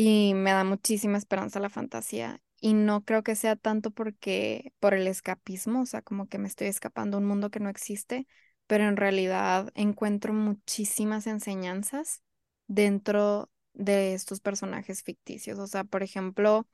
y 0.00 0.32
me 0.34 0.52
da 0.52 0.62
muchísima 0.62 1.18
esperanza 1.18 1.58
la 1.58 1.70
fantasía. 1.70 2.40
Y 2.60 2.74
no 2.74 3.04
creo 3.04 3.24
que 3.24 3.34
sea 3.34 3.56
tanto 3.56 3.90
porque 3.90 4.72
por 4.78 4.94
el 4.94 5.08
escapismo, 5.08 5.82
o 5.82 5.86
sea, 5.86 6.02
como 6.02 6.28
que 6.28 6.38
me 6.38 6.46
estoy 6.46 6.68
escapando 6.68 7.16
a 7.16 7.20
un 7.20 7.26
mundo 7.26 7.50
que 7.50 7.58
no 7.58 7.68
existe, 7.68 8.28
pero 8.68 8.84
en 8.84 8.96
realidad 8.96 9.70
encuentro 9.74 10.32
muchísimas 10.32 11.26
enseñanzas 11.26 12.22
dentro 12.68 13.50
de 13.72 14.14
estos 14.14 14.38
personajes 14.40 15.02
ficticios. 15.02 15.58
O 15.58 15.66
sea, 15.66 15.82
por 15.82 16.04
ejemplo, 16.04 16.68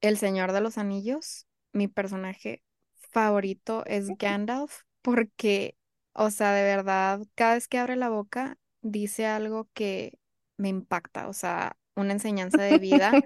El 0.00 0.18
Señor 0.18 0.52
de 0.52 0.60
los 0.60 0.78
Anillos, 0.78 1.46
mi 1.72 1.88
personaje 1.88 2.62
favorito 3.10 3.84
es 3.86 4.16
Gandalf 4.18 4.82
porque, 5.02 5.76
o 6.12 6.30
sea, 6.30 6.52
de 6.52 6.62
verdad, 6.62 7.20
cada 7.34 7.54
vez 7.54 7.68
que 7.68 7.78
abre 7.78 7.96
la 7.96 8.08
boca 8.08 8.58
dice 8.82 9.26
algo 9.26 9.68
que 9.74 10.18
me 10.56 10.68
impacta, 10.68 11.28
o 11.28 11.32
sea, 11.32 11.76
una 11.96 12.12
enseñanza 12.14 12.62
de 12.62 12.78
vida 12.78 13.20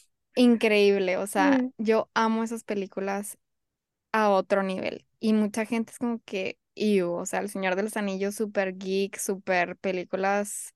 increíble, 0.34 1.16
o 1.18 1.26
sea, 1.26 1.58
Mm, 1.58 1.70
yo 1.78 2.10
amo 2.14 2.42
esas 2.44 2.64
películas 2.64 3.38
a 4.12 4.30
otro 4.30 4.62
nivel 4.62 5.06
y 5.20 5.32
mucha 5.34 5.66
gente 5.66 5.92
es 5.92 5.98
como 5.98 6.20
que, 6.24 6.58
"Ew", 6.76 7.12
o 7.14 7.26
sea, 7.26 7.40
El 7.40 7.50
Señor 7.50 7.76
de 7.76 7.84
los 7.84 7.96
Anillos, 7.98 8.34
súper 8.36 8.76
geek, 8.78 9.18
súper 9.18 9.76
películas 9.78 10.74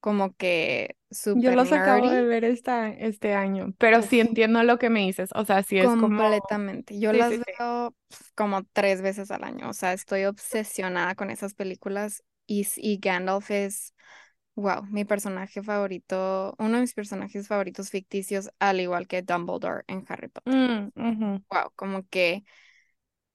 como 0.00 0.34
que 0.36 0.96
Yo 1.32 1.50
súper 1.50 1.56
los 1.56 1.72
acabo 1.72 2.10
de 2.10 2.22
nerdy. 2.22 2.24
ver 2.24 2.44
esta, 2.44 2.88
este 2.90 3.34
año, 3.34 3.74
pero 3.78 4.02
sí 4.02 4.20
entiendo 4.20 4.62
lo 4.62 4.78
que 4.78 4.88
me 4.90 5.00
dices. 5.00 5.30
O 5.34 5.44
sea, 5.44 5.62
sí 5.62 5.78
es 5.78 5.96
como, 5.96 6.52
Completamente. 6.56 6.98
Yo 7.00 7.12
sí, 7.12 7.12
las 7.12 7.38
sí, 7.38 7.44
veo 7.58 7.94
como 8.34 8.64
tres 8.72 9.02
veces 9.02 9.30
al 9.30 9.44
año. 9.44 9.68
O 9.68 9.72
sea, 9.72 9.92
estoy 9.92 10.24
obsesionada 10.24 11.14
con 11.14 11.30
esas 11.30 11.54
películas 11.54 12.22
y, 12.46 12.66
y 12.76 12.98
Gandalf 12.98 13.50
es, 13.50 13.92
Wow, 14.56 14.84
mi 14.84 15.04
personaje 15.04 15.62
favorito, 15.62 16.54
uno 16.58 16.74
de 16.76 16.82
mis 16.82 16.94
personajes 16.94 17.48
favoritos 17.48 17.90
ficticios, 17.90 18.50
al 18.60 18.80
igual 18.80 19.08
que 19.08 19.22
Dumbledore 19.22 19.82
en 19.88 20.04
Harry 20.08 20.28
Potter. 20.28 20.54
Mm, 20.54 20.90
Wow, 21.50 21.72
como 21.76 22.06
que 22.08 22.44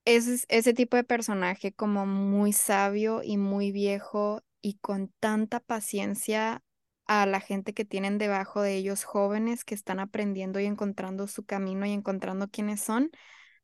ese, 0.06 0.46
ese 0.50 0.74
tipo 0.74 0.98
de 0.98 1.04
personaje 1.04 1.74
como 1.74 2.06
muy 2.06 2.54
sabio 2.54 3.22
y 3.24 3.38
muy 3.38 3.72
viejo 3.72 4.42
y 4.62 4.76
con 4.80 5.14
tanta 5.20 5.60
paciencia 5.60 6.64
a 7.06 7.26
la 7.26 7.40
gente 7.40 7.74
que 7.74 7.86
tienen 7.86 8.18
debajo 8.18 8.62
de 8.62 8.76
ellos 8.76 9.04
jóvenes 9.04 9.66
que 9.66 9.76
están 9.76 10.00
aprendiendo 10.00 10.60
y 10.60 10.66
encontrando 10.66 11.28
su 11.28 11.46
camino 11.46 11.86
y 11.86 11.92
encontrando 11.92 12.50
quiénes 12.50 12.82
son, 12.82 13.12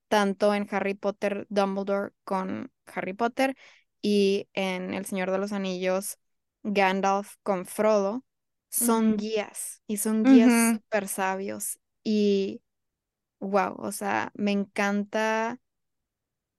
tanto 0.08 0.54
en 0.56 0.68
Harry 0.72 0.94
Potter, 0.96 1.48
Dumbledore 1.50 2.14
con 2.24 2.72
Harry 2.88 3.14
Potter 3.14 3.56
y 4.02 4.50
en 4.54 4.94
El 4.94 5.06
Señor 5.06 5.32
de 5.32 5.38
los 5.40 5.52
Anillos, 5.54 6.18
Gandalf 6.66 7.36
con 7.44 7.66
Frodo, 7.68 8.26
son 8.70 9.18
guías 9.18 9.82
y 9.88 9.98
son 9.98 10.26
guías 10.26 10.54
ujú, 10.54 10.80
súper 10.82 11.08
sabios 11.08 11.80
y 12.04 12.62
wow, 13.40 13.76
o 13.80 13.92
sea, 13.94 14.32
me 14.36 14.52
encanta 14.54 15.60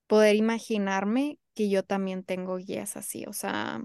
poder 0.06 0.36
imaginarme 0.36 1.38
que 1.54 1.68
yo 1.70 1.82
también 1.84 2.24
tengo 2.24 2.56
guías 2.58 2.96
así, 2.96 3.24
o 3.26 3.32
sea, 3.32 3.82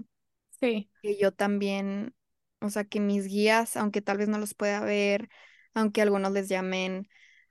Sí. 0.60 0.88
que 1.02 1.18
yo 1.18 1.32
también, 1.32 2.14
o 2.60 2.70
sea, 2.70 2.84
que 2.84 3.00
mis 3.00 3.26
guías, 3.26 3.76
aunque 3.76 4.02
tal 4.02 4.18
vez 4.18 4.28
no 4.28 4.38
los 4.38 4.54
pueda 4.54 4.80
ver, 4.80 5.28
aunque 5.74 6.02
algunos 6.02 6.32
les 6.32 6.48
llamen 6.48 7.08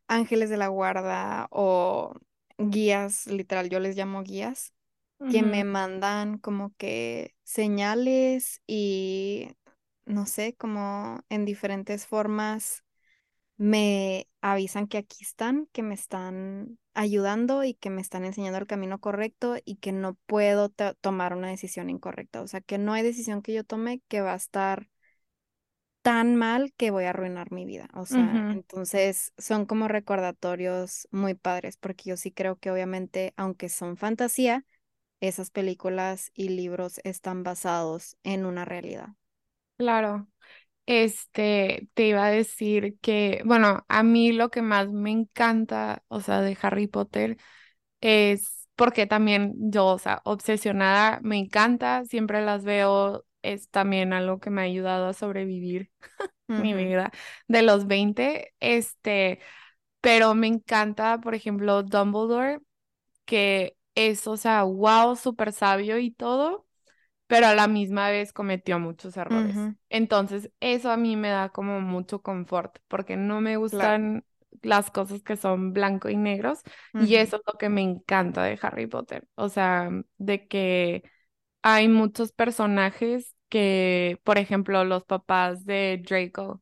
ángeles 0.08 0.50
de 0.50 0.58
la 0.58 0.68
guarda 0.68 1.48
o 1.52 2.14
guías, 2.58 3.28
literal, 3.28 3.70
yo 3.70 3.80
les 3.80 3.96
llamo 3.96 4.24
guías, 4.24 4.74
que 5.28 5.44
me 5.44 5.64
mandan 5.64 6.38
como 6.40 6.74
que 6.78 7.36
señales 7.44 8.62
y, 8.68 9.50
no 10.06 10.26
sé, 10.26 10.56
como 10.56 11.22
en 11.30 11.46
diferentes 11.46 12.06
formas 12.08 12.84
me 13.58 14.28
avisan 14.42 14.88
que 14.88 14.98
aquí 15.00 15.18
están, 15.24 15.68
que 15.72 15.84
me 15.84 15.94
están 15.96 16.80
ayudando 16.94 17.64
y 17.64 17.74
que 17.76 17.90
me 17.92 18.02
están 18.02 18.26
enseñando 18.26 18.58
el 18.60 18.68
camino 18.68 19.00
correcto 19.00 19.56
y 19.66 19.78
que 19.78 19.92
no 19.92 20.16
puedo 20.26 20.70
to- 20.70 20.96
tomar 20.96 21.36
una 21.36 21.50
decisión 21.50 21.90
incorrecta. 21.90 22.42
O 22.42 22.48
sea, 22.48 22.62
que 22.62 22.78
no 22.80 22.94
hay 22.94 23.04
decisión 23.04 23.42
que 23.42 23.54
yo 23.54 23.64
tome 23.64 24.02
que 24.08 24.22
va 24.22 24.34
a 24.34 24.36
estar 24.38 24.90
tan 26.02 26.36
mal 26.36 26.74
que 26.78 26.92
voy 26.92 27.06
a 27.06 27.12
arruinar 27.12 27.52
mi 27.52 27.66
vida. 27.66 27.90
O 27.94 28.06
sea, 28.06 28.44
entonces 28.50 29.34
son 29.38 29.66
como 29.66 29.88
recordatorios 29.88 31.08
muy 31.12 31.36
padres 31.36 31.78
porque 31.78 32.10
yo 32.10 32.18
sí 32.18 32.32
creo 32.32 32.58
que 32.58 32.72
obviamente, 32.72 33.34
aunque 33.38 33.70
son 33.70 33.98
fantasía, 33.98 34.66
esas 35.22 35.52
películas 35.52 36.32
y 36.34 36.50
libros 36.50 37.00
están 37.04 37.44
basados 37.44 38.18
en 38.24 38.46
una 38.46 38.66
realidad. 38.66 39.10
Claro. 39.78 40.28
Este, 40.86 41.88
te 41.94 42.08
iba 42.08 42.26
a 42.26 42.32
decir 42.32 42.98
que, 43.02 43.42
bueno, 43.46 43.86
a 43.88 44.04
mí 44.04 44.32
lo 44.34 44.50
que 44.50 44.62
más 44.62 44.92
me 44.92 45.12
encanta, 45.12 46.04
o 46.10 46.20
sea, 46.22 46.42
de 46.42 46.58
Harry 46.62 46.88
Potter 46.88 47.38
es 48.02 48.68
porque 48.76 49.08
también 49.08 49.54
yo, 49.58 49.86
o 49.88 50.00
sea, 50.00 50.22
obsesionada, 50.26 51.20
me 51.24 51.38
encanta, 51.38 52.04
siempre 52.06 52.42
las 52.44 52.64
veo, 52.64 53.26
es 53.44 53.70
también 53.70 54.14
algo 54.14 54.40
que 54.40 54.50
me 54.50 54.62
ha 54.62 54.66
ayudado 54.66 55.08
a 55.08 55.14
sobrevivir 55.14 55.92
mi 56.48 56.74
vida 56.74 57.12
de 57.48 57.62
los 57.62 57.88
20, 57.88 58.54
este, 58.60 59.40
pero 60.02 60.36
me 60.36 60.48
encanta, 60.48 61.20
por 61.22 61.36
ejemplo, 61.36 61.84
Dumbledore, 61.84 62.60
que 63.26 63.78
es, 63.96 64.28
o 64.28 64.38
sea, 64.38 64.64
wow, 64.64 65.16
súper 65.16 65.54
sabio 65.54 65.98
y 66.00 66.12
todo 66.12 66.68
pero 67.28 67.48
a 67.48 67.56
la 67.56 67.68
misma 67.68 68.10
vez 68.10 68.34
cometió 68.34 68.80
muchos 68.80 69.18
errores. 69.18 69.70
Entonces, 69.90 70.52
eso 70.60 70.92
a 70.92 70.98
mí 70.98 71.16
me 71.16 71.30
da 71.30 71.50
como 71.50 71.80
mucho 71.82 72.22
confort, 72.22 72.78
porque 72.88 73.18
no 73.18 73.42
me 73.42 73.58
claro. 73.70 73.98
gustan 73.98 74.26
las 74.62 74.92
cosas 74.92 75.24
que 75.24 75.38
son 75.38 75.74
blanco 75.74 76.10
y 76.10 76.18
negros, 76.18 76.62
y 76.98 77.16
eso 77.16 77.38
es 77.38 77.42
lo 77.46 77.54
que 77.58 77.70
me 77.70 77.82
encanta 77.82 78.44
de 78.44 78.60
Harry 78.62 78.88
Potter. 78.88 79.28
O 79.36 79.50
sea, 79.50 79.90
de 80.18 80.48
que 80.48 81.04
hay 81.62 81.88
muchos 81.88 82.32
personajes 82.32 83.36
que, 83.50 84.20
por 84.24 84.38
ejemplo, 84.38 84.84
los 84.86 85.06
papás 85.06 85.66
de 85.66 86.02
Draco, 86.06 86.62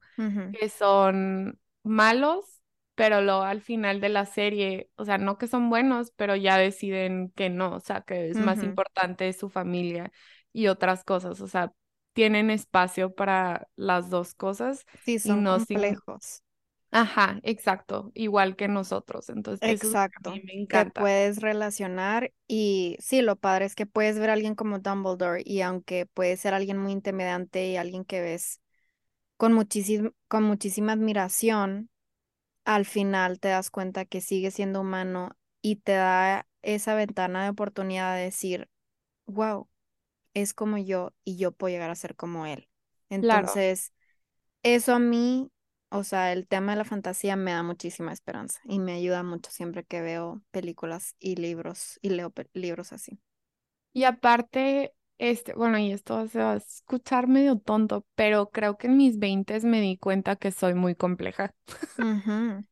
que 0.51 0.69
son 0.69 1.59
malos, 1.83 2.58
pero 2.99 3.21
luego 3.21 3.43
al 3.43 3.61
final 3.61 4.01
de 4.01 4.09
la 4.09 4.25
serie, 4.25 4.91
o 4.97 5.05
sea, 5.05 5.17
no 5.17 5.37
que 5.37 5.47
son 5.47 5.69
buenos, 5.69 6.11
pero 6.17 6.35
ya 6.35 6.57
deciden 6.57 7.31
que 7.35 7.49
no, 7.49 7.75
o 7.75 7.79
sea, 7.79 8.01
que 8.01 8.29
es 8.29 8.39
más 8.39 8.61
importante 8.63 9.31
su 9.33 9.49
familia 9.49 10.11
y 10.53 10.67
otras 10.67 11.03
cosas, 11.05 11.39
o 11.41 11.47
sea, 11.47 11.73
tienen 12.13 12.49
espacio 12.51 13.15
para 13.15 13.69
las 13.77 14.09
dos 14.09 14.33
cosas 14.35 14.85
Sí, 15.03 15.19
y 15.23 15.33
son 15.33 15.41
no 15.41 15.57
complejos. 15.57 16.43
ajá, 16.91 17.39
exacto, 17.43 18.11
igual 18.15 18.55
que 18.55 18.67
nosotros. 18.67 19.29
Entonces, 19.29 19.83
eso 19.83 19.99
a 20.15 20.29
mí 20.29 20.41
Exacto. 20.41 20.43
me 20.45 20.53
Te 20.69 20.85
encanta. 20.85 20.85
puedes 20.85 21.41
relacionar 21.41 22.31
y 22.47 22.95
sí, 22.99 23.21
lo 23.23 23.35
padre 23.35 23.65
es 23.65 23.75
que 23.75 23.85
puedes 23.87 24.19
ver 24.19 24.29
a 24.29 24.33
alguien 24.33 24.53
como 24.55 24.79
Dumbledore 24.79 25.41
y 25.45 25.61
aunque 25.61 26.05
puede 26.05 26.37
ser 26.37 26.53
alguien 26.53 26.77
muy 26.77 26.91
intimidante 26.91 27.67
y 27.67 27.75
alguien 27.75 28.05
que 28.05 28.21
ves 28.21 28.61
con 29.37 29.53
muchísima, 29.53 30.11
con 30.29 30.43
muchísima 30.43 30.93
admiración, 30.93 31.89
al 32.75 32.85
final 32.85 33.39
te 33.39 33.47
das 33.47 33.71
cuenta 33.71 34.05
que 34.05 34.21
sigue 34.21 34.51
siendo 34.51 34.81
humano 34.81 35.35
y 35.61 35.77
te 35.77 35.93
da 35.93 36.47
esa 36.61 36.93
ventana 36.93 37.43
de 37.43 37.49
oportunidad 37.49 38.15
de 38.15 38.23
decir, 38.23 38.69
wow, 39.25 39.67
es 40.33 40.53
como 40.53 40.77
yo 40.77 41.13
y 41.23 41.37
yo 41.37 41.51
puedo 41.51 41.71
llegar 41.73 41.89
a 41.89 41.95
ser 41.95 42.15
como 42.15 42.45
él. 42.45 42.69
Claro. 43.07 43.47
Entonces... 43.47 43.93
Eso 44.61 44.93
a 44.93 44.99
mí, 44.99 45.49
o 45.89 46.03
sea, 46.03 46.33
el 46.33 46.45
tema 46.45 46.73
de 46.73 46.79
la 46.79 46.83
fantasía 46.83 47.37
me 47.37 47.53
da 47.53 47.63
muchísima 47.63 48.11
esperanza 48.11 48.59
y 48.65 48.79
me 48.79 48.91
ayuda 48.91 49.23
mucho 49.23 49.51
siempre 49.51 49.85
que 49.85 50.01
veo 50.01 50.41
películas 50.51 51.15
y 51.17 51.37
libros 51.37 51.97
y 52.01 52.09
leo 52.09 52.33
libros 52.51 52.91
así. 52.91 53.21
Y 53.93 54.03
aparte, 54.03 54.93
este, 55.19 55.53
bueno, 55.53 55.79
y 55.79 55.91
esto 55.93 56.27
se 56.27 56.39
va 56.39 56.53
a 56.53 56.57
escuchar 56.57 57.27
medio 57.27 57.59
tonto, 57.59 58.05
pero 58.15 58.49
creo 58.51 58.77
que 58.77 58.87
en 58.87 58.97
mis 58.97 59.19
veintes 59.19 59.65
me 59.65 59.81
di 59.81 59.97
cuenta 59.99 60.37
que 60.37 60.51
soy 60.51 60.75
muy 60.75 60.95
compleja. 60.95 61.53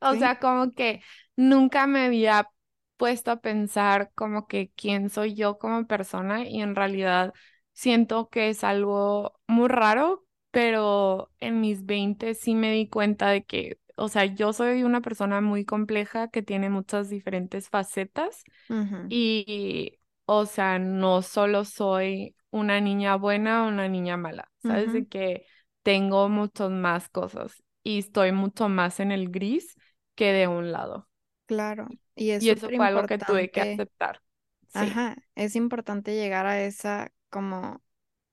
O 0.00 0.16
Sí. 0.16 0.16
sea, 0.16 0.38
como 0.38 0.72
que 0.72 1.02
nunca 1.36 1.86
me 1.86 2.04
había 2.06 2.48
puesto 2.96 3.30
a 3.30 3.40
pensar 3.40 4.12
como 4.14 4.46
que 4.46 4.70
quién 4.76 5.10
soy 5.10 5.34
yo 5.34 5.58
como 5.58 5.86
persona 5.86 6.46
y 6.48 6.60
en 6.62 6.74
realidad 6.74 7.32
siento 7.72 8.28
que 8.28 8.50
es 8.50 8.64
algo 8.64 9.34
muy 9.46 9.68
raro, 9.68 10.26
pero 10.50 11.30
en 11.38 11.60
mis 11.60 11.86
veintes 11.86 12.40
sí 12.40 12.54
me 12.54 12.72
di 12.72 12.88
cuenta 12.88 13.28
de 13.30 13.44
que, 13.44 13.78
o 13.96 14.08
sea, 14.08 14.24
yo 14.26 14.52
soy 14.52 14.82
una 14.84 15.00
persona 15.00 15.40
muy 15.40 15.64
compleja 15.64 16.28
que 16.28 16.42
tiene 16.42 16.70
muchas 16.70 17.08
diferentes 17.10 17.68
facetas 17.68 18.44
y, 19.08 19.99
o 20.32 20.46
sea, 20.46 20.78
no 20.78 21.22
solo 21.22 21.64
soy 21.64 22.36
una 22.50 22.80
niña 22.80 23.16
buena 23.16 23.64
o 23.64 23.68
una 23.68 23.88
niña 23.88 24.16
mala, 24.16 24.48
¿sabes? 24.58 24.92
De 24.92 25.06
que 25.06 25.44
tengo 25.82 26.28
muchas 26.28 26.70
más 26.70 27.08
cosas 27.08 27.62
y 27.82 27.98
estoy 27.98 28.32
mucho 28.32 28.68
más 28.68 29.00
en 29.00 29.12
el 29.12 29.30
gris 29.30 29.74
que 30.14 30.32
de 30.32 30.46
un 30.48 30.72
lado. 30.72 31.08
Claro. 31.46 31.88
Y 32.14 32.30
es 32.30 32.44
Y 32.44 32.50
eso 32.50 32.70
súper 32.70 32.74
fue 32.74 32.86
algo 32.88 33.06
que 33.06 33.18
tuve 33.18 33.50
que 33.50 33.60
aceptar. 33.60 34.20
Sí, 34.68 35.00
ajá, 35.00 35.16
es 35.34 35.56
importante 35.56 36.14
llegar 36.14 36.46
a 36.46 36.62
esa 36.62 37.12
como 37.30 37.82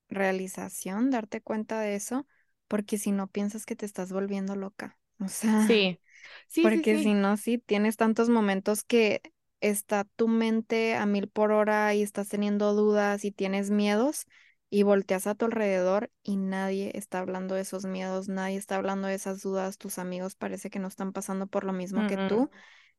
realización, 0.09 1.11
darte 1.11 1.41
cuenta 1.41 1.79
de 1.81 1.95
eso, 1.95 2.27
porque 2.67 2.97
si 2.97 3.11
no 3.11 3.27
piensas 3.29 3.65
que 3.65 3.75
te 3.75 3.85
estás 3.85 4.11
volviendo 4.13 4.55
loca. 4.55 4.99
O 5.19 5.29
sea, 5.29 5.77
sí, 5.77 5.99
sí, 6.47 6.69
sí, 6.71 6.85
Porque 6.85 6.97
si 6.99 7.13
sí. 7.13 7.15
no, 7.15 7.37
sí, 7.37 7.57
tienes 7.59 7.97
tantos 7.97 8.29
momentos 8.29 8.83
que 8.83 9.21
está 9.61 10.05
tu 10.15 10.27
mente 10.27 10.95
a 10.95 11.05
mil 11.05 11.27
por 11.27 11.51
hora 11.51 11.93
y 11.93 12.01
estás 12.03 12.29
teniendo 12.29 12.73
dudas 12.73 13.25
y 13.25 13.31
tienes 13.31 13.71
miedos 13.71 14.25
y 14.69 14.83
volteas 14.83 15.27
a 15.27 15.35
tu 15.35 15.45
alrededor 15.45 16.11
y 16.23 16.35
nadie 16.35 16.91
está 16.95 17.19
hablando 17.19 17.55
de 17.55 17.61
esos 17.61 17.85
miedos, 17.85 18.27
nadie 18.27 18.57
está 18.57 18.75
hablando 18.75 19.07
de 19.07 19.15
esas 19.15 19.41
dudas, 19.41 19.77
tus 19.77 19.97
amigos 19.97 20.35
parece 20.35 20.69
que 20.69 20.79
no 20.79 20.87
están 20.87 21.13
pasando 21.13 21.47
por 21.47 21.63
lo 21.63 21.73
mismo 21.73 22.05
que 22.07 22.17
tú 22.29 22.49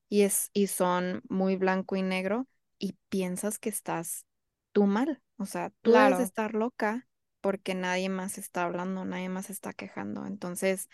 y 0.09 0.23
es 0.23 0.51
y 0.53 0.69
son 0.69 1.23
muy 1.29 1.57
blanco 1.57 1.97
y 1.97 2.03
negro 2.03 2.49
y 2.79 2.97
piensas 3.09 3.59
que 3.59 3.69
estás 3.69 4.25
tú 4.73 4.87
mal, 4.87 5.23
o 5.37 5.45
sea, 5.45 5.71
tú 5.83 5.91
debes 5.93 6.09
de 6.11 6.15
claro. 6.15 6.25
estar 6.25 6.55
loca 6.55 7.07
porque 7.41 7.75
nadie 7.75 8.09
más 8.09 8.39
está 8.39 8.65
hablando, 8.65 9.05
nadie 9.05 9.29
más 9.29 9.51
está 9.51 9.73
quejando, 9.73 10.27
entonces 10.27 10.89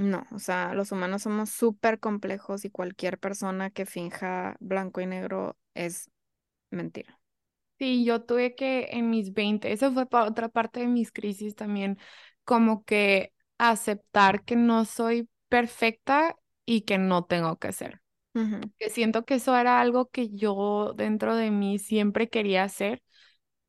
no, 0.00 0.26
o 0.32 0.38
sea, 0.38 0.74
los 0.74 0.92
humanos 0.92 1.22
somos 1.22 1.50
súper 1.50 2.00
complejos 2.00 2.64
y 2.64 2.70
cualquier 2.70 3.18
persona 3.18 3.70
que 3.70 3.86
finja 3.86 4.56
blanco 4.60 5.00
y 5.00 5.06
negro 5.06 5.58
es 5.74 6.10
mentira. 6.70 7.20
Sí, 7.78 8.04
yo 8.04 8.22
tuve 8.22 8.54
que 8.54 8.88
en 8.92 9.10
mis 9.10 9.32
20, 9.34 9.72
eso 9.72 9.92
fue 9.92 10.06
pa- 10.06 10.24
otra 10.26 10.48
parte 10.50 10.80
de 10.80 10.86
mis 10.86 11.12
crisis 11.12 11.54
también, 11.56 11.98
como 12.44 12.84
que 12.84 13.32
aceptar 13.58 14.44
que 14.44 14.56
no 14.56 14.84
soy 14.84 15.28
perfecta 15.48 16.36
y 16.66 16.82
que 16.82 16.98
no 16.98 17.24
tengo 17.24 17.58
que 17.58 17.72
ser. 17.72 18.02
Que 18.78 18.90
siento 18.90 19.24
que 19.24 19.34
eso 19.36 19.56
era 19.56 19.80
algo 19.80 20.10
que 20.10 20.30
yo 20.30 20.94
dentro 20.96 21.36
de 21.36 21.50
mí 21.50 21.78
siempre 21.78 22.28
quería 22.30 22.64
hacer. 22.64 23.02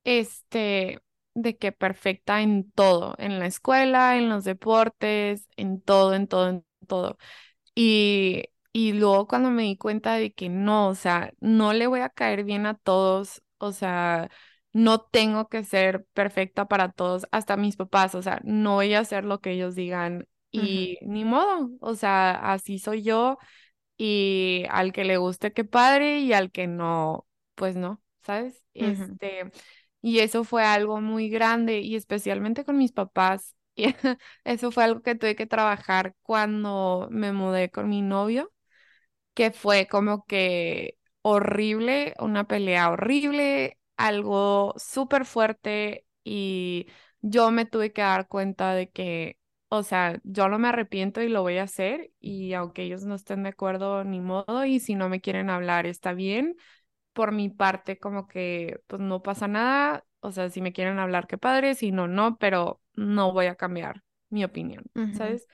Este. 0.05 0.99
De 1.33 1.57
que 1.57 1.71
perfecta 1.71 2.41
en 2.41 2.71
todo, 2.71 3.15
en 3.17 3.39
la 3.39 3.45
escuela, 3.47 4.17
en 4.17 4.29
los 4.29 4.43
deportes, 4.43 5.47
en 5.57 5.81
todo, 5.81 6.13
en 6.15 6.27
todo, 6.27 6.49
en 6.49 6.65
todo. 6.87 7.17
Y, 7.75 8.45
y 8.73 8.93
luego 8.93 9.27
cuando 9.27 9.49
me 9.51 9.63
di 9.63 9.77
cuenta 9.77 10.15
de 10.15 10.33
que 10.33 10.49
no, 10.49 10.89
o 10.89 10.95
sea, 10.95 11.33
no 11.39 11.73
le 11.73 11.87
voy 11.87 12.01
a 12.01 12.09
caer 12.09 12.43
bien 12.43 12.65
a 12.65 12.75
todos, 12.75 13.43
o 13.57 13.71
sea, 13.71 14.29
no 14.73 15.01
tengo 15.01 15.47
que 15.49 15.63
ser 15.63 16.05
perfecta 16.13 16.67
para 16.67 16.91
todos, 16.91 17.27
hasta 17.31 17.57
mis 17.57 17.75
papás, 17.77 18.15
o 18.15 18.21
sea, 18.21 18.41
no 18.43 18.75
voy 18.75 18.93
a 18.93 18.99
hacer 18.99 19.23
lo 19.25 19.39
que 19.41 19.51
ellos 19.51 19.75
digan 19.75 20.27
y 20.51 20.97
ni 21.03 21.25
modo, 21.25 21.71
o 21.81 21.95
sea, 21.95 22.31
así 22.53 22.79
soy 22.79 23.03
yo 23.03 23.37
y 23.97 24.65
al 24.69 24.91
que 24.93 25.05
le 25.05 25.17
guste, 25.17 25.53
qué 25.53 25.63
padre, 25.65 26.19
y 26.19 26.33
al 26.33 26.51
que 26.51 26.67
no, 26.67 27.27
pues 27.55 27.75
no, 27.75 28.01
¿sabes? 28.23 28.63
ujú, 28.79 29.19
Este, 29.21 29.51
y 30.01 30.19
eso 30.19 30.43
fue 30.43 30.63
algo 30.65 31.01
muy 31.01 31.29
grande 31.29 31.79
y 31.81 31.95
especialmente 31.95 32.65
con 32.65 32.77
mis 32.77 32.91
papás. 32.91 33.55
Y 33.75 33.95
eso 34.43 34.71
fue 34.71 34.83
algo 34.83 35.01
que 35.01 35.15
tuve 35.15 35.35
que 35.35 35.45
trabajar 35.47 36.13
cuando 36.23 37.07
me 37.09 37.31
mudé 37.31 37.71
con 37.71 37.87
mi 37.89 38.01
novio, 38.01 38.51
que 39.33 39.51
fue 39.51 39.87
como 39.87 40.25
que 40.25 40.97
horrible, 41.21 42.13
una 42.19 42.45
pelea 42.47 42.89
horrible, 42.91 43.79
algo 43.97 44.73
súper 44.77 45.25
fuerte 45.25 46.05
y 46.23 46.87
yo 47.21 47.51
me 47.51 47.65
tuve 47.65 47.93
que 47.93 48.01
dar 48.01 48.27
cuenta 48.27 48.73
de 48.73 48.89
que, 48.89 49.37
o 49.69 49.83
sea, 49.83 50.19
yo 50.23 50.49
no 50.49 50.59
me 50.59 50.69
arrepiento 50.69 51.21
y 51.21 51.29
lo 51.29 51.41
voy 51.43 51.57
a 51.57 51.63
hacer 51.63 52.11
y 52.19 52.53
aunque 52.53 52.83
ellos 52.83 53.03
no 53.05 53.15
estén 53.15 53.43
de 53.43 53.49
acuerdo, 53.49 54.03
ni 54.03 54.19
modo, 54.19 54.65
y 54.65 54.79
si 54.79 54.95
no 54.95 55.09
me 55.09 55.21
quieren 55.21 55.49
hablar, 55.49 55.85
está 55.87 56.13
bien. 56.13 56.55
Por 57.13 57.31
mi 57.33 57.49
parte, 57.49 57.97
como 57.99 58.27
que, 58.27 58.81
pues 58.87 59.01
no 59.01 59.21
pasa 59.21 59.47
nada, 59.47 60.05
o 60.21 60.31
sea, 60.31 60.49
si 60.49 60.61
me 60.61 60.73
quieren 60.73 60.99
hablar, 60.99 61.27
qué 61.27 61.37
padre, 61.37 61.75
si 61.75 61.91
no, 61.91 62.07
no, 62.07 62.37
pero 62.37 62.81
no 62.95 63.33
voy 63.33 63.47
a 63.47 63.55
cambiar 63.55 64.03
mi 64.29 64.43
opinión, 64.45 64.85
ujú, 64.95 65.11
¿sabes? 65.11 65.47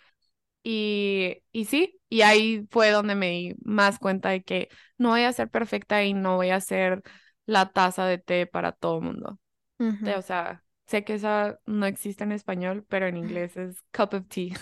Y, 0.63 1.43
y 1.51 1.65
sí, 1.65 1.99
y 2.09 2.21
ahí 2.21 2.67
fue 2.71 2.91
donde 2.91 3.15
me 3.15 3.29
di 3.31 3.55
más 3.63 3.99
cuenta 3.99 4.29
de 4.29 4.43
que 4.43 4.69
no 4.97 5.09
voy 5.09 5.23
a 5.23 5.33
ser 5.33 5.49
perfecta 5.49 6.03
y 6.03 6.13
no 6.13 6.35
voy 6.37 6.49
a 6.51 6.59
ser 6.61 7.03
la 7.45 7.71
taza 7.71 8.05
de 8.05 8.17
té 8.19 8.47
para 8.47 8.73
todo 8.73 8.97
el 8.99 9.03
mundo. 9.05 9.39
Te- 10.03 10.15
ujú, 10.15 10.17
O 10.17 10.21
sea, 10.21 10.63
sé 10.87 11.03
que 11.03 11.15
esa 11.15 11.59
no 11.65 11.85
existe 11.85 12.23
en 12.23 12.31
español, 12.33 12.85
pero 12.89 13.07
en 13.07 13.17
inglés 13.17 13.57
es 13.57 13.81
cup 13.95 14.13
of 14.15 14.27
tea. 14.29 14.55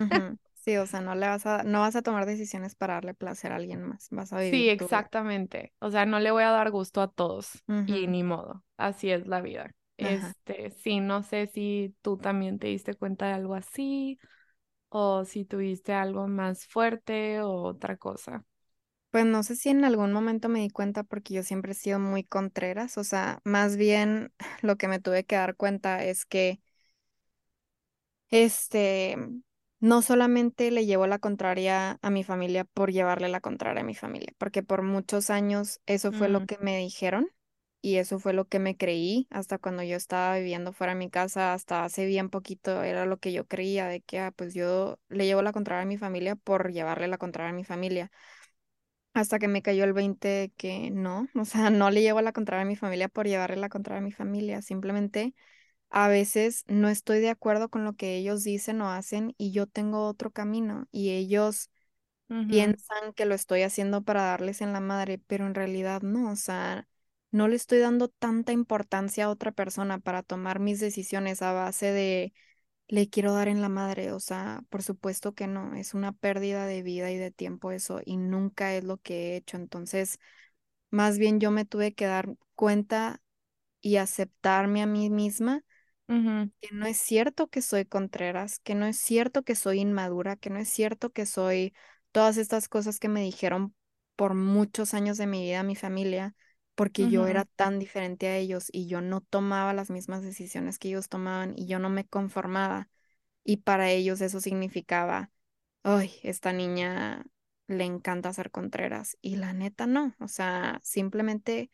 ujú. 0.00 0.38
Sí, 0.60 0.76
o 0.76 0.86
sea, 0.86 1.00
no 1.00 1.14
le 1.14 1.26
vas 1.26 1.46
a, 1.46 1.62
no 1.64 1.80
vas 1.80 1.96
a 1.96 2.02
tomar 2.02 2.26
decisiones 2.26 2.74
para 2.74 2.94
darle 2.94 3.14
placer 3.14 3.52
a 3.52 3.56
alguien 3.56 3.82
más, 3.82 4.08
vas 4.10 4.32
a 4.32 4.40
Sí, 4.40 4.68
vivir 4.68 4.68
exactamente. 4.68 5.74
O 5.80 5.90
sea, 5.90 6.06
no 6.06 6.18
le 6.18 6.30
voy 6.30 6.42
a 6.42 6.50
dar 6.50 6.70
gusto 6.70 7.00
a 7.02 7.08
todos 7.12 7.62
y 7.86 8.06
ni 8.06 8.22
modo. 8.24 8.64
Así 8.76 9.10
es 9.10 9.26
la 9.26 9.40
vida. 9.40 9.70
Este, 9.96 10.70
sí, 10.70 11.00
no 11.00 11.22
sé 11.22 11.46
si 11.46 11.94
tú 12.02 12.16
también 12.16 12.58
te 12.58 12.68
diste 12.68 12.94
cuenta 12.94 13.26
de 13.26 13.34
algo 13.34 13.54
así 13.54 14.18
o 14.90 15.24
si 15.24 15.44
tuviste 15.44 15.94
algo 15.94 16.28
más 16.28 16.66
fuerte 16.66 17.40
o 17.42 17.52
otra 17.64 17.96
cosa. 17.96 18.44
Pues 19.10 19.24
no 19.26 19.42
sé 19.42 19.56
si 19.56 19.70
en 19.70 19.84
algún 19.84 20.12
momento 20.12 20.48
me 20.48 20.60
di 20.60 20.70
cuenta 20.70 21.02
porque 21.02 21.34
yo 21.34 21.42
siempre 21.42 21.72
he 21.72 21.74
sido 21.74 21.98
muy 21.98 22.22
contreras, 22.24 22.96
o 22.98 23.02
sea, 23.04 23.40
más 23.44 23.76
bien 23.76 24.32
lo 24.62 24.76
que 24.76 24.86
me 24.88 25.00
tuve 25.00 25.24
que 25.24 25.34
dar 25.36 25.56
cuenta 25.56 26.04
es 26.04 26.24
que 26.26 26.60
Este, 28.30 29.16
no 29.80 30.02
solamente 30.02 30.70
le 30.70 30.86
llevo 30.86 31.06
la 31.06 31.18
contraria 31.18 31.98
a 32.02 32.10
mi 32.10 32.24
familia 32.24 32.64
por 32.64 32.92
llevarle 32.92 33.28
la 33.28 33.40
contraria 33.40 33.82
a 33.82 33.84
mi 33.86 33.94
familia, 33.94 34.32
porque 34.38 34.62
por 34.62 34.82
muchos 34.82 35.30
años 35.30 35.80
eso 35.86 36.12
fue 36.12 36.28
lo 36.28 36.42
Mm, 36.42 36.46
que 36.46 36.58
me 36.58 36.76
dijeron 36.78 37.28
y 37.82 37.96
eso 37.96 38.18
fue 38.18 38.34
lo 38.34 38.46
que 38.46 38.58
me 38.58 38.76
creí 38.76 39.26
hasta 39.30 39.58
cuando 39.58 39.82
yo 39.82 39.96
estaba 39.96 40.36
viviendo 40.36 40.72
fuera 40.72 40.92
de 40.94 40.98
mi 40.98 41.10
casa, 41.10 41.54
hasta 41.54 41.84
hace 41.84 42.04
bien 42.06 42.28
poquito 42.30 42.82
era 42.82 43.06
lo 43.06 43.18
que 43.18 43.32
yo 43.32 43.46
creía 43.46 43.86
de 43.86 44.02
que, 44.02 44.18
ah, 44.20 44.32
pues 44.32 44.52
yo 44.54 44.98
le 45.08 45.24
llevo 45.26 45.42
la 45.42 45.52
contraria 45.52 45.82
a 45.82 45.86
mi 45.86 45.96
familia 45.98 46.36
por 46.36 46.72
llevarle 46.72 47.08
la 47.08 47.18
contraria 47.18 47.50
a 47.50 47.54
mi 47.54 47.64
familia, 47.64 48.10
hasta 49.14 49.38
que 49.38 49.48
me 49.48 49.62
cayó 49.62 49.84
el 49.84 49.92
20 49.92 50.28
de 50.28 50.50
que 50.56 50.90
no, 50.90 51.28
o 51.36 51.44
sea, 51.44 51.70
no 51.70 51.90
le 51.90 52.02
llevo 52.02 52.20
la 52.22 52.32
contraria 52.32 52.62
a 52.62 52.66
mi 52.66 52.76
familia 52.76 53.08
por 53.08 53.26
llevarle 53.26 53.56
la 53.56 53.68
contraria 53.68 54.00
a 54.00 54.04
mi 54.04 54.12
familia, 54.12 54.62
simplemente 54.62 55.34
a 55.90 56.08
veces 56.08 56.64
no 56.68 56.88
estoy 56.88 57.20
de 57.20 57.30
acuerdo 57.30 57.68
con 57.68 57.84
lo 57.84 57.94
que 57.94 58.16
ellos 58.16 58.44
dicen 58.44 58.80
o 58.80 58.90
hacen 58.90 59.34
y 59.38 59.52
yo 59.52 59.66
tengo 59.66 60.06
otro 60.06 60.30
camino 60.30 60.86
y 60.92 61.10
ellos 61.10 61.70
piensan 62.46 63.12
que 63.14 63.24
lo 63.26 63.34
estoy 63.34 63.62
haciendo 63.62 64.02
para 64.02 64.22
darles 64.22 64.60
en 64.60 64.72
la 64.72 64.80
madre, 64.80 65.18
pero 65.26 65.46
en 65.46 65.54
realidad 65.54 66.02
no, 66.02 66.30
o 66.32 66.36
sea, 66.36 66.88
no 67.30 67.48
le 67.48 67.56
estoy 67.56 67.78
dando 67.78 68.08
tanta 68.08 68.52
importancia 68.52 69.26
a 69.26 69.30
otra 69.30 69.52
persona 69.52 69.98
para 69.98 70.22
tomar 70.22 70.60
mis 70.60 70.80
decisiones 70.80 71.42
a 71.42 71.52
base 71.52 71.92
de 71.92 72.32
le 72.88 73.08
quiero 73.08 73.34
dar 73.34 73.48
en 73.48 73.62
la 73.62 73.68
madre, 73.68 74.12
o 74.12 74.20
sea, 74.20 74.62
por 74.68 74.82
supuesto 74.82 75.34
que 75.34 75.46
no, 75.46 75.74
es 75.76 75.94
una 75.94 76.12
pérdida 76.12 76.66
de 76.66 76.82
vida 76.82 77.10
y 77.12 77.16
de 77.18 77.30
tiempo 77.30 77.72
eso 77.72 78.00
y 78.04 78.16
nunca 78.16 78.74
es 78.74 78.84
lo 78.84 78.98
que 78.98 79.34
he 79.34 79.36
hecho, 79.36 79.56
entonces, 79.56 80.18
más 80.90 81.18
bien 81.18 81.40
yo 81.40 81.50
me 81.50 81.64
tuve 81.64 81.94
que 81.94 82.06
dar 82.06 82.34
cuenta 82.54 83.22
y 83.80 83.96
aceptarme 83.96 84.82
a 84.82 84.86
mí 84.86 85.10
misma 85.10 85.64
que 86.60 86.68
no 86.74 86.86
es 86.86 86.98
cierto 86.98 87.48
que 87.48 87.62
soy 87.62 87.84
Contreras, 87.86 88.58
que 88.60 88.74
no 88.74 88.86
es 88.86 88.98
cierto 88.98 89.42
que 89.42 89.54
soy 89.54 89.80
inmadura, 89.80 90.36
que 90.36 90.50
no 90.50 90.58
es 90.58 90.68
cierto 90.68 91.10
que 91.10 91.26
soy 91.26 91.74
todas 92.12 92.36
estas 92.36 92.68
cosas 92.68 92.98
que 92.98 93.08
me 93.08 93.22
dijeron 93.22 93.74
por 94.16 94.34
muchos 94.34 94.94
años 94.94 95.16
de 95.18 95.26
mi 95.26 95.42
vida 95.42 95.62
mi 95.62 95.76
familia, 95.76 96.34
porque 96.74 97.08
yo 97.08 97.26
era 97.26 97.44
tan 97.44 97.78
diferente 97.78 98.28
a 98.28 98.36
ellos 98.36 98.68
y 98.72 98.86
yo 98.88 99.00
no 99.00 99.20
tomaba 99.22 99.72
las 99.74 99.90
mismas 99.90 100.22
decisiones 100.22 100.78
que 100.78 100.88
ellos 100.88 101.08
tomaban 101.08 101.54
y 101.56 101.66
yo 101.66 101.78
no 101.78 101.88
me 101.90 102.06
conformaba. 102.06 102.88
Y 103.44 103.58
para 103.58 103.90
ellos 103.90 104.20
eso 104.20 104.40
significaba, 104.40 105.30
ay, 105.82 106.12
esta 106.22 106.52
niña 106.52 107.24
le 107.66 107.84
encanta 107.84 108.32
ser 108.32 108.50
Contreras. 108.50 109.16
Y 109.22 109.36
la 109.36 109.52
neta 109.52 109.86
no, 109.86 110.14
o 110.20 110.28
sea, 110.28 110.80
simplemente 110.82 111.70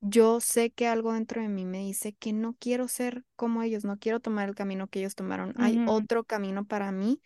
yo 0.00 0.40
sé 0.40 0.70
que 0.70 0.86
algo 0.88 1.12
dentro 1.14 1.42
de 1.42 1.48
mí 1.48 1.64
me 1.64 1.78
dice 1.80 2.12
que 2.14 2.32
no 2.32 2.54
quiero 2.58 2.88
ser 2.88 3.24
como 3.36 3.62
ellos, 3.62 3.84
no 3.84 3.98
quiero 3.98 4.20
tomar 4.20 4.48
el 4.48 4.54
camino 4.54 4.88
que 4.88 5.00
ellos 5.00 5.14
tomaron. 5.14 5.54
Hay 5.58 5.80
otro 5.84 6.24
camino 6.24 6.64
para 6.66 6.92
mí 6.92 7.20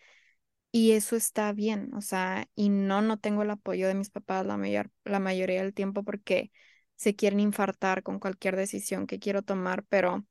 y 0.71 0.91
eso 0.93 1.15
está 1.15 1.53
bien, 1.53 1.93
o 1.95 2.01
sea, 2.01 2.47
y 2.55 2.69
no, 2.69 3.01
no 3.01 3.17
tengo 3.19 3.43
el 3.43 3.51
apoyo 3.51 3.87
de 3.87 3.95
mis 3.95 4.09
papás 4.09 4.45
la 4.45 4.57
mayor, 4.57 4.91
la 5.05 5.19
mayoría 5.19 5.61
del 5.63 5.73
tiempo 5.73 6.03
porque 6.03 6.51
se 6.95 7.15
quieren 7.15 7.39
infartar 7.41 8.03
con 8.03 8.19
cualquier 8.19 8.55
decisión 8.55 9.07
que 9.07 9.19
quiero 9.19 9.41
tomar, 9.43 9.83
pero 9.85 10.25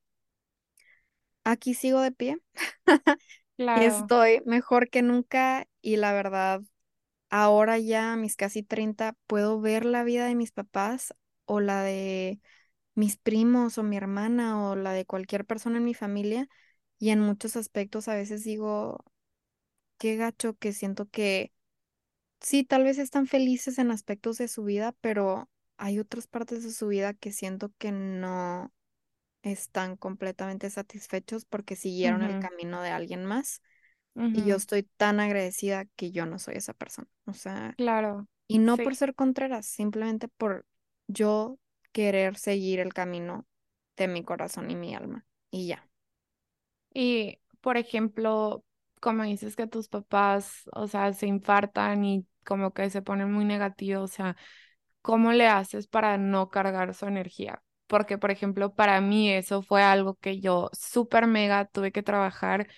aquí 1.44 1.74
sigo 1.74 2.00
de 2.00 2.12
pie. 2.12 2.38
Claro. 3.56 3.84
Estoy 3.86 4.42
mejor 4.46 4.90
que 4.90 5.02
nunca 5.02 5.66
y 5.82 5.96
la 5.96 6.12
verdad, 6.12 6.62
ahora 7.30 7.78
ya 7.78 8.12
a 8.14 8.16
mis 8.16 8.36
casi 8.36 8.62
30 8.62 9.16
puedo 9.26 9.60
ver 9.60 9.84
la 9.84 10.04
vida 10.04 10.26
de 10.26 10.34
mis 10.34 10.52
papás 10.52 11.14
o 11.50 11.60
la 11.60 11.82
de 11.82 12.40
mis 12.94 13.16
primos 13.16 13.78
o 13.78 13.82
mi 13.82 13.96
hermana 13.96 14.70
o 14.70 14.76
la 14.76 14.92
de 14.92 15.04
cualquier 15.04 15.44
persona 15.44 15.78
en 15.78 15.84
mi 15.84 15.94
familia 15.94 16.48
y 16.98 17.10
en 17.10 17.20
muchos 17.20 17.56
aspectos 17.56 18.08
a 18.08 18.14
veces 18.14 18.44
digo, 18.44 19.04
qué 19.98 20.16
gacho 20.16 20.54
que 20.54 20.72
siento 20.72 21.08
que 21.10 21.52
sí, 22.40 22.64
tal 22.64 22.84
vez 22.84 22.98
están 22.98 23.26
felices 23.26 23.78
en 23.78 23.90
aspectos 23.90 24.38
de 24.38 24.48
su 24.48 24.64
vida, 24.64 24.94
pero 25.00 25.50
hay 25.76 25.98
otras 25.98 26.28
partes 26.28 26.62
de 26.62 26.70
su 26.72 26.88
vida 26.88 27.14
que 27.14 27.32
siento 27.32 27.72
que 27.78 27.92
no 27.92 28.72
están 29.42 29.96
completamente 29.96 30.70
satisfechos 30.70 31.46
porque 31.46 31.76
siguieron 31.76 32.22
el 32.22 32.40
camino 32.40 32.82
de 32.82 32.90
alguien 32.90 33.24
más 33.24 33.62
y 34.14 34.44
yo 34.44 34.56
estoy 34.56 34.82
tan 34.82 35.18
agradecida 35.18 35.86
que 35.96 36.12
yo 36.12 36.26
no 36.26 36.38
soy 36.38 36.54
esa 36.56 36.74
persona. 36.74 37.08
O 37.26 37.32
sea, 37.32 37.74
Claro. 37.76 38.28
y 38.46 38.58
no 38.58 38.76
Sí. 38.76 38.84
por 38.84 38.94
ser 38.96 39.14
Contreras, 39.14 39.66
simplemente 39.66 40.28
por 40.28 40.66
yo 41.12 41.58
querer 41.92 42.36
seguir 42.36 42.80
el 42.80 42.94
camino 42.94 43.46
de 43.96 44.08
mi 44.08 44.24
corazón 44.24 44.70
y 44.70 44.76
mi 44.76 44.94
alma. 44.94 45.26
Y 45.50 45.68
ya. 45.68 45.88
Y, 46.92 47.38
por 47.60 47.76
ejemplo, 47.76 48.64
como 49.00 49.22
dices 49.24 49.56
que 49.56 49.66
tus 49.66 49.88
papás, 49.88 50.62
o 50.72 50.86
sea, 50.88 51.12
se 51.12 51.26
infartan 51.26 52.04
y 52.04 52.26
como 52.44 52.72
que 52.72 52.90
se 52.90 53.02
ponen 53.02 53.32
muy 53.32 53.44
negativos, 53.44 54.10
o 54.10 54.14
sea, 54.14 54.36
¿cómo 55.02 55.32
le 55.32 55.46
haces 55.48 55.86
para 55.88 56.18
no 56.18 56.50
cargar 56.50 56.94
su 56.94 57.06
energía? 57.06 57.62
Porque, 57.86 58.18
por 58.18 58.30
ejemplo, 58.30 58.74
para 58.74 59.00
mí 59.00 59.30
eso 59.32 59.62
fue 59.62 59.82
algo 59.82 60.14
que 60.16 60.40
yo 60.40 60.70
súper 60.72 61.26
mega 61.26 61.66
tuve 61.66 61.92
que 61.92 62.02
trabajar 62.02 62.68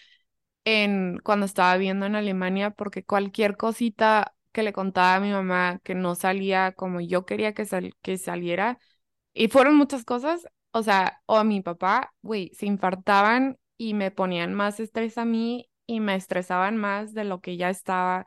en 0.64 1.18
cuando 1.24 1.46
estaba 1.46 1.76
viviendo 1.76 2.06
en 2.06 2.16
Alemania, 2.16 2.70
porque 2.70 3.04
cualquier 3.04 3.56
cosita 3.56 4.34
que 4.52 4.62
le 4.62 4.72
contaba 4.72 5.16
a 5.16 5.20
mi 5.20 5.30
mamá 5.32 5.80
que 5.84 5.94
no 5.94 6.14
salía 6.14 6.72
como 6.72 7.00
yo 7.00 7.26
quería 7.26 7.54
que, 7.54 7.64
sal- 7.66 7.94
que 8.02 8.18
saliera, 8.18 8.78
y 9.34 9.48
fueron 9.48 9.76
muchas 9.76 10.04
cosas, 10.04 10.46
o 10.72 10.82
sea, 10.82 11.20
o 11.26 11.36
a 11.38 11.44
mi 11.44 11.60
papá, 11.62 12.14
güey, 12.22 12.50
se 12.54 12.66
infartaban 12.66 13.58
y 13.76 13.94
me 13.94 14.10
ponían 14.10 14.54
más 14.54 14.80
estrés 14.80 15.18
a 15.18 15.24
mí 15.24 15.70
y 15.86 16.00
me 16.00 16.14
estresaban 16.16 16.76
más 16.76 17.14
de 17.14 17.24
lo 17.24 17.40
que 17.40 17.56
ya 17.56 17.70
estaba. 17.70 18.26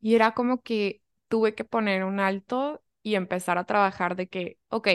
Y 0.00 0.14
era 0.14 0.32
como 0.34 0.62
que 0.62 1.02
tuve 1.28 1.54
que 1.54 1.64
poner 1.64 2.04
un 2.04 2.20
alto 2.20 2.82
y 3.02 3.14
empezar 3.16 3.58
a 3.58 3.64
trabajar 3.64 4.16
de 4.16 4.28
que, 4.28 4.58
ok, 4.68 4.88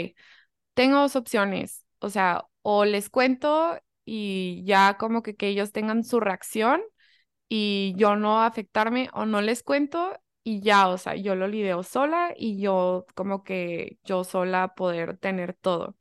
tengo 0.74 0.98
dos 1.00 1.16
opciones, 1.16 1.86
o 2.00 2.10
sea, 2.10 2.46
o 2.62 2.86
les 2.86 3.10
cuento 3.10 3.80
y 4.06 4.64
ya 4.66 4.98
como 4.98 5.22
que 5.24 5.36
que 5.36 5.48
ellos 5.50 5.72
tengan 5.72 6.04
su 6.04 6.20
reacción 6.20 6.82
y 7.50 7.94
yo 7.98 8.16
no 8.16 8.42
afectarme 8.44 9.10
o 9.14 9.26
no 9.26 9.42
les 9.42 9.64
cuento 9.64 10.14
y 10.44 10.62
ya, 10.62 10.90
o 10.90 10.98
sea, 10.98 11.16
yo 11.16 11.36
lo 11.36 11.48
lidio 11.48 11.84
sola 11.84 12.34
y 12.36 12.60
yo 12.62 13.06
como 13.16 13.44
que 13.44 14.00
yo 14.04 14.24
sola 14.24 14.74
poder 14.76 15.18
tener 15.18 15.54
todo. 15.54 15.96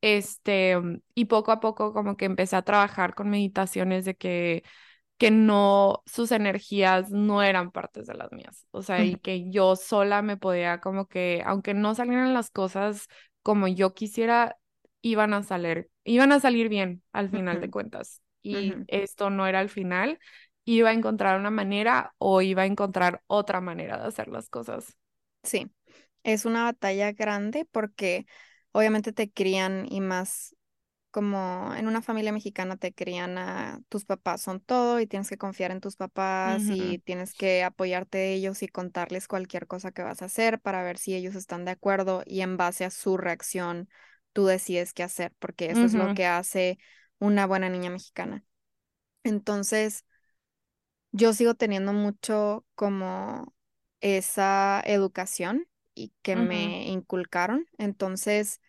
Este, 0.00 0.76
y 1.14 1.26
poco 1.26 1.52
a 1.52 1.60
poco 1.60 1.92
como 1.94 2.16
que 2.16 2.26
empecé 2.26 2.56
a 2.56 2.62
trabajar 2.62 3.14
con 3.14 3.30
meditaciones 3.30 4.04
de 4.04 4.16
que 4.16 4.62
que 5.18 5.30
no, 5.30 6.02
sus 6.06 6.32
energías 6.32 7.10
no 7.10 7.42
eran 7.42 7.70
partes 7.70 8.06
de 8.06 8.14
las 8.14 8.32
mías, 8.32 8.66
o 8.72 8.82
sea, 8.82 9.04
y 9.04 9.16
que 9.16 9.50
yo 9.50 9.76
sola 9.76 10.22
me 10.22 10.36
podía 10.36 10.80
como 10.80 11.06
que, 11.06 11.42
aunque 11.46 11.72
no 11.74 11.94
salieran 11.94 12.34
las 12.34 12.50
cosas 12.50 13.06
como 13.42 13.68
yo 13.68 13.94
quisiera, 13.94 14.56
iban 15.02 15.32
a 15.34 15.42
salir, 15.42 15.88
iban 16.04 16.32
a 16.32 16.40
salir 16.40 16.68
bien 16.68 17.02
al 17.12 17.30
final 17.30 17.60
de 17.60 17.70
cuentas. 17.70 18.22
Y 18.42 18.74
esto 18.88 19.30
no 19.30 19.46
era 19.46 19.62
el 19.62 19.70
final, 19.70 20.18
iba 20.64 20.90
a 20.90 20.92
encontrar 20.92 21.38
una 21.40 21.50
manera 21.50 22.14
o 22.18 22.42
iba 22.42 22.62
a 22.62 22.66
encontrar 22.66 23.22
otra 23.26 23.60
manera 23.60 23.98
de 23.98 24.08
hacer 24.08 24.28
las 24.28 24.48
cosas. 24.48 24.96
Sí, 25.42 25.70
es 26.22 26.44
una 26.46 26.64
batalla 26.64 27.12
grande 27.12 27.66
porque 27.70 28.26
obviamente 28.72 29.12
te 29.12 29.30
crían 29.30 29.86
y 29.90 30.00
más 30.00 30.56
como 31.10 31.74
en 31.76 31.88
una 31.88 32.02
familia 32.02 32.32
mexicana 32.32 32.76
te 32.76 32.94
crían 32.94 33.38
a 33.38 33.80
tus 33.88 34.04
papás 34.04 34.42
son 34.42 34.60
todo 34.60 35.00
y 35.00 35.06
tienes 35.08 35.28
que 35.30 35.38
confiar 35.38 35.72
en 35.72 35.80
tus 35.80 35.96
papás 35.96 36.66
y 36.70 37.00
tienes 37.00 37.34
que 37.34 37.64
apoyarte 37.64 38.18
de 38.18 38.34
ellos 38.34 38.62
y 38.62 38.68
contarles 38.68 39.28
cualquier 39.28 39.66
cosa 39.66 39.92
que 39.92 40.02
vas 40.02 40.22
a 40.22 40.26
hacer 40.26 40.60
para 40.60 40.82
ver 40.84 40.98
si 40.98 41.14
ellos 41.16 41.34
están 41.36 41.64
de 41.64 41.72
acuerdo 41.72 42.22
y 42.26 42.42
en 42.42 42.56
base 42.58 42.84
a 42.84 42.90
su 42.90 43.16
reacción 43.18 43.88
tú 44.32 44.46
decides 44.46 44.94
qué 44.94 45.02
hacer, 45.04 45.32
porque 45.40 45.70
eso 45.72 45.86
es 45.86 45.94
lo 45.94 46.12
que 46.12 46.26
hace 46.26 46.78
una 47.18 47.46
buena 47.46 47.70
niña 47.70 47.90
mexicana. 47.90 48.44
Entonces, 49.22 50.04
yo 51.14 51.32
sigo 51.32 51.54
teniendo 51.54 51.92
mucho 51.92 52.66
como 52.74 53.54
esa 54.00 54.82
educación 54.84 55.68
y 55.94 56.12
que 56.22 56.34
me 56.34 56.88
inculcaron. 56.88 57.66
Entonces, 57.78 58.60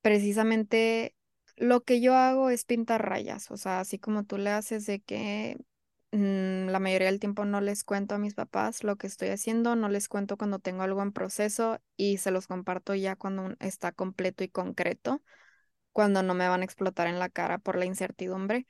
precisamente 0.00 1.14
lo 1.56 1.82
que 1.84 2.00
yo 2.00 2.16
hago 2.16 2.50
es 2.50 2.64
pintar 2.64 3.08
rayas, 3.08 3.50
o 3.52 3.56
sea, 3.56 3.80
así 3.80 3.98
como 4.00 4.24
tú 4.24 4.36
le 4.36 4.50
haces 4.50 4.84
de 4.86 5.00
que 5.00 5.58
mm, 6.10 6.68
la 6.70 6.80
mayoría 6.80 7.06
del 7.08 7.20
tiempo 7.20 7.44
no 7.44 7.60
les 7.60 7.84
cuento 7.84 8.16
a 8.16 8.18
mis 8.18 8.34
papás 8.34 8.82
lo 8.82 8.96
que 8.96 9.06
estoy 9.06 9.28
haciendo, 9.28 9.76
no 9.76 9.88
les 9.88 10.08
cuento 10.08 10.36
cuando 10.36 10.58
tengo 10.58 10.82
algo 10.82 11.02
en 11.02 11.12
proceso 11.12 11.80
y 11.96 12.18
se 12.18 12.32
los 12.32 12.48
comparto 12.48 12.96
ya 12.96 13.14
cuando 13.16 13.54
está 13.60 13.92
completo 13.92 14.42
y 14.42 14.48
concreto, 14.48 15.22
cuando 15.92 16.22
no 16.24 16.34
me 16.34 16.48
van 16.48 16.62
a 16.62 16.64
explotar 16.64 17.06
en 17.06 17.20
la 17.20 17.28
cara 17.28 17.58
por 17.58 17.76
la 17.76 17.84
incertidumbre 17.86 18.66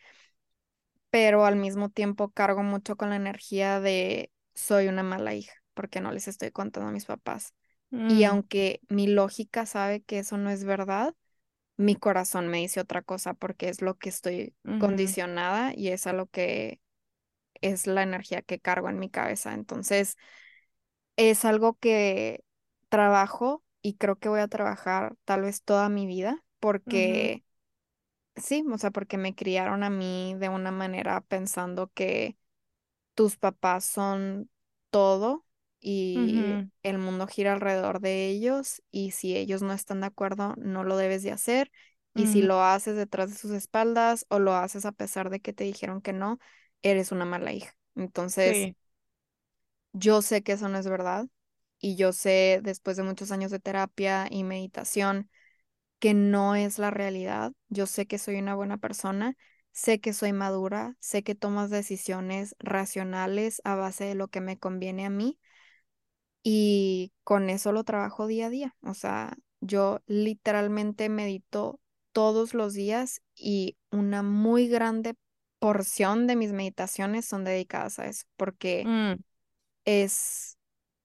pero 1.12 1.44
al 1.44 1.56
mismo 1.56 1.90
tiempo 1.90 2.30
cargo 2.30 2.62
mucho 2.64 2.96
con 2.96 3.10
la 3.10 3.16
energía 3.16 3.80
de 3.80 4.32
soy 4.54 4.88
una 4.88 5.02
mala 5.02 5.34
hija, 5.34 5.52
porque 5.74 6.00
no 6.00 6.10
les 6.10 6.26
estoy 6.26 6.52
contando 6.52 6.88
a 6.88 6.92
mis 6.92 7.04
papás. 7.04 7.54
Y 8.08 8.24
mm, 8.24 8.24
aunque 8.24 8.80
mi 8.88 9.06
lógica 9.08 9.66
sabe 9.66 10.02
que 10.02 10.20
eso 10.20 10.38
no 10.38 10.48
es 10.50 10.64
verdad, 10.64 11.14
mi 11.76 11.96
corazón 11.96 12.48
me 12.48 12.58
dice 12.58 12.80
otra 12.80 13.02
cosa 13.02 13.34
porque 13.34 13.68
es 13.68 13.82
lo 13.82 13.98
que 13.98 14.08
estoy 14.08 14.56
condicionada 14.78 15.74
y 15.76 15.88
es 15.88 16.06
a 16.06 16.14
lo 16.14 16.28
que 16.28 16.80
es 17.60 17.86
la 17.86 18.02
energía 18.02 18.42
que 18.42 18.60
cargo 18.60 18.88
en 18.88 18.98
mi 18.98 19.10
cabeza. 19.10 19.54
Entonces, 19.54 20.18
es 21.16 21.44
algo 21.44 21.74
que 21.78 22.44
trabajo 22.88 23.62
y 23.82 23.94
creo 23.96 24.16
que 24.18 24.28
voy 24.28 24.40
a 24.40 24.48
trabajar 24.48 25.16
tal 25.24 25.42
vez 25.42 25.62
toda 25.62 25.88
mi 25.88 26.06
vida 26.06 26.44
porque 26.60 27.44
sí, 28.37 28.64
o 28.72 28.78
sea, 28.78 28.91
porque 28.91 29.18
me 29.18 29.35
criaron 29.35 29.83
a 29.83 29.91
mí 29.91 30.35
de 30.39 30.49
una 30.49 30.70
manera 30.70 31.20
pensando 31.22 31.91
que 31.95 32.37
tus 33.14 33.37
papás 33.39 33.85
son 33.85 34.51
todo 34.91 35.47
y 35.80 36.61
el 36.83 36.99
mundo 36.99 37.26
gira 37.28 37.53
alrededor 37.55 38.01
de 38.01 38.28
ellos 38.28 38.83
y 38.91 39.12
si 39.12 39.37
ellos 39.37 39.62
no 39.62 39.72
están 39.74 40.01
de 40.03 40.07
acuerdo, 40.09 40.55
no 40.59 40.85
lo 40.85 40.97
debes 40.97 41.22
de 41.22 41.33
hacer. 41.33 41.72
Y 42.14 42.28
si 42.28 42.43
lo 42.43 42.62
haces 42.62 42.97
detrás 42.97 43.30
de 43.30 43.37
sus 43.39 43.53
espaldas 43.53 44.26
o 44.30 44.39
lo 44.41 44.55
haces 44.55 44.87
a 44.87 44.93
pesar 44.93 45.30
de 45.30 45.41
que 45.41 45.53
te 45.55 45.64
dijeron 45.64 46.03
que 46.03 46.12
no, 46.12 46.39
eres 46.83 47.12
una 47.12 47.24
mala 47.26 47.53
hija. 47.53 47.76
Entonces, 47.97 48.68
Sí. 48.68 48.76
yo 49.93 50.22
sé 50.22 50.43
que 50.43 50.53
eso 50.53 50.68
no 50.68 50.78
es 50.78 50.87
verdad 50.89 51.26
y 51.80 51.97
yo 51.97 52.12
sé 52.12 52.61
después 52.62 52.97
de 52.97 53.03
muchos 53.03 53.33
años 53.33 53.51
de 53.51 53.61
terapia 53.61 54.26
y 54.30 54.45
meditación 54.45 55.30
que 56.03 56.14
no 56.14 56.57
es 56.57 56.80
la 56.80 56.90
realidad. 56.90 57.53
Yo 57.70 57.86
sé 57.86 58.09
que 58.09 58.18
soy 58.18 58.36
una 58.40 58.57
buena 58.57 58.78
persona, 58.78 59.36
sé 59.70 60.00
que 60.00 60.12
soy 60.12 60.32
madura, 60.34 60.96
sé 61.00 61.22
que 61.22 61.36
tomas 61.36 61.70
decisiones 61.70 62.57
racionales 62.59 63.62
a 63.64 63.76
base 63.76 64.07
de 64.07 64.16
lo 64.16 64.26
que 64.28 64.40
me 64.40 64.59
conviene 64.59 65.07
a 65.07 65.11
mí 65.12 65.38
y 66.42 67.12
con 67.24 67.50
eso 67.50 67.72
lo 67.72 67.84
trabajo 67.84 68.26
día 68.26 68.46
a 68.46 68.50
día. 68.50 68.76
O 68.82 68.94
sea, 68.94 69.36
yo 69.61 70.00
literalmente 70.07 71.09
medito 71.09 71.80
todos 72.12 72.55
los 72.55 72.74
días 72.74 73.22
y 73.36 73.76
una 73.90 74.22
muy 74.22 74.68
grande 74.68 75.14
porción 75.59 76.26
de 76.26 76.36
mis 76.36 76.53
meditaciones 76.53 77.26
son 77.26 77.44
dedicadas 77.44 77.98
a 78.00 78.07
eso, 78.07 78.24
porque 78.36 78.84
mm, 78.86 79.14
es 79.84 80.59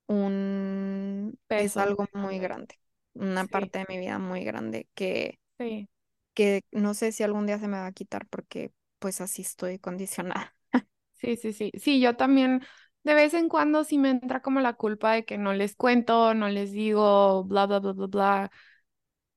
un, 0.07 1.39
es 1.57 1.77
algo 1.77 2.07
muy 2.13 2.39
grande. 2.39 2.79
Una 3.19 3.47
Sí, 3.49 3.49
parte 3.49 3.79
de 3.79 3.85
mi 3.89 3.97
vida 3.99 4.19
muy 4.19 4.43
grande 4.43 4.89
que 4.95 5.39
sí. 5.59 5.87
que 6.33 6.63
no 6.71 6.93
sé 6.93 7.11
si 7.11 7.23
algún 7.23 7.45
día 7.47 7.59
se 7.59 7.67
me 7.67 7.77
va 7.79 7.87
a 7.87 7.91
quitar 7.93 8.27
porque 8.27 8.71
pues 8.99 9.21
así 9.21 9.41
estoy 9.43 9.79
condicionada. 9.79 10.55
Sí, 11.15 11.35
sí, 11.37 11.53
sí. 11.53 11.71
Sí, 11.79 11.99
yo 11.99 12.15
también 12.15 12.61
de 13.03 13.13
vez 13.15 13.33
en 13.33 13.49
cuando 13.49 13.83
sí 13.83 13.97
me 13.97 14.09
entra 14.11 14.41
como 14.41 14.59
la 14.59 14.73
culpa 14.73 15.13
de 15.13 15.25
que 15.25 15.37
no 15.37 15.53
les 15.53 15.75
cuento, 15.75 16.33
no 16.35 16.47
les 16.49 16.71
digo, 16.71 17.43
bla, 17.45 17.65
bla, 17.65 17.79
bla, 17.79 17.93
bla, 17.93 18.07
bla. 18.07 18.51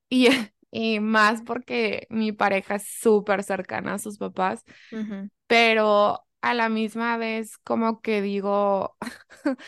Y, 0.09 0.29
y 0.71 1.01
más 1.01 1.43
porque 1.43 2.07
mi 2.11 2.33
pareja 2.33 2.77
es 2.77 2.87
súper 2.89 3.43
cercana 3.45 3.95
a 3.95 3.99
sus 3.99 4.19
papás, 4.19 4.65
pero 5.47 6.27
a 6.43 6.55
la 6.55 6.69
misma 6.69 7.17
vez 7.19 7.59
como 7.59 8.01
que 8.03 8.23
digo, 8.23 8.97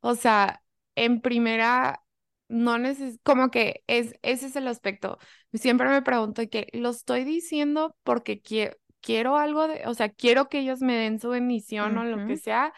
o 0.00 0.14
sea, 0.16 0.62
en 0.96 1.20
primera, 1.22 2.02
no 2.50 2.78
neces 2.78 3.18
como 3.22 3.50
que 3.50 3.82
es, 3.86 4.14
ese 4.22 4.46
es 4.46 4.56
el 4.56 4.68
aspecto. 4.68 5.18
Siempre 5.52 5.88
me 5.88 6.02
pregunto 6.02 6.42
que 6.50 6.68
lo 6.72 6.90
estoy 6.90 7.24
diciendo 7.24 7.96
porque 8.02 8.40
quiero 8.40 8.76
quiero 9.00 9.36
algo 9.36 9.66
de, 9.66 9.82
o 9.86 9.94
sea, 9.94 10.10
quiero 10.10 10.48
que 10.48 10.60
ellos 10.60 10.80
me 10.80 10.94
den 10.94 11.18
su 11.20 11.30
bendición 11.30 11.96
o 11.98 12.04
lo 12.04 12.26
que 12.26 12.36
sea, 12.36 12.72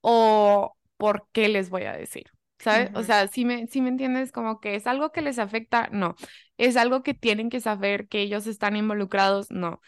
o 0.00 0.74
por 0.96 1.28
qué 1.32 1.48
les 1.48 1.70
voy 1.70 1.82
a 1.82 1.92
decir, 1.92 2.24
¿sabes? 2.58 2.90
O 2.94 3.02
sea, 3.02 3.28
si 3.28 3.44
me, 3.44 3.66
si 3.66 3.80
me 3.80 3.90
entiendes, 3.90 4.32
como 4.32 4.60
que 4.60 4.74
es 4.74 4.86
algo 4.86 5.12
que 5.12 5.22
les 5.22 5.38
afecta, 5.38 5.88
no, 5.92 6.14
es 6.56 6.76
algo 6.76 7.02
que 7.02 7.14
tienen 7.14 7.50
que 7.50 7.60
saber 7.60 8.08
que 8.08 8.22
ellos 8.22 8.46
están 8.46 8.76
involucrados, 8.76 9.50
no. 9.50 9.80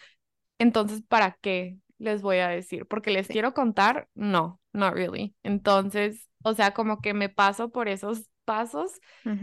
Entonces, 0.59 1.03
¿para 1.07 1.39
qué 1.41 1.79
les 1.99 2.23
voy 2.23 2.39
a 2.39 2.49
decir? 2.49 2.87
¿Porque 2.87 3.11
les 3.11 3.27
sí, 3.27 3.33
quiero 3.33 3.55
contar? 3.55 4.09
No, 4.15 4.61
not 4.73 4.95
really. 4.95 5.35
Entonces, 5.43 6.29
o 6.43 6.55
sea, 6.55 6.73
como 6.73 7.01
que 7.01 7.15
me 7.15 7.29
paso 7.29 7.71
por 7.71 7.89
esos 7.89 8.29
pasos 8.47 9.03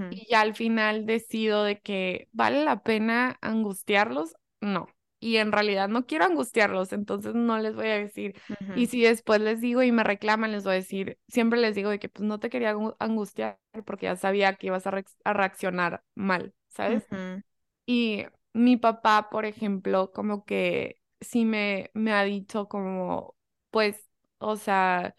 y 0.10 0.28
ya 0.30 0.42
al 0.42 0.56
final 0.56 1.06
decido 1.06 1.64
de 1.64 1.80
que 1.82 2.30
vale 2.34 2.64
la 2.66 2.84
pena 2.84 3.38
angustiarlos, 3.42 4.36
no. 4.62 4.88
Y 5.20 5.38
en 5.38 5.52
realidad 5.54 5.90
no 5.90 6.06
quiero 6.06 6.26
angustiarlos, 6.26 6.94
entonces 6.94 7.34
no 7.36 7.58
les 7.60 7.76
voy 7.76 7.88
a 7.88 7.98
decir. 7.98 8.36
Y 8.74 8.88
si 8.88 9.02
después 9.04 9.42
les 9.42 9.62
digo 9.62 9.84
y 9.84 9.92
me 9.92 10.04
reclaman, 10.04 10.52
les 10.52 10.64
voy 10.66 10.74
a 10.74 10.76
decir, 10.76 11.20
siempre 11.30 11.60
les 11.62 11.76
digo 11.76 11.90
de 11.92 12.00
que 12.00 12.10
pues 12.10 12.28
no 12.28 12.40
te 12.40 12.50
quería 12.50 12.74
angu- 12.76 12.96
angustiar 13.00 13.60
porque 13.86 14.08
ya 14.08 14.16
sabía 14.18 14.56
que 14.56 14.68
ibas 14.68 14.88
a, 14.88 14.92
reac- 14.92 15.16
a 15.26 15.34
reaccionar 15.34 16.04
mal, 16.16 16.54
¿sabes? 16.70 17.08
Y 17.86 18.26
mi 18.54 18.78
papá, 18.78 19.30
por 19.30 19.46
ejemplo, 19.46 20.12
como 20.12 20.46
que 20.46 21.02
sí 21.22 21.46
me, 21.46 21.92
me 21.94 22.14
ha 22.14 22.24
dicho 22.24 22.68
como, 22.68 23.36
pues, 23.72 24.10
o 24.40 24.56
sea, 24.58 25.16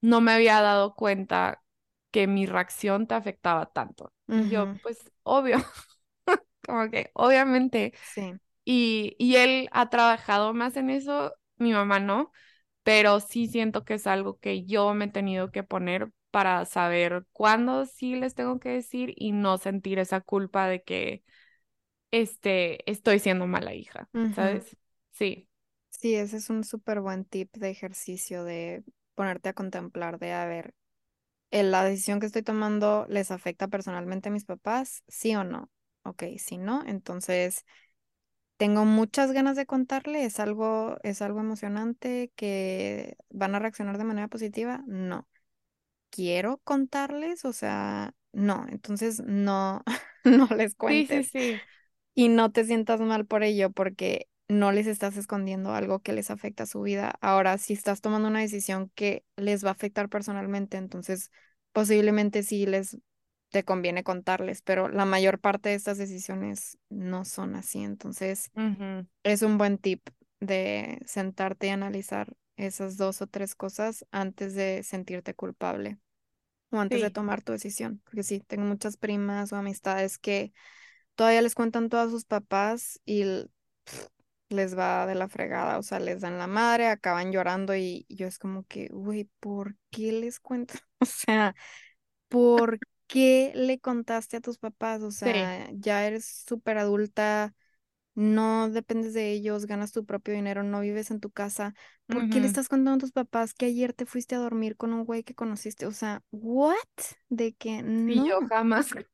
no 0.00 0.20
me 0.20 0.32
había 0.32 0.60
dado 0.62 0.94
cuenta 0.96 1.62
que 2.10 2.26
mi 2.26 2.46
reacción 2.46 3.06
te 3.06 3.14
afectaba 3.14 3.66
tanto. 3.66 4.12
Yo, 4.42 4.78
pues, 4.82 5.12
obvio, 5.22 5.58
como 6.66 6.90
que 6.90 7.10
obviamente. 7.14 7.94
sí, 8.02 8.38
Y, 8.64 9.16
y 9.18 9.36
él 9.36 9.68
ha 9.72 9.88
trabajado 9.90 10.54
más 10.54 10.76
en 10.76 10.90
eso, 10.90 11.34
mi 11.56 11.72
mamá 11.72 12.00
no, 12.00 12.32
pero 12.82 13.20
sí 13.20 13.48
siento 13.48 13.84
que 13.84 13.94
es 13.94 14.06
algo 14.06 14.38
que 14.40 14.64
yo 14.66 14.94
me 14.94 15.06
he 15.06 15.08
tenido 15.08 15.52
que 15.52 15.62
poner 15.64 16.12
para 16.30 16.64
saber 16.66 17.26
cuándo 17.32 17.86
sí 17.86 18.16
les 18.16 18.34
tengo 18.34 18.60
que 18.60 18.70
decir 18.70 19.14
y 19.16 19.32
no 19.32 19.58
sentir 19.58 19.98
esa 20.00 20.20
culpa 20.22 20.68
de 20.68 20.82
que 20.82 21.24
este, 22.10 22.90
estoy 22.90 23.18
siendo 23.20 23.46
mala 23.46 23.74
hija. 23.74 24.10
¿sabes? 24.32 24.76
Sí. 25.12 25.48
Sí, 25.90 26.14
ese 26.14 26.36
es 26.36 26.50
un 26.50 26.64
súper 26.64 27.00
buen 27.00 27.24
tip 27.24 27.54
de 27.56 27.70
ejercicio 27.70 28.44
de 28.44 28.84
ponerte 29.14 29.48
a 29.48 29.52
contemplar 29.54 30.18
de 30.18 30.32
a 30.32 30.46
ver, 30.46 30.74
¿la 31.50 31.84
decisión 31.84 32.20
que 32.20 32.26
estoy 32.26 32.42
tomando 32.42 33.06
les 33.08 33.30
afecta 33.30 33.68
personalmente 33.68 34.28
a 34.28 34.32
mis 34.32 34.44
papás? 34.44 35.02
¿Sí 35.08 35.34
o 35.36 35.44
no? 35.44 35.70
Ok, 36.04 36.24
si 36.38 36.56
no, 36.58 36.84
entonces 36.86 37.64
tengo 38.56 38.84
muchas 38.84 39.32
ganas 39.32 39.56
de 39.56 39.66
contarle, 39.66 40.24
es 40.24 40.40
algo, 40.40 40.98
es 41.04 41.22
algo 41.22 41.40
emocionante 41.40 42.32
que 42.36 43.16
van 43.30 43.54
a 43.54 43.60
reaccionar 43.60 43.98
de 43.98 44.04
manera 44.04 44.28
positiva. 44.28 44.82
No. 44.86 45.28
Quiero 46.10 46.58
contarles, 46.64 47.44
o 47.44 47.52
sea, 47.52 48.14
no. 48.32 48.66
Entonces, 48.70 49.20
no, 49.26 49.84
no 50.24 50.48
les 50.56 50.74
Sí, 50.86 51.06
sí, 51.06 51.24
cuentes. 51.24 51.32
sí. 51.32 51.64
Y 52.14 52.28
no 52.28 52.52
te 52.52 52.64
sientas 52.64 53.00
mal 53.00 53.26
por 53.26 53.42
ello, 53.44 53.70
porque 53.70 54.28
no 54.48 54.72
les 54.72 54.86
estás 54.86 55.16
escondiendo 55.16 55.74
algo 55.74 56.00
que 56.00 56.12
les 56.12 56.30
afecta 56.30 56.62
a 56.62 56.66
su 56.66 56.80
vida. 56.82 57.14
Ahora, 57.20 57.58
si 57.58 57.74
estás 57.74 58.00
tomando 58.00 58.28
una 58.28 58.40
decisión 58.40 58.90
que 58.94 59.24
les 59.36 59.64
va 59.64 59.68
a 59.68 59.72
afectar 59.72 60.08
personalmente, 60.08 60.76
entonces 60.76 61.30
posiblemente 61.72 62.42
sí 62.42 62.66
les 62.66 62.96
te 63.50 63.64
conviene 63.64 64.04
contarles, 64.04 64.60
pero 64.62 64.88
la 64.88 65.04
mayor 65.06 65.38
parte 65.38 65.70
de 65.70 65.74
estas 65.74 65.96
decisiones 65.98 66.78
no 66.90 67.24
son 67.24 67.54
así. 67.56 67.82
Entonces, 67.82 68.50
es 69.22 69.42
un 69.42 69.58
buen 69.58 69.78
tip 69.78 70.06
de 70.40 71.00
sentarte 71.06 71.66
y 71.68 71.70
analizar 71.70 72.34
esas 72.56 72.96
dos 72.96 73.22
o 73.22 73.26
tres 73.26 73.54
cosas 73.54 74.04
antes 74.10 74.54
de 74.54 74.82
sentirte 74.82 75.34
culpable 75.34 75.98
o 76.70 76.78
antes 76.78 77.00
de 77.00 77.10
tomar 77.10 77.42
tu 77.42 77.52
decisión. 77.52 78.00
Porque 78.04 78.22
sí, 78.22 78.40
tengo 78.40 78.64
muchas 78.64 78.96
primas 78.96 79.52
o 79.52 79.56
amistades 79.56 80.18
que 80.18 80.52
todavía 81.14 81.42
les 81.42 81.54
cuentan 81.54 81.88
todo 81.88 82.02
a 82.02 82.10
sus 82.10 82.24
papás 82.24 83.00
y 83.06 83.24
les 84.50 84.76
va 84.78 85.06
de 85.06 85.14
la 85.14 85.28
fregada, 85.28 85.78
o 85.78 85.82
sea, 85.82 86.00
les 86.00 86.20
dan 86.20 86.38
la 86.38 86.46
madre, 86.46 86.88
acaban 86.88 87.32
llorando 87.32 87.74
y 87.76 88.06
yo 88.08 88.26
es 88.26 88.38
como 88.38 88.64
que, 88.64 88.88
güey, 88.88 89.24
¿por 89.40 89.76
qué 89.90 90.12
les 90.12 90.40
cuentas? 90.40 90.82
O 91.00 91.04
sea, 91.06 91.54
¿por 92.28 92.80
qué 93.06 93.52
le 93.54 93.78
contaste 93.80 94.36
a 94.36 94.40
tus 94.40 94.58
papás? 94.58 95.02
O 95.02 95.10
Sí. 95.22 95.30
sea, 95.30 95.68
ya 95.72 96.06
eres 96.06 96.26
súper 96.46 96.78
adulta, 96.78 97.54
no 98.14 98.70
dependes 98.70 99.14
de 99.14 99.32
ellos, 99.32 99.66
ganas 99.66 99.92
tu 99.92 100.04
propio 100.06 100.34
dinero, 100.34 100.62
no 100.64 100.80
vives 100.80 101.10
en 101.10 101.20
tu 101.20 101.30
casa. 101.30 101.74
¿Por 102.08 102.28
qué 102.28 102.40
le 102.40 102.46
estás 102.46 102.68
contando 102.68 102.92
a 102.98 102.98
tus 103.00 103.12
papás 103.12 103.54
que 103.54 103.66
ayer 103.66 103.92
te 103.94 104.06
fuiste 104.06 104.34
a 104.34 104.38
dormir 104.38 104.76
con 104.76 104.92
un 104.94 105.04
güey 105.04 105.24
que 105.24 105.34
conociste? 105.34 105.86
O 105.86 105.92
sea, 105.92 106.22
¿what? 106.32 106.76
De 107.28 107.54
que 107.54 107.82
Sí, 108.04 108.22
yo 108.24 108.40
no, 108.40 108.48
jamás, 108.48 108.88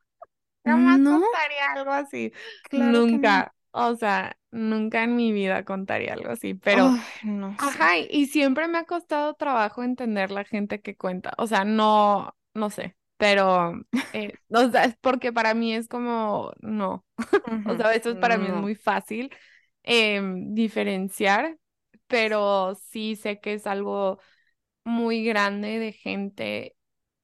jamás 0.64 1.00
no, 1.00 1.22
contaría 1.22 1.72
algo 1.74 1.90
así. 1.92 2.32
claro 2.62 3.04
que 3.04 3.18
no. 3.18 3.38
Nunca. 3.38 3.54
O 3.76 3.96
sea, 3.96 4.36
nunca 4.52 5.02
en 5.02 5.16
mi 5.16 5.32
vida 5.32 5.64
contaría 5.64 6.12
algo 6.12 6.30
así. 6.30 6.54
Pero, 6.54 6.92
no 7.24 7.50
sé. 7.50 7.56
ajá, 7.58 7.98
y 7.98 8.26
siempre 8.26 8.68
me 8.68 8.78
ha 8.78 8.84
costado 8.84 9.34
trabajo 9.34 9.82
entender 9.82 10.30
la 10.30 10.44
gente 10.44 10.80
que 10.80 10.96
cuenta. 10.96 11.32
O 11.38 11.48
sea, 11.48 11.64
no, 11.64 12.36
no 12.54 12.70
sé. 12.70 12.96
Pero, 13.16 13.72
eh, 14.12 14.34
o 14.50 14.70
sea, 14.70 14.84
es 14.84 14.96
porque 15.00 15.32
para 15.32 15.54
mí 15.54 15.74
es 15.74 15.88
como, 15.88 16.52
no. 16.60 17.04
O 17.68 17.76
sea, 17.76 17.92
eso 17.94 18.10
es 18.10 18.16
para 18.16 18.38
mí 18.38 18.46
es 18.46 18.54
muy 18.54 18.76
fácil 18.76 19.34
em, 19.82 20.54
diferenciar, 20.54 21.58
pero 22.06 22.76
sí 22.76 23.16
sé 23.16 23.40
que 23.40 23.54
es 23.54 23.66
algo 23.66 24.20
muy 24.84 25.24
grande 25.24 25.80
de 25.80 25.90
gente, 25.90 26.76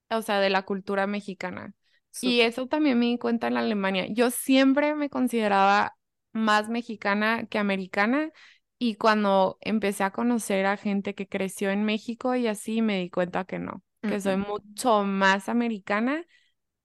o 0.09 0.21
sea, 0.21 0.41
de 0.41 0.49
la 0.49 0.63
cultura 0.63 1.07
mexicana. 1.07 1.73
Y 2.19 2.41
eso 2.41 2.67
también 2.67 2.99
me 2.99 3.05
di 3.05 3.17
cuenta 3.17 3.47
en 3.47 3.55
Alemania. 3.55 4.07
Yo 4.09 4.31
siempre 4.31 4.95
me 4.95 5.09
consideraba 5.09 5.95
más 6.33 6.69
mexicana 6.69 7.45
que 7.47 7.57
americana 7.59 8.31
y 8.79 8.95
cuando 8.95 9.57
empecé 9.61 10.03
a 10.03 10.11
conocer 10.11 10.65
a 10.65 10.77
gente 10.77 11.15
que 11.15 11.27
creció 11.27 11.69
en 11.71 11.83
México 11.85 12.35
y 12.35 12.47
así 12.47 12.81
me 12.81 12.99
di 12.99 13.09
cuenta 13.09 13.45
que 13.45 13.59
no, 13.59 13.83
que 14.05 14.19
soy 14.21 14.37
mucho 14.37 15.03
más 15.03 15.49
americana 15.49 16.25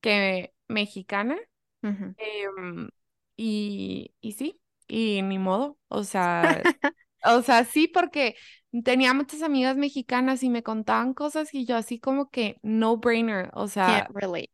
que 0.01 0.55
mexicana. 0.69 1.37
ujú. 1.83 2.15
Em, 2.19 2.89
y, 3.37 4.15
y 4.21 4.33
sí, 4.33 4.61
y 4.89 5.23
ni 5.23 5.39
modo, 5.39 5.79
o 5.89 6.05
sea, 6.05 6.65
o 7.25 7.43
sea, 7.43 7.65
sí, 7.65 7.89
porque 7.89 8.37
tenía 8.85 9.15
muchas 9.15 9.43
amigas 9.43 9.77
mexicanas 9.77 10.43
y 10.43 10.51
me 10.51 10.63
contaban 10.63 11.15
cosas 11.15 11.55
y 11.55 11.67
yo 11.67 11.77
así 11.77 11.99
como 12.01 12.31
que 12.31 12.59
no 12.63 12.97
brainer, 12.99 13.51
o 13.55 13.69
Can't 13.83 14.07
sea, 14.07 14.15
relate. 14.15 14.51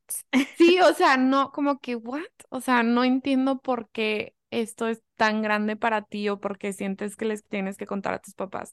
sí, 0.56 0.80
o 0.80 0.92
sea, 0.94 1.16
no, 1.16 1.52
como 1.52 1.80
que, 1.80 1.96
what? 1.96 2.22
O 2.50 2.60
sea, 2.60 2.82
no 2.82 3.04
entiendo 3.04 3.60
por 3.60 3.90
qué 3.90 4.34
esto 4.52 4.88
es 4.88 5.02
tan 5.16 5.42
grande 5.42 5.76
para 5.76 6.02
ti 6.02 6.28
o 6.28 6.40
por 6.40 6.58
qué 6.58 6.72
sientes 6.72 7.16
que 7.16 7.24
les 7.24 7.44
tienes 7.46 7.76
que 7.76 7.86
contar 7.86 8.14
a 8.14 8.20
tus 8.20 8.34
papás 8.34 8.72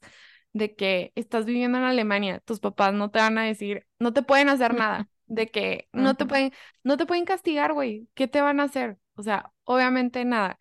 de 0.52 0.74
que 0.74 1.12
estás 1.14 1.44
viviendo 1.44 1.78
en 1.78 1.84
Alemania, 1.84 2.40
tus 2.44 2.60
papás 2.60 2.92
no 2.94 3.10
te 3.10 3.20
van 3.20 3.38
a 3.38 3.44
decir, 3.44 3.86
no 3.98 4.12
te 4.12 4.22
pueden 4.22 4.48
hacer 4.48 4.74
nada, 4.74 5.08
de 5.26 5.48
que 5.50 5.88
no 5.92 6.16
te 6.16 6.26
pueden, 6.26 6.52
no 6.82 6.96
te 6.96 7.06
pueden 7.06 7.24
castigar, 7.24 7.72
güey, 7.72 8.08
¿qué 8.14 8.28
te 8.28 8.40
van 8.40 8.60
a 8.60 8.64
hacer? 8.64 8.98
O 9.14 9.22
sea, 9.22 9.52
obviamente 9.64 10.24
nada 10.24 10.58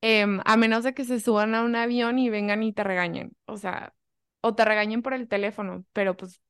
em, 0.00 0.40
a 0.44 0.56
menos 0.56 0.84
de 0.84 0.94
que 0.94 1.04
se 1.04 1.20
suban 1.20 1.54
a 1.54 1.62
un 1.62 1.76
avión 1.76 2.18
y 2.18 2.30
vengan 2.30 2.62
y 2.62 2.72
te 2.72 2.84
regañen, 2.84 3.36
o 3.46 3.56
sea, 3.56 3.94
o 4.40 4.54
te 4.54 4.64
regañen 4.64 5.02
por 5.02 5.14
el 5.14 5.28
teléfono, 5.28 5.84
pero 5.92 6.16
pues 6.16 6.40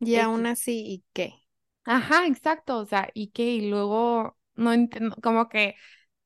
Y 0.00 0.18
aún 0.18 0.46
así, 0.46 0.84
¿y 0.86 1.04
qué? 1.12 1.34
Ajá, 1.84 2.26
exacto, 2.26 2.78
o 2.78 2.84
sea, 2.86 3.10
¿y 3.14 3.28
qué? 3.32 3.44
Y 3.54 3.68
luego, 3.68 4.38
no 4.54 4.72
entiendo, 4.72 5.16
como 5.22 5.48
que 5.48 5.74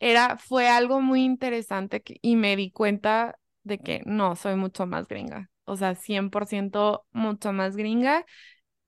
era, 0.00 0.36
fue 0.38 0.68
algo 0.68 1.00
muy 1.00 1.24
interesante 1.24 2.02
y 2.22 2.36
me 2.36 2.56
di 2.56 2.70
cuenta 2.70 3.38
de 3.64 3.78
que 3.78 4.02
no, 4.06 4.36
soy 4.36 4.56
mucho 4.56 4.86
más 4.86 5.08
gringa, 5.08 5.50
o 5.64 5.76
sea, 5.76 5.94
100% 5.94 7.06
mucho 7.12 7.52
más 7.52 7.76
gringa 7.76 8.24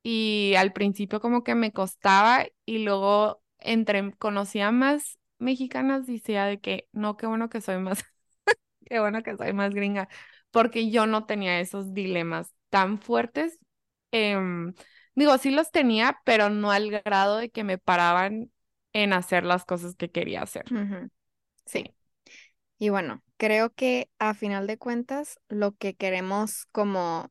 y 0.03 0.55
al 0.57 0.73
principio 0.73 1.21
como 1.21 1.45
que 1.45 1.55
me 1.55 1.73
costaba 1.73 2.47
y 2.67 2.79
luego 2.79 3.43
entre 3.59 4.13
conocía 4.15 4.71
más 4.73 5.19
mexicanas 5.39 6.07
decía 6.07 6.47
de 6.47 6.61
que 6.61 6.89
no, 6.93 7.17
qué 7.17 7.27
bueno 7.27 7.49
que 7.51 7.61
soy 7.61 7.79
más 7.79 8.05
Qué 8.87 9.01
bueno 9.01 9.23
que 9.23 9.37
soy 9.37 9.53
más 9.53 9.75
gringa, 9.75 10.09
porque 10.51 10.91
yo 10.91 11.07
no 11.07 11.27
tenía 11.27 11.61
esos 11.61 11.93
dilemas 11.95 12.55
tan 12.71 12.99
fuertes. 12.99 13.59
Em, 14.13 14.75
digo, 15.15 15.37
sí 15.39 15.51
los 15.51 15.71
tenía, 15.71 16.21
pero 16.25 16.49
no 16.51 16.71
al 16.71 16.91
grado 16.91 17.37
de 17.39 17.51
que 17.51 17.65
me 17.65 17.79
paraban 17.79 18.51
en 18.93 19.13
hacer 19.13 19.45
las 19.45 19.65
cosas 19.65 19.95
que 19.95 20.11
quería 20.11 20.43
hacer. 20.43 20.65
Sí. 21.67 21.85
Y 22.79 22.91
bueno, 22.91 23.23
creo 23.37 23.71
que 23.75 24.09
a 24.19 24.35
final 24.35 24.67
de 24.67 24.79
cuentas, 24.79 25.41
lo 25.49 25.77
que 25.77 25.95
queremos 25.95 26.67
como 26.73 27.31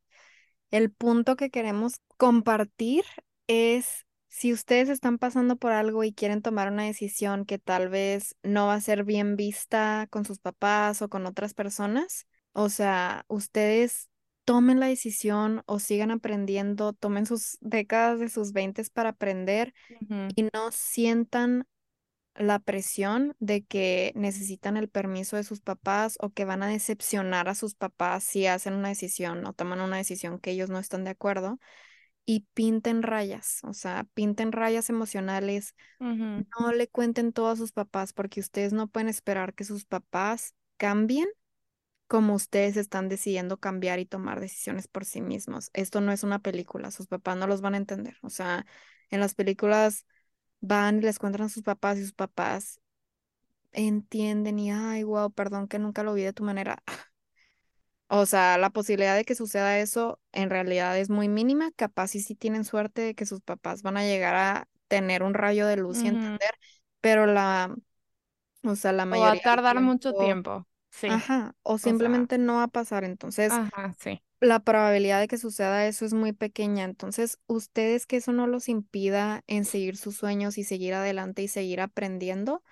el 0.71 0.91
punto 0.91 1.35
que 1.35 1.49
queremos 1.49 2.01
compartir 2.17 3.05
es 3.47 4.05
si 4.27 4.53
ustedes 4.53 4.89
están 4.89 5.17
pasando 5.17 5.55
por 5.55 5.71
algo 5.71 6.03
y 6.03 6.13
quieren 6.13 6.41
tomar 6.41 6.71
una 6.71 6.83
decisión 6.83 7.45
que 7.45 7.59
tal 7.59 7.89
vez 7.89 8.35
no 8.43 8.67
va 8.67 8.75
a 8.75 8.81
ser 8.81 9.03
bien 9.03 9.35
vista 9.35 10.07
con 10.09 10.25
sus 10.25 10.39
papás 10.39 11.01
o 11.01 11.09
con 11.09 11.25
otras 11.25 11.53
personas, 11.53 12.27
o 12.51 12.69
sea, 12.69 13.23
ustedes 13.27 14.09
tomen 14.47 14.79
la 14.79 14.87
decisión 14.87 15.61
o 15.65 15.77
sigan 15.77 16.09
aprendiendo, 16.09 16.93
tomen 16.93 17.25
sus 17.25 17.57
décadas 17.59 18.21
de 18.21 18.29
sus 18.29 18.53
veintes 18.53 18.89
para 18.89 19.09
aprender 19.09 19.73
y 20.37 20.43
no 20.53 20.71
sientan 20.71 21.67
la 22.33 22.59
presión 22.59 23.35
de 23.39 23.65
que 23.65 24.13
necesitan 24.15 24.77
el 24.77 24.87
permiso 24.87 25.35
de 25.35 25.43
sus 25.43 25.59
papás 25.59 26.15
o 26.21 26.29
que 26.29 26.45
van 26.45 26.63
a 26.63 26.67
decepcionar 26.67 27.49
a 27.49 27.55
sus 27.55 27.75
papás 27.75 28.23
si 28.23 28.45
hacen 28.45 28.73
una 28.73 28.87
decisión 28.87 29.45
o 29.45 29.51
toman 29.51 29.81
una 29.81 29.97
decisión 29.97 30.39
que 30.39 30.51
ellos 30.51 30.69
no 30.69 30.79
están 30.79 31.03
de 31.03 31.09
acuerdo 31.09 31.59
y 32.23 32.45
pinten 32.53 33.03
rayas, 33.03 33.59
o 33.63 33.73
sea, 33.73 34.07
pinten 34.13 34.53
rayas 34.53 34.89
emocionales, 34.89 35.75
no 36.57 36.71
le 36.71 36.87
cuenten 36.87 37.33
todo 37.33 37.49
a 37.49 37.57
sus 37.57 37.73
papás 37.73 38.13
porque 38.13 38.39
ustedes 38.39 38.71
no 38.71 38.87
pueden 38.87 39.09
esperar 39.09 39.53
que 39.55 39.65
sus 39.65 39.83
papás 39.83 40.55
cambien 40.77 41.27
como 42.07 42.35
ustedes 42.35 42.77
están 42.77 43.09
decidiendo 43.09 43.57
cambiar 43.57 43.99
y 43.99 44.05
tomar 44.05 44.39
decisiones 44.39 44.87
por 44.87 45.05
sí 45.05 45.21
mismos. 45.21 45.69
Esto 45.73 46.01
no 46.01 46.11
es 46.11 46.23
una 46.23 46.39
película, 46.39 46.91
sus 46.91 47.07
papás 47.07 47.37
no 47.37 47.47
los 47.47 47.61
van 47.61 47.75
a 47.75 47.77
entender, 47.77 48.17
o 48.21 48.29
sea, 48.29 48.65
en 49.09 49.19
las 49.19 49.35
películas 49.35 50.05
van 50.61 50.99
y 50.99 51.01
les 51.03 51.19
cuentan 51.19 51.43
a 51.43 51.49
sus 51.49 51.63
papás 51.63 51.97
y 51.97 52.03
sus 52.03 52.13
papás 52.13 52.81
entienden 53.71 54.59
y, 54.59 54.71
ay, 54.71 55.03
wow, 55.03 55.31
perdón 55.31 55.67
que 55.67 55.79
nunca 55.79 56.03
lo 56.03 56.13
vi 56.13 56.23
de 56.23 56.33
tu 56.33 56.43
manera. 56.43 56.83
O 58.09 58.25
sea, 58.25 58.57
la 58.57 58.69
posibilidad 58.69 59.15
de 59.15 59.25
que 59.25 59.35
suceda 59.35 59.79
eso 59.79 60.19
en 60.31 60.49
realidad 60.49 60.97
es 60.97 61.09
muy 61.09 61.27
mínima. 61.29 61.71
Capaz 61.75 62.15
y 62.15 62.21
sí 62.21 62.35
tienen 62.35 62.63
suerte 62.63 63.01
de 63.01 63.15
que 63.15 63.25
sus 63.25 63.41
papás 63.41 63.81
van 63.83 63.97
a 63.97 64.03
llegar 64.05 64.35
a 64.35 64.69
tener 64.87 65.23
un 65.23 65.33
rayo 65.33 65.67
de 65.67 65.75
luz 65.77 66.03
y 66.03 66.07
entender, 66.07 66.51
pero 67.01 67.25
la, 67.25 67.75
o 68.63 68.75
sea, 68.75 68.93
la 68.93 69.05
O 69.09 69.17
va 69.23 69.31
a 69.31 69.35
mayoría 69.35 69.41
tardar 69.47 69.81
mucho 69.81 70.13
tiempo. 70.13 70.65
Sí. 71.01 71.07
ajá, 71.07 71.55
o 71.63 71.77
O 71.81 71.93
sea, 71.93 71.93
simplemente 71.93 72.37
no 72.37 72.55
va 72.55 72.63
a 72.63 72.67
pasar. 72.67 73.03
Entonces, 73.03 73.61
ajá, 73.71 73.93
sí. 73.99 74.21
la 74.41 74.59
probabilidad 74.61 75.19
de 75.21 75.27
que 75.27 75.37
suceda 75.37 75.87
eso 75.87 76.05
es 76.05 76.13
muy 76.13 76.33
pequeña. 76.33 76.85
Entonces, 76.85 77.39
ustedes 77.47 78.07
que 78.07 78.17
eso 78.17 78.33
no 78.33 78.47
los 78.47 78.69
impida 78.69 79.43
en 79.47 79.65
seguir 79.65 79.97
sus 79.97 80.17
sueños 80.17 80.57
y 80.57 80.63
seguir 80.63 80.93
adelante 80.95 81.43
y 81.43 81.47
seguir 81.49 81.81
aprendiendo 81.81 82.63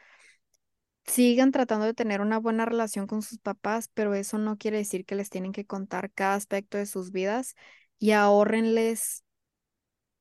sigan 1.06 1.52
tratando 1.52 1.86
de 1.86 1.94
tener 1.94 2.22
una 2.22 2.40
buena 2.40 2.66
relación 2.66 3.08
con 3.08 3.22
sus 3.22 3.38
papás, 3.40 3.90
pero 3.94 4.14
eso 4.16 4.38
no 4.38 4.58
quiere 4.58 4.78
decir 4.78 5.06
que 5.06 5.16
les 5.16 5.30
tienen 5.30 5.52
que 5.54 5.66
contar 5.66 6.12
cada 6.12 6.36
aspecto 6.36 6.78
de 6.78 6.86
sus 6.86 7.12
vidas 7.12 7.56
y 8.00 8.12
ahórrenles 8.12 9.24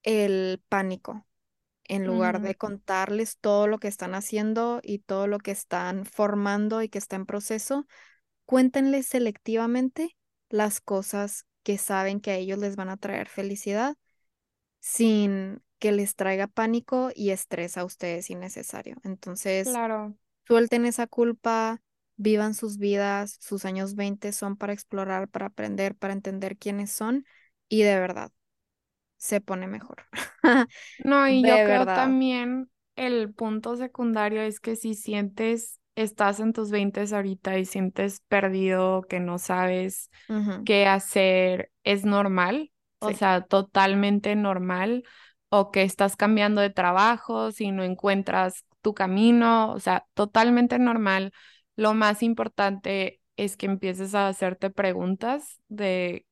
el 0.03 0.63
pánico 0.69 1.27
en 1.89 2.07
lugar 2.07 2.41
Ujú, 2.41 2.43
de 2.43 2.57
contarles 2.57 3.39
todo 3.39 3.67
lo 3.67 3.79
que 3.79 3.89
están 3.89 4.15
haciendo 4.15 4.81
y 4.83 5.01
todo 5.01 5.27
lo 5.27 5.39
que 5.39 5.51
están 5.53 6.05
formando 6.07 6.83
y 6.83 6.89
que 6.89 6.99
está 6.99 7.17
en 7.17 7.27
proceso. 7.27 7.87
cuéntenles 8.47 9.07
selectivamente 9.07 10.17
las 10.51 10.81
cosas 10.81 11.47
que 11.65 11.79
saben 11.79 12.21
que 12.21 12.31
a 12.33 12.37
ellos 12.37 12.59
les 12.59 12.77
van 12.77 12.91
a 12.91 12.97
traer 12.99 13.29
felicidad 13.29 13.97
sin 14.81 15.63
que 15.79 15.93
les 15.93 16.17
traiga 16.17 16.47
pánico 16.47 17.11
y 17.15 17.31
estrés 17.31 17.77
a 17.77 17.85
ustedes 17.85 18.31
innecesario. 18.31 18.97
Entonces, 19.05 19.81
Claro. 19.81 20.17
suelten 20.47 20.87
esa 20.87 21.07
culpa, 21.07 21.83
vivan 22.17 22.55
sus 22.55 22.79
vidas, 22.79 23.39
sus 23.41 23.65
años 23.65 23.95
20 23.97 24.33
son 24.33 24.57
para 24.57 24.73
explorar, 24.73 25.29
para 25.29 25.47
aprender, 25.47 25.97
para 25.97 26.15
entender 26.15 26.57
quiénes 26.59 26.93
son 26.93 27.27
y 27.69 27.83
de 27.83 27.99
verdad, 28.01 28.33
se 29.25 29.41
pone 29.41 29.67
mejor. 29.67 30.05
No, 31.03 31.27
y 31.27 31.43
yo 31.43 31.55
creo 31.65 31.87
también 31.87 32.69
el 32.95 33.33
punto 33.33 33.75
secundario 33.77 34.43
es 34.43 34.61
que 34.61 34.77
si 34.77 34.95
sientes, 34.95 35.81
estás 35.97 36.41
en 36.41 36.53
tus 36.53 36.71
veintes 36.71 37.13
ahorita 37.15 37.59
y 37.59 37.65
sientes 37.65 38.21
perdido, 38.29 39.03
que 39.09 39.21
no 39.21 39.39
sabes 39.39 40.11
qué 40.67 40.87
hacer, 40.87 41.71
es 41.85 42.05
normal, 42.05 42.71
o 42.99 43.13
sea, 43.13 43.41
totalmente 43.41 44.37
normal, 44.37 45.05
o 45.49 45.71
que 45.71 45.83
estás 45.85 46.17
cambiando 46.17 46.61
de 46.61 46.71
trabajo, 46.71 47.51
si 47.51 47.71
no 47.71 47.83
encuentras 47.83 48.67
tu 48.83 48.93
camino, 48.93 49.73
o 49.73 49.81
sea, 49.81 50.05
totalmente 50.13 50.79
normal. 50.79 51.33
Lo 51.77 51.95
más 51.95 52.23
importante 52.23 53.23
es 53.37 53.57
que 53.57 53.67
empieces 53.67 54.15
a 54.15 54.29
hacerte 54.29 54.69
preguntas 54.69 55.61
de 55.69 56.27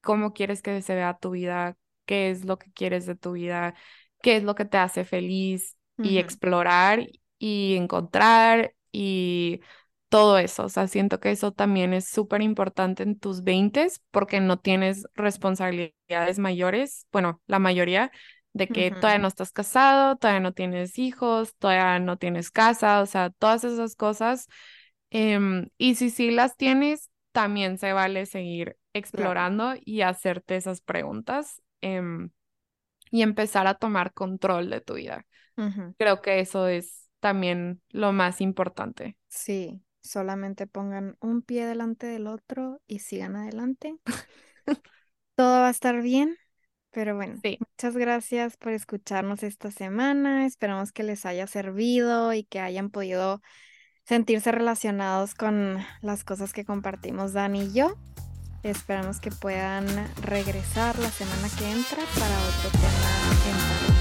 cómo 0.00 0.32
quieres 0.32 0.62
que 0.62 0.80
se 0.80 0.94
vea 0.94 1.18
tu 1.20 1.30
vida, 1.30 1.76
qué 2.08 2.30
es 2.32 2.46
lo 2.46 2.58
que 2.58 2.72
quieres 2.72 3.06
de 3.06 3.16
tu 3.16 3.34
vida, 3.34 3.76
qué 4.22 4.38
es 4.38 4.44
lo 4.44 4.56
que 4.56 4.66
te 4.66 4.78
hace 4.78 5.04
feliz 5.06 5.78
y 6.02 6.18
Ujú, 6.18 6.18
explorar 6.18 7.06
y 7.38 7.76
encontrar 7.76 8.74
y 8.92 9.60
todo 10.08 10.38
eso. 10.38 10.64
O 10.64 10.68
sea, 10.70 10.88
siento 10.88 11.20
que 11.20 11.30
eso 11.30 11.52
también 11.52 11.92
es 11.94 12.08
súper 12.08 12.42
importante 12.42 13.04
en 13.04 13.18
tus 13.18 13.42
veintes 13.44 14.02
porque 14.10 14.40
no 14.40 14.58
tienes 14.58 15.06
responsabilidades 15.14 16.38
mayores, 16.40 17.06
bueno, 17.12 17.42
la 17.46 17.58
mayoría 17.60 18.10
de 18.54 18.70
que 18.70 18.90
todavía 18.92 19.20
no 19.20 19.28
estás 19.28 19.52
casado, 19.52 20.16
todavía 20.16 20.40
no 20.40 20.52
tienes 20.54 20.98
hijos, 20.98 21.54
todavía 21.56 21.98
no 22.00 22.16
tienes 22.18 22.50
casa, 22.50 23.02
o 23.02 23.06
sea, 23.06 23.30
todas 23.30 23.64
esas 23.64 23.94
cosas. 23.96 24.48
Em, 25.10 25.68
y 25.78 25.94
si 25.94 26.10
sí 26.10 26.30
las 26.30 26.56
tienes, 26.56 27.10
también 27.32 27.78
se 27.78 27.92
vale 27.92 28.26
seguir 28.26 28.78
Claro. 29.10 29.42
explorando 29.46 29.74
y 29.84 30.02
hacerte 30.02 30.56
esas 30.56 30.80
preguntas, 30.80 31.62
em, 31.80 32.30
y 33.10 33.22
empezar 33.22 33.66
a 33.66 33.74
tomar 33.74 34.12
control 34.12 34.70
de 34.70 34.80
tu 34.80 34.94
vida. 34.94 35.26
Creo 35.98 36.22
que 36.22 36.40
eso 36.40 36.68
es 36.68 37.08
también 37.20 37.82
lo 37.90 38.12
más 38.12 38.40
importante. 38.40 39.16
Sí, 39.28 39.82
solamente 40.02 40.66
pongan 40.66 41.16
un 41.20 41.42
pie 41.42 41.66
delante 41.66 42.06
del 42.06 42.26
otro 42.26 42.80
y 42.86 43.00
sigan 43.00 43.36
adelante. 43.36 43.98
Todo 45.34 45.60
va 45.60 45.68
a 45.68 45.70
estar 45.70 46.00
bien, 46.02 46.36
pero 46.90 47.14
bueno, 47.14 47.38
Sí, 47.42 47.58
muchas 47.60 47.96
gracias 47.96 48.56
por 48.56 48.72
escucharnos 48.72 49.42
esta 49.42 49.70
semana. 49.70 50.46
Esperamos 50.46 50.92
que 50.92 51.02
les 51.02 51.26
haya 51.26 51.46
servido 51.46 52.32
y 52.32 52.44
que 52.44 52.60
hayan 52.60 52.90
podido 52.90 53.40
sentirse 54.04 54.52
relacionados 54.52 55.34
con 55.34 55.78
las 56.00 56.24
cosas 56.24 56.52
que 56.52 56.64
compartimos 56.64 57.32
Dani 57.32 57.62
y 57.62 57.72
yo. 57.72 57.96
Esperamos 58.62 59.20
que 59.20 59.30
puedan 59.30 59.86
regresar 60.22 60.98
la 60.98 61.10
semana 61.10 61.48
que 61.56 61.70
entra 61.70 61.98
para 62.18 62.38
otro 62.48 62.70
tema 62.70 63.92
en. 63.92 63.97